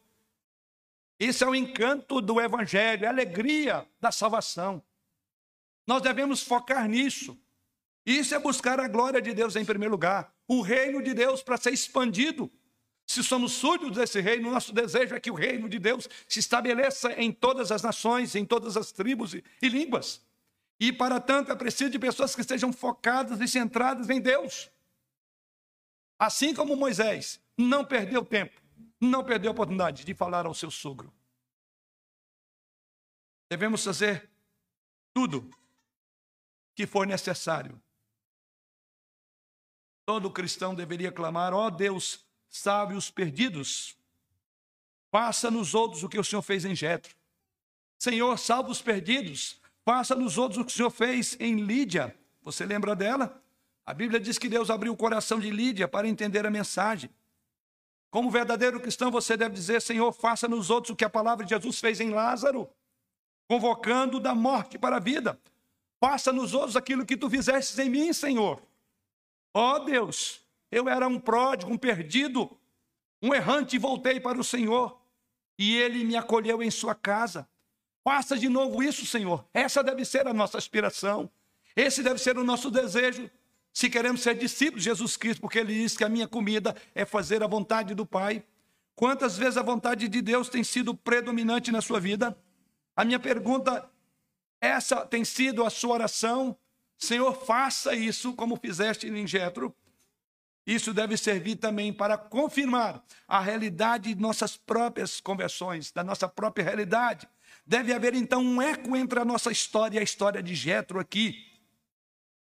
Isso 1.20 1.44
é 1.44 1.46
o 1.46 1.54
encanto 1.54 2.22
do 2.22 2.40
Evangelho, 2.40 3.04
é 3.04 3.06
a 3.06 3.10
alegria 3.10 3.86
da 4.00 4.10
salvação. 4.10 4.82
Nós 5.86 6.00
devemos 6.00 6.42
focar 6.42 6.88
nisso. 6.88 7.38
Isso 8.06 8.34
é 8.34 8.38
buscar 8.38 8.80
a 8.80 8.88
glória 8.88 9.20
de 9.20 9.34
Deus 9.34 9.56
em 9.56 9.64
primeiro 9.64 9.92
lugar, 9.92 10.34
o 10.46 10.62
reino 10.62 11.02
de 11.02 11.12
Deus 11.12 11.42
para 11.42 11.58
ser 11.58 11.74
expandido. 11.74 12.50
Se 13.08 13.24
somos 13.24 13.52
súditos 13.52 13.96
desse 13.96 14.20
reino, 14.20 14.50
nosso 14.50 14.70
desejo 14.70 15.14
é 15.14 15.20
que 15.20 15.30
o 15.30 15.34
reino 15.34 15.66
de 15.66 15.78
Deus 15.78 16.06
se 16.28 16.40
estabeleça 16.40 17.10
em 17.14 17.32
todas 17.32 17.72
as 17.72 17.82
nações, 17.82 18.34
em 18.34 18.44
todas 18.44 18.76
as 18.76 18.92
tribos 18.92 19.32
e, 19.32 19.42
e 19.62 19.68
línguas. 19.70 20.22
E 20.78 20.92
para 20.92 21.18
tanto 21.18 21.50
é 21.50 21.56
preciso 21.56 21.90
de 21.90 21.98
pessoas 21.98 22.34
que 22.34 22.42
estejam 22.42 22.70
focadas 22.70 23.40
e 23.40 23.48
centradas 23.48 24.10
em 24.10 24.20
Deus. 24.20 24.70
Assim 26.18 26.54
como 26.54 26.76
Moisés 26.76 27.40
não 27.56 27.82
perdeu 27.82 28.22
tempo, 28.22 28.60
não 29.00 29.24
perdeu 29.24 29.50
a 29.50 29.52
oportunidade 29.52 30.04
de 30.04 30.12
falar 30.12 30.44
ao 30.44 30.52
seu 30.52 30.70
sogro. 30.70 31.10
Devemos 33.50 33.82
fazer 33.82 34.28
tudo 35.14 35.48
que 36.74 36.86
for 36.86 37.06
necessário. 37.06 37.80
Todo 40.04 40.30
cristão 40.30 40.74
deveria 40.74 41.10
clamar: 41.10 41.54
ó 41.54 41.68
oh 41.68 41.70
Deus, 41.70 42.27
salve 42.48 42.94
os 42.94 43.10
perdidos. 43.10 43.96
Faça 45.10 45.50
nos 45.50 45.74
outros 45.74 46.02
o 46.02 46.08
que 46.08 46.18
o 46.18 46.24
Senhor 46.24 46.42
fez 46.42 46.64
em 46.64 46.74
Jetro. 46.74 47.14
Senhor, 47.98 48.38
salva 48.38 48.70
os 48.70 48.80
perdidos. 48.80 49.60
Faça 49.84 50.14
nos 50.14 50.36
outros 50.36 50.60
o 50.60 50.64
que 50.64 50.72
o 50.72 50.74
Senhor 50.74 50.90
fez 50.90 51.36
em 51.40 51.56
Lídia. 51.56 52.14
Você 52.42 52.64
lembra 52.64 52.94
dela? 52.94 53.42
A 53.84 53.94
Bíblia 53.94 54.20
diz 54.20 54.38
que 54.38 54.48
Deus 54.48 54.70
abriu 54.70 54.92
o 54.92 54.96
coração 54.96 55.40
de 55.40 55.50
Lídia 55.50 55.88
para 55.88 56.06
entender 56.06 56.46
a 56.46 56.50
mensagem. 56.50 57.10
Como 58.10 58.30
verdadeiro 58.30 58.80
cristão, 58.80 59.10
você 59.10 59.36
deve 59.36 59.54
dizer: 59.54 59.80
Senhor, 59.80 60.12
faça 60.12 60.46
nos 60.46 60.70
outros 60.70 60.90
o 60.90 60.96
que 60.96 61.04
a 61.04 61.10
palavra 61.10 61.44
de 61.44 61.50
Jesus 61.50 61.80
fez 61.80 62.00
em 62.00 62.10
Lázaro, 62.10 62.68
convocando 63.46 64.20
da 64.20 64.34
morte 64.34 64.78
para 64.78 64.96
a 64.96 65.00
vida. 65.00 65.38
Faça 66.00 66.32
nos 66.32 66.54
outros 66.54 66.76
aquilo 66.76 67.04
que 67.04 67.16
tu 67.16 67.28
fizestes 67.28 67.78
em 67.78 67.90
mim, 67.90 68.12
Senhor. 68.12 68.62
Ó 69.52 69.76
oh, 69.76 69.78
Deus, 69.80 70.40
eu 70.70 70.88
era 70.88 71.06
um 71.06 71.18
pródigo, 71.18 71.72
um 71.72 71.78
perdido, 71.78 72.50
um 73.22 73.34
errante 73.34 73.76
e 73.76 73.78
voltei 73.78 74.20
para 74.20 74.38
o 74.38 74.44
Senhor. 74.44 75.00
E 75.58 75.76
ele 75.76 76.04
me 76.04 76.16
acolheu 76.16 76.62
em 76.62 76.70
sua 76.70 76.94
casa. 76.94 77.48
Faça 78.04 78.38
de 78.38 78.48
novo 78.48 78.82
isso, 78.82 79.04
Senhor. 79.04 79.44
Essa 79.52 79.82
deve 79.82 80.04
ser 80.04 80.26
a 80.26 80.32
nossa 80.32 80.56
aspiração. 80.56 81.30
Esse 81.74 82.02
deve 82.02 82.18
ser 82.18 82.38
o 82.38 82.44
nosso 82.44 82.70
desejo. 82.70 83.30
Se 83.72 83.90
queremos 83.90 84.22
ser 84.22 84.34
discípulos 84.34 84.82
de 84.82 84.90
Jesus 84.90 85.16
Cristo, 85.16 85.40
porque 85.40 85.58
ele 85.58 85.74
diz 85.74 85.96
que 85.96 86.04
a 86.04 86.08
minha 86.08 86.26
comida 86.26 86.74
é 86.94 87.04
fazer 87.04 87.42
a 87.42 87.46
vontade 87.46 87.94
do 87.94 88.06
Pai. 88.06 88.42
Quantas 88.94 89.36
vezes 89.36 89.56
a 89.56 89.62
vontade 89.62 90.08
de 90.08 90.20
Deus 90.22 90.48
tem 90.48 90.64
sido 90.64 90.94
predominante 90.94 91.70
na 91.70 91.80
sua 91.80 92.00
vida? 92.00 92.36
A 92.96 93.04
minha 93.04 93.20
pergunta 93.20 93.88
essa 94.60 95.06
tem 95.06 95.24
sido 95.24 95.64
a 95.64 95.70
sua 95.70 95.94
oração. 95.94 96.56
Senhor, 96.96 97.32
faça 97.32 97.94
isso 97.94 98.32
como 98.34 98.56
fizeste 98.56 99.06
em 99.06 99.26
Jetro. 99.26 99.74
Isso 100.68 100.92
deve 100.92 101.16
servir 101.16 101.56
também 101.56 101.94
para 101.94 102.18
confirmar 102.18 103.02
a 103.26 103.40
realidade 103.40 104.14
de 104.14 104.20
nossas 104.20 104.54
próprias 104.54 105.18
conversões, 105.18 105.90
da 105.90 106.04
nossa 106.04 106.28
própria 106.28 106.62
realidade. 106.62 107.26
Deve 107.66 107.90
haver 107.90 108.14
então 108.14 108.42
um 108.42 108.60
eco 108.60 108.94
entre 108.94 109.18
a 109.18 109.24
nossa 109.24 109.50
história 109.50 109.96
e 109.96 110.00
a 110.00 110.02
história 110.02 110.42
de 110.42 110.54
Jetro 110.54 111.00
aqui. 111.00 111.42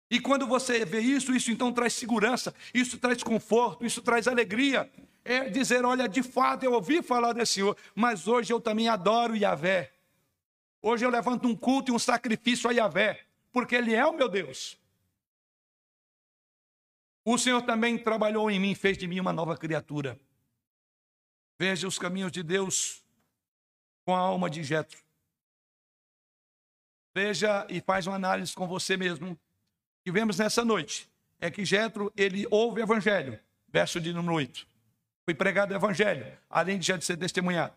E 0.07 0.19
quando 0.19 0.45
você 0.45 0.85
vê 0.85 0.99
isso, 0.99 1.33
isso 1.33 1.49
então 1.49 1.73
traz 1.73 1.93
segurança, 1.93 2.53
isso 2.75 2.99
traz 2.99 3.23
conforto, 3.23 3.83
isso 3.83 4.03
traz 4.03 4.27
alegria. 4.27 4.87
É 5.25 5.49
dizer, 5.49 5.83
olha, 5.83 6.07
de 6.07 6.21
fato 6.21 6.63
eu 6.63 6.73
ouvi 6.73 7.01
falar 7.01 7.33
desse 7.33 7.53
Senhor, 7.53 7.75
mas 7.95 8.27
hoje 8.27 8.53
eu 8.53 8.61
também 8.61 8.87
adoro 8.87 9.35
Yahvé. 9.35 9.91
Hoje 10.79 11.03
eu 11.03 11.09
levanto 11.09 11.47
um 11.47 11.55
culto 11.55 11.91
e 11.91 11.95
um 11.95 11.97
sacrifício 11.97 12.69
a 12.69 12.71
Yahvé, 12.71 13.19
porque 13.51 13.75
Ele 13.75 13.95
é 13.95 14.05
o 14.05 14.13
meu 14.13 14.29
Deus. 14.29 14.79
O 17.23 17.37
Senhor 17.37 17.61
também 17.61 17.97
trabalhou 17.97 18.49
em 18.49 18.59
mim, 18.59 18.73
fez 18.75 18.97
de 18.97 19.07
mim 19.07 19.19
uma 19.19 19.33
nova 19.33 19.55
criatura. 19.55 20.19
Veja 21.59 21.87
os 21.87 21.99
caminhos 21.99 22.31
de 22.31 22.41
Deus 22.41 23.03
com 24.03 24.15
a 24.15 24.19
alma 24.19 24.49
de 24.49 24.63
Jetro. 24.63 24.99
Veja 27.13 27.67
e 27.69 27.81
faz 27.81 28.07
uma 28.07 28.15
análise 28.15 28.53
com 28.53 28.67
você 28.67 28.97
mesmo. 28.97 29.39
Que 30.03 30.11
vemos 30.11 30.37
nessa 30.39 30.65
noite 30.65 31.09
é 31.39 31.51
que 31.51 31.63
Jetro, 31.63 32.11
ele 32.17 32.47
ouve 32.49 32.81
o 32.81 32.83
evangelho, 32.83 33.39
verso 33.67 33.99
de 33.99 34.11
número 34.11 34.35
8. 34.35 34.67
Foi 35.25 35.35
pregado 35.35 35.73
o 35.73 35.77
evangelho, 35.77 36.25
além 36.49 36.79
de 36.79 36.87
já 36.87 36.97
de 36.97 37.05
ser 37.05 37.17
testemunhado. 37.17 37.75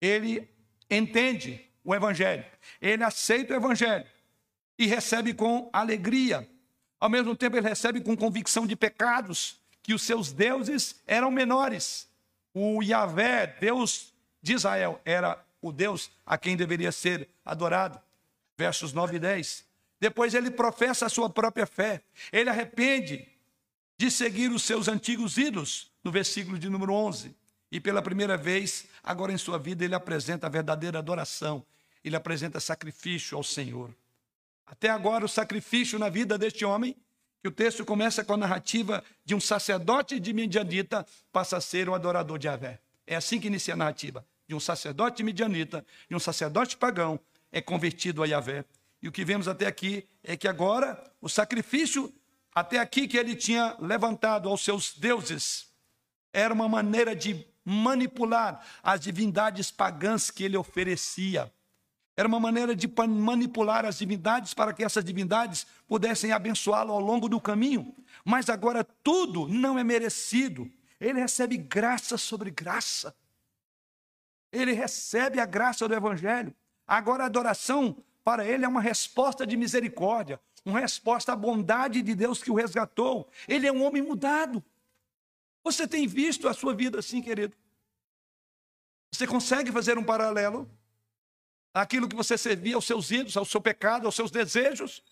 Ele 0.00 0.48
entende 0.90 1.70
o 1.84 1.94
Evangelho. 1.94 2.44
Ele 2.80 3.02
aceita 3.02 3.54
o 3.54 3.56
Evangelho 3.56 4.06
e 4.78 4.86
recebe 4.86 5.34
com 5.34 5.68
alegria. 5.72 6.48
Ao 7.00 7.08
mesmo 7.08 7.34
tempo, 7.34 7.56
ele 7.56 7.66
recebe 7.66 8.02
com 8.02 8.14
convicção 8.14 8.66
de 8.66 8.76
pecados, 8.76 9.58
que 9.82 9.94
os 9.94 10.02
seus 10.02 10.30
deuses 10.30 11.00
eram 11.06 11.30
menores. 11.30 12.06
O 12.52 12.82
Yahvé, 12.82 13.46
Deus 13.58 14.12
de 14.42 14.52
Israel, 14.52 15.00
era 15.04 15.42
o 15.62 15.72
Deus 15.72 16.10
a 16.26 16.36
quem 16.36 16.56
deveria 16.56 16.92
ser 16.92 17.26
adorado. 17.44 17.98
Versos 18.58 18.92
9 18.92 19.16
e 19.16 19.18
10. 19.18 19.64
Depois 19.98 20.34
ele 20.34 20.50
professa 20.50 21.06
a 21.06 21.08
sua 21.08 21.30
própria 21.30 21.66
fé. 21.66 22.02
Ele 22.30 22.50
arrepende 22.50 23.26
de 23.96 24.10
seguir 24.10 24.50
os 24.50 24.62
seus 24.62 24.88
antigos 24.88 25.38
ídolos, 25.38 25.90
no 26.04 26.10
versículo 26.10 26.58
de 26.58 26.68
número 26.68 26.92
11. 26.92 27.34
E 27.72 27.80
pela 27.80 28.02
primeira 28.02 28.36
vez, 28.36 28.86
agora 29.02 29.32
em 29.32 29.38
sua 29.38 29.58
vida, 29.58 29.84
ele 29.84 29.94
apresenta 29.94 30.46
a 30.46 30.50
verdadeira 30.50 30.98
adoração. 30.98 31.64
Ele 32.04 32.16
apresenta 32.16 32.60
sacrifício 32.60 33.36
ao 33.36 33.44
Senhor. 33.44 33.94
Até 34.70 34.88
agora, 34.88 35.24
o 35.24 35.28
sacrifício 35.28 35.98
na 35.98 36.08
vida 36.08 36.38
deste 36.38 36.64
homem, 36.64 36.96
que 37.42 37.48
o 37.48 37.50
texto 37.50 37.84
começa 37.84 38.22
com 38.22 38.34
a 38.34 38.36
narrativa 38.36 39.02
de 39.24 39.34
um 39.34 39.40
sacerdote 39.40 40.20
de 40.20 40.32
Midianita, 40.32 41.04
passa 41.32 41.56
a 41.56 41.60
ser 41.60 41.88
um 41.88 41.94
adorador 41.94 42.38
de 42.38 42.46
Avé. 42.46 42.78
É 43.04 43.16
assim 43.16 43.40
que 43.40 43.48
inicia 43.48 43.74
a 43.74 43.76
narrativa. 43.76 44.24
De 44.46 44.54
um 44.54 44.60
sacerdote 44.60 45.24
midianita, 45.24 45.84
de 46.08 46.14
um 46.14 46.20
sacerdote 46.20 46.76
pagão, 46.76 47.18
é 47.50 47.60
convertido 47.60 48.22
a 48.22 48.26
Yahvé. 48.26 48.64
E 49.02 49.08
o 49.08 49.12
que 49.12 49.24
vemos 49.24 49.48
até 49.48 49.66
aqui 49.66 50.06
é 50.22 50.36
que 50.36 50.46
agora 50.46 51.12
o 51.20 51.28
sacrifício, 51.28 52.14
até 52.54 52.78
aqui 52.78 53.08
que 53.08 53.16
ele 53.16 53.34
tinha 53.34 53.76
levantado 53.80 54.48
aos 54.48 54.62
seus 54.62 54.96
deuses, 54.96 55.68
era 56.32 56.54
uma 56.54 56.68
maneira 56.68 57.16
de 57.16 57.44
manipular 57.64 58.64
as 58.80 59.00
divindades 59.00 59.72
pagãs 59.72 60.30
que 60.30 60.44
ele 60.44 60.56
oferecia. 60.56 61.52
Era 62.20 62.28
uma 62.28 62.38
maneira 62.38 62.76
de 62.76 62.86
manipular 63.08 63.86
as 63.86 63.96
divindades 63.96 64.52
para 64.52 64.74
que 64.74 64.84
essas 64.84 65.02
divindades 65.02 65.66
pudessem 65.88 66.32
abençoá-lo 66.32 66.92
ao 66.92 67.00
longo 67.00 67.30
do 67.30 67.40
caminho. 67.40 67.94
Mas 68.22 68.50
agora 68.50 68.84
tudo 68.84 69.48
não 69.48 69.78
é 69.78 69.82
merecido. 69.82 70.70
Ele 71.00 71.18
recebe 71.18 71.56
graça 71.56 72.18
sobre 72.18 72.50
graça. 72.50 73.16
Ele 74.52 74.72
recebe 74.72 75.40
a 75.40 75.46
graça 75.46 75.88
do 75.88 75.94
Evangelho. 75.94 76.54
Agora 76.86 77.22
a 77.22 77.26
adoração 77.26 77.96
para 78.22 78.44
ele 78.44 78.66
é 78.66 78.68
uma 78.68 78.82
resposta 78.82 79.46
de 79.46 79.56
misericórdia, 79.56 80.38
uma 80.62 80.78
resposta 80.78 81.32
à 81.32 81.36
bondade 81.36 82.02
de 82.02 82.14
Deus 82.14 82.42
que 82.42 82.50
o 82.50 82.54
resgatou. 82.54 83.30
Ele 83.48 83.66
é 83.66 83.72
um 83.72 83.82
homem 83.82 84.02
mudado. 84.02 84.62
Você 85.64 85.88
tem 85.88 86.06
visto 86.06 86.48
a 86.48 86.52
sua 86.52 86.74
vida 86.74 86.98
assim, 86.98 87.22
querido? 87.22 87.56
Você 89.10 89.26
consegue 89.26 89.72
fazer 89.72 89.96
um 89.96 90.04
paralelo? 90.04 90.70
Aquilo 91.72 92.08
que 92.08 92.16
você 92.16 92.36
servia 92.36 92.74
aos 92.74 92.86
seus 92.86 93.10
ídolos, 93.10 93.36
ao 93.36 93.44
seu 93.44 93.60
pecado, 93.60 94.06
aos 94.06 94.14
seus 94.14 94.30
desejos. 94.30 95.02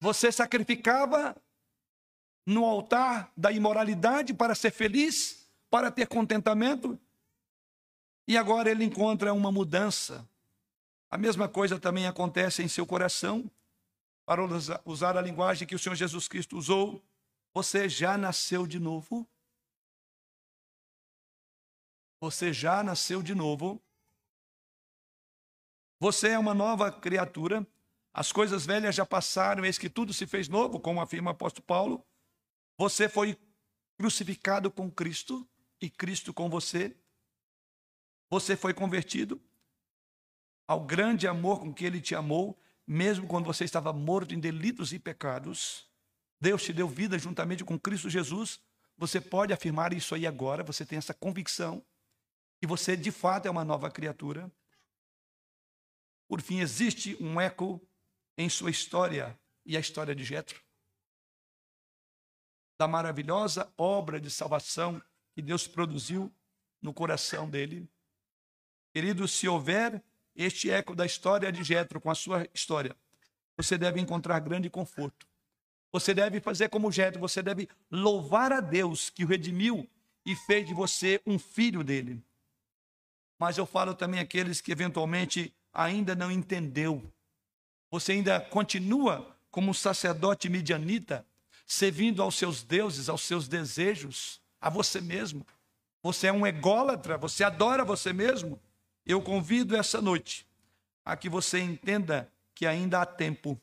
Você 0.00 0.30
sacrificava 0.32 1.36
no 2.46 2.64
altar 2.64 3.32
da 3.36 3.50
imoralidade 3.50 4.34
para 4.34 4.54
ser 4.54 4.70
feliz, 4.70 5.48
para 5.70 5.90
ter 5.90 6.06
contentamento. 6.06 6.98
E 8.26 8.36
agora 8.36 8.70
ele 8.70 8.84
encontra 8.84 9.32
uma 9.32 9.50
mudança. 9.50 10.28
A 11.10 11.18
mesma 11.18 11.48
coisa 11.48 11.78
também 11.78 12.06
acontece 12.06 12.62
em 12.62 12.68
seu 12.68 12.86
coração. 12.86 13.50
Para 14.26 14.40
usar 14.86 15.18
a 15.18 15.20
linguagem 15.20 15.68
que 15.68 15.74
o 15.74 15.78
Senhor 15.78 15.94
Jesus 15.94 16.26
Cristo 16.26 16.56
usou, 16.56 17.02
você 17.52 17.88
já 17.88 18.16
nasceu 18.16 18.66
de 18.66 18.78
novo? 18.78 19.28
Você 22.20 22.52
já 22.52 22.82
nasceu 22.82 23.22
de 23.22 23.34
novo? 23.34 23.83
Você 26.04 26.28
é 26.28 26.38
uma 26.38 26.52
nova 26.52 26.92
criatura. 26.92 27.66
As 28.12 28.30
coisas 28.30 28.66
velhas 28.66 28.94
já 28.94 29.06
passaram, 29.06 29.64
eis 29.64 29.78
que 29.78 29.88
tudo 29.88 30.12
se 30.12 30.26
fez 30.26 30.50
novo, 30.50 30.78
como 30.78 31.00
afirma 31.00 31.30
o 31.30 31.32
apóstolo 31.32 31.64
Paulo. 31.64 32.06
Você 32.76 33.08
foi 33.08 33.38
crucificado 33.96 34.70
com 34.70 34.90
Cristo 34.90 35.48
e 35.80 35.88
Cristo 35.88 36.34
com 36.34 36.50
você. 36.50 36.94
Você 38.28 38.54
foi 38.54 38.74
convertido 38.74 39.40
ao 40.68 40.84
grande 40.84 41.26
amor 41.26 41.60
com 41.60 41.72
que 41.72 41.86
ele 41.86 42.02
te 42.02 42.14
amou, 42.14 42.60
mesmo 42.86 43.26
quando 43.26 43.46
você 43.46 43.64
estava 43.64 43.90
morto 43.90 44.34
em 44.34 44.38
delitos 44.38 44.92
e 44.92 44.98
pecados. 44.98 45.88
Deus 46.38 46.62
te 46.62 46.74
deu 46.74 46.86
vida 46.86 47.18
juntamente 47.18 47.64
com 47.64 47.78
Cristo 47.78 48.10
Jesus. 48.10 48.60
Você 48.98 49.22
pode 49.22 49.54
afirmar 49.54 49.94
isso 49.94 50.14
aí 50.14 50.26
agora, 50.26 50.62
você 50.62 50.84
tem 50.84 50.98
essa 50.98 51.14
convicção 51.14 51.82
que 52.60 52.66
você 52.66 52.94
de 52.94 53.10
fato 53.10 53.46
é 53.46 53.50
uma 53.50 53.64
nova 53.64 53.90
criatura. 53.90 54.52
Por 56.28 56.40
fim, 56.40 56.60
existe 56.60 57.16
um 57.20 57.40
eco 57.40 57.80
em 58.36 58.48
sua 58.48 58.70
história 58.70 59.38
e 59.64 59.76
a 59.76 59.80
história 59.80 60.14
de 60.14 60.24
Jetro 60.24 60.64
da 62.78 62.88
maravilhosa 62.88 63.72
obra 63.78 64.20
de 64.20 64.30
salvação 64.30 65.02
que 65.32 65.42
Deus 65.42 65.66
produziu 65.66 66.32
no 66.82 66.92
coração 66.92 67.48
dele. 67.48 67.88
Querido, 68.92 69.26
se 69.26 69.48
houver 69.48 70.02
este 70.34 70.70
eco 70.70 70.94
da 70.94 71.06
história 71.06 71.50
de 71.50 71.62
Jetro 71.62 72.00
com 72.00 72.10
a 72.10 72.14
sua 72.14 72.48
história, 72.52 72.96
você 73.56 73.78
deve 73.78 74.00
encontrar 74.00 74.40
grande 74.40 74.68
conforto. 74.68 75.26
Você 75.92 76.12
deve 76.12 76.40
fazer 76.40 76.68
como 76.68 76.90
Jetro, 76.90 77.20
você 77.20 77.42
deve 77.42 77.68
louvar 77.90 78.52
a 78.52 78.60
Deus 78.60 79.10
que 79.10 79.24
o 79.24 79.28
redimiu 79.28 79.88
e 80.26 80.34
fez 80.34 80.66
de 80.66 80.74
você 80.74 81.20
um 81.24 81.38
filho 81.38 81.84
dele. 81.84 82.20
Mas 83.38 83.58
eu 83.58 83.66
falo 83.66 83.94
também 83.94 84.18
aqueles 84.18 84.60
que 84.60 84.72
eventualmente 84.72 85.54
ainda 85.74 86.14
não 86.14 86.30
entendeu. 86.30 87.02
Você 87.90 88.12
ainda 88.12 88.40
continua 88.40 89.36
como 89.50 89.70
um 89.70 89.74
sacerdote 89.74 90.48
midianita, 90.48 91.26
servindo 91.66 92.22
aos 92.22 92.36
seus 92.36 92.62
deuses, 92.62 93.08
aos 93.08 93.22
seus 93.22 93.48
desejos, 93.48 94.40
a 94.60 94.70
você 94.70 95.00
mesmo. 95.00 95.46
Você 96.02 96.28
é 96.28 96.32
um 96.32 96.46
ególatra, 96.46 97.18
você 97.18 97.42
adora 97.42 97.84
você 97.84 98.12
mesmo. 98.12 98.60
Eu 99.04 99.20
convido 99.20 99.76
essa 99.76 100.00
noite 100.00 100.46
a 101.04 101.16
que 101.16 101.28
você 101.28 101.60
entenda 101.60 102.30
que 102.54 102.66
ainda 102.66 103.00
há 103.00 103.06
tempo, 103.06 103.60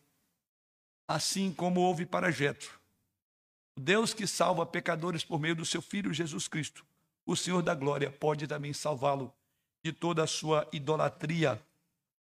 assim 1.08 1.52
como 1.52 1.82
houve 1.82 2.06
para 2.06 2.32
Jetro. 2.32 2.80
Deus 3.80 4.14
que 4.14 4.28
salva 4.28 4.66
pecadores 4.66 5.24
por 5.24 5.40
meio 5.40 5.56
do 5.56 5.66
seu 5.66 5.82
filho 5.82 6.14
Jesus 6.14 6.48
Cristo, 6.48 6.86
o 7.26 7.36
Senhor 7.36 7.62
da 7.62 7.74
glória, 7.74 8.12
pode 8.12 8.46
também 8.46 8.74
salvá-lo 8.74 9.34
de 9.84 9.92
toda 9.92 10.24
a 10.24 10.28
sua 10.28 10.68
idolatria, 10.72 11.62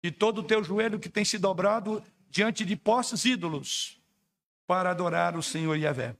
de 0.02 0.10
todo 0.10 0.38
o 0.38 0.44
teu 0.44 0.62
joelho 0.62 0.98
que 0.98 1.08
tem 1.08 1.24
se 1.24 1.38
dobrado 1.38 2.04
diante 2.30 2.64
de 2.64 2.76
posses 2.76 3.24
ídolos, 3.24 3.98
para 4.66 4.90
adorar 4.90 5.34
o 5.34 5.42
Senhor 5.42 5.76
Yahvé. 5.76 6.14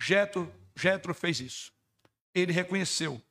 Jetro, 0.00 0.50
Jetro 0.74 1.12
fez 1.12 1.38
isso. 1.38 1.72
Ele 2.34 2.50
reconheceu. 2.50 3.22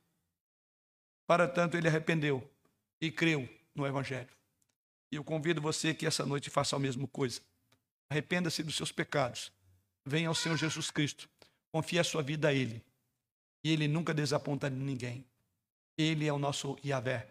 Para 1.26 1.48
tanto, 1.48 1.76
ele 1.76 1.88
arrependeu 1.88 2.48
e 3.00 3.10
creu 3.10 3.48
no 3.74 3.84
Evangelho. 3.84 4.30
E 5.10 5.16
eu 5.16 5.24
convido 5.24 5.60
você 5.60 5.92
que 5.92 6.06
essa 6.06 6.24
noite 6.24 6.50
faça 6.50 6.76
a 6.76 6.78
mesma 6.78 7.06
coisa. 7.08 7.40
Arrependa-se 8.08 8.62
dos 8.62 8.76
seus 8.76 8.92
pecados. 8.92 9.52
Venha 10.06 10.28
ao 10.28 10.34
Senhor 10.34 10.56
Jesus 10.56 10.90
Cristo. 10.90 11.28
Confie 11.72 11.98
a 11.98 12.04
sua 12.04 12.22
vida 12.22 12.48
a 12.48 12.52
Ele. 12.52 12.82
E 13.64 13.72
Ele 13.72 13.88
nunca 13.88 14.14
desaponta 14.14 14.70
ninguém. 14.70 15.26
Ele 15.98 16.26
é 16.26 16.32
o 16.32 16.38
nosso 16.38 16.78
Yahvé. 16.84 17.28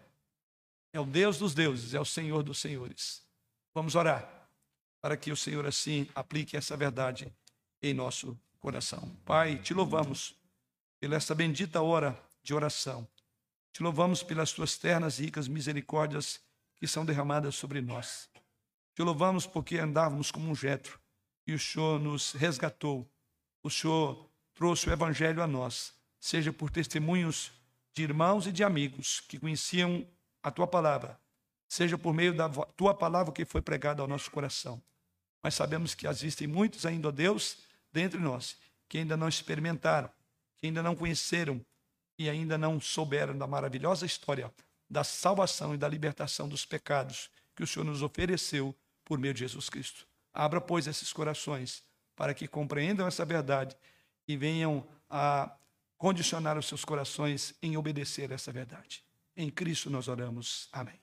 É 0.93 0.99
o 0.99 1.05
Deus 1.05 1.37
dos 1.37 1.53
deuses, 1.53 1.93
é 1.93 1.99
o 1.99 2.05
Senhor 2.05 2.43
dos 2.43 2.59
senhores. 2.59 3.23
Vamos 3.73 3.95
orar 3.95 4.49
para 4.99 5.15
que 5.15 5.31
o 5.31 5.37
Senhor 5.37 5.65
assim 5.65 6.07
aplique 6.13 6.57
essa 6.57 6.75
verdade 6.75 7.33
em 7.81 7.93
nosso 7.93 8.37
coração. 8.59 9.09
Pai, 9.25 9.57
te 9.57 9.73
louvamos 9.73 10.35
pela 10.99 11.15
esta 11.15 11.33
bendita 11.33 11.81
hora 11.81 12.21
de 12.43 12.53
oração. 12.53 13.07
Te 13.73 13.81
louvamos 13.81 14.21
pelas 14.21 14.51
tuas 14.51 14.77
ternas 14.77 15.17
e 15.19 15.23
ricas 15.23 15.47
misericórdias 15.47 16.41
que 16.77 16.87
são 16.87 17.05
derramadas 17.05 17.55
sobre 17.55 17.81
nós. 17.81 18.29
Te 18.93 19.01
louvamos 19.01 19.47
porque 19.47 19.77
andávamos 19.77 20.29
como 20.29 20.49
um 20.49 20.55
jetro 20.55 20.99
e 21.47 21.53
o 21.53 21.59
Senhor 21.59 21.99
nos 21.99 22.33
resgatou. 22.33 23.09
O 23.63 23.69
Senhor 23.69 24.29
trouxe 24.53 24.89
o 24.89 24.93
evangelho 24.93 25.41
a 25.41 25.47
nós, 25.47 25.93
seja 26.19 26.51
por 26.51 26.69
testemunhos 26.69 27.51
de 27.93 28.03
irmãos 28.03 28.45
e 28.45 28.51
de 28.51 28.63
amigos 28.63 29.21
que 29.21 29.39
conheciam 29.39 30.05
a 30.43 30.51
tua 30.51 30.67
palavra, 30.67 31.19
seja 31.67 31.97
por 31.97 32.13
meio 32.13 32.33
da 32.33 32.49
tua 32.49 32.93
palavra 32.93 33.33
que 33.33 33.45
foi 33.45 33.61
pregada 33.61 34.01
ao 34.01 34.07
nosso 34.07 34.29
coração. 34.31 34.81
Mas 35.43 35.55
sabemos 35.55 35.95
que 35.95 36.07
existem 36.07 36.47
muitos 36.47 36.85
ainda, 36.85 37.07
ó 37.07 37.11
Deus, 37.11 37.57
dentre 37.91 38.19
nós, 38.19 38.57
que 38.87 38.97
ainda 38.97 39.17
não 39.17 39.27
experimentaram, 39.27 40.09
que 40.57 40.67
ainda 40.67 40.83
não 40.83 40.95
conheceram 40.95 41.63
e 42.17 42.29
ainda 42.29 42.57
não 42.57 42.79
souberam 42.79 43.37
da 43.37 43.47
maravilhosa 43.47 44.05
história 44.05 44.53
da 44.91 45.05
salvação 45.05 45.73
e 45.73 45.77
da 45.77 45.87
libertação 45.87 46.49
dos 46.49 46.65
pecados 46.65 47.29
que 47.55 47.63
o 47.63 47.67
Senhor 47.67 47.85
nos 47.85 48.01
ofereceu 48.01 48.75
por 49.05 49.17
meio 49.17 49.33
de 49.33 49.39
Jesus 49.39 49.69
Cristo. 49.69 50.05
Abra, 50.33 50.59
pois, 50.59 50.85
esses 50.85 51.13
corações 51.13 51.81
para 52.13 52.33
que 52.33 52.47
compreendam 52.47 53.07
essa 53.07 53.23
verdade 53.23 53.75
e 54.27 54.35
venham 54.35 54.85
a 55.09 55.55
condicionar 55.97 56.57
os 56.57 56.67
seus 56.67 56.83
corações 56.83 57.55
em 57.61 57.77
obedecer 57.77 58.31
essa 58.31 58.51
verdade. 58.51 59.03
Em 59.35 59.49
Cristo 59.49 59.89
nós 59.89 60.07
oramos. 60.07 60.69
Amém. 60.71 61.00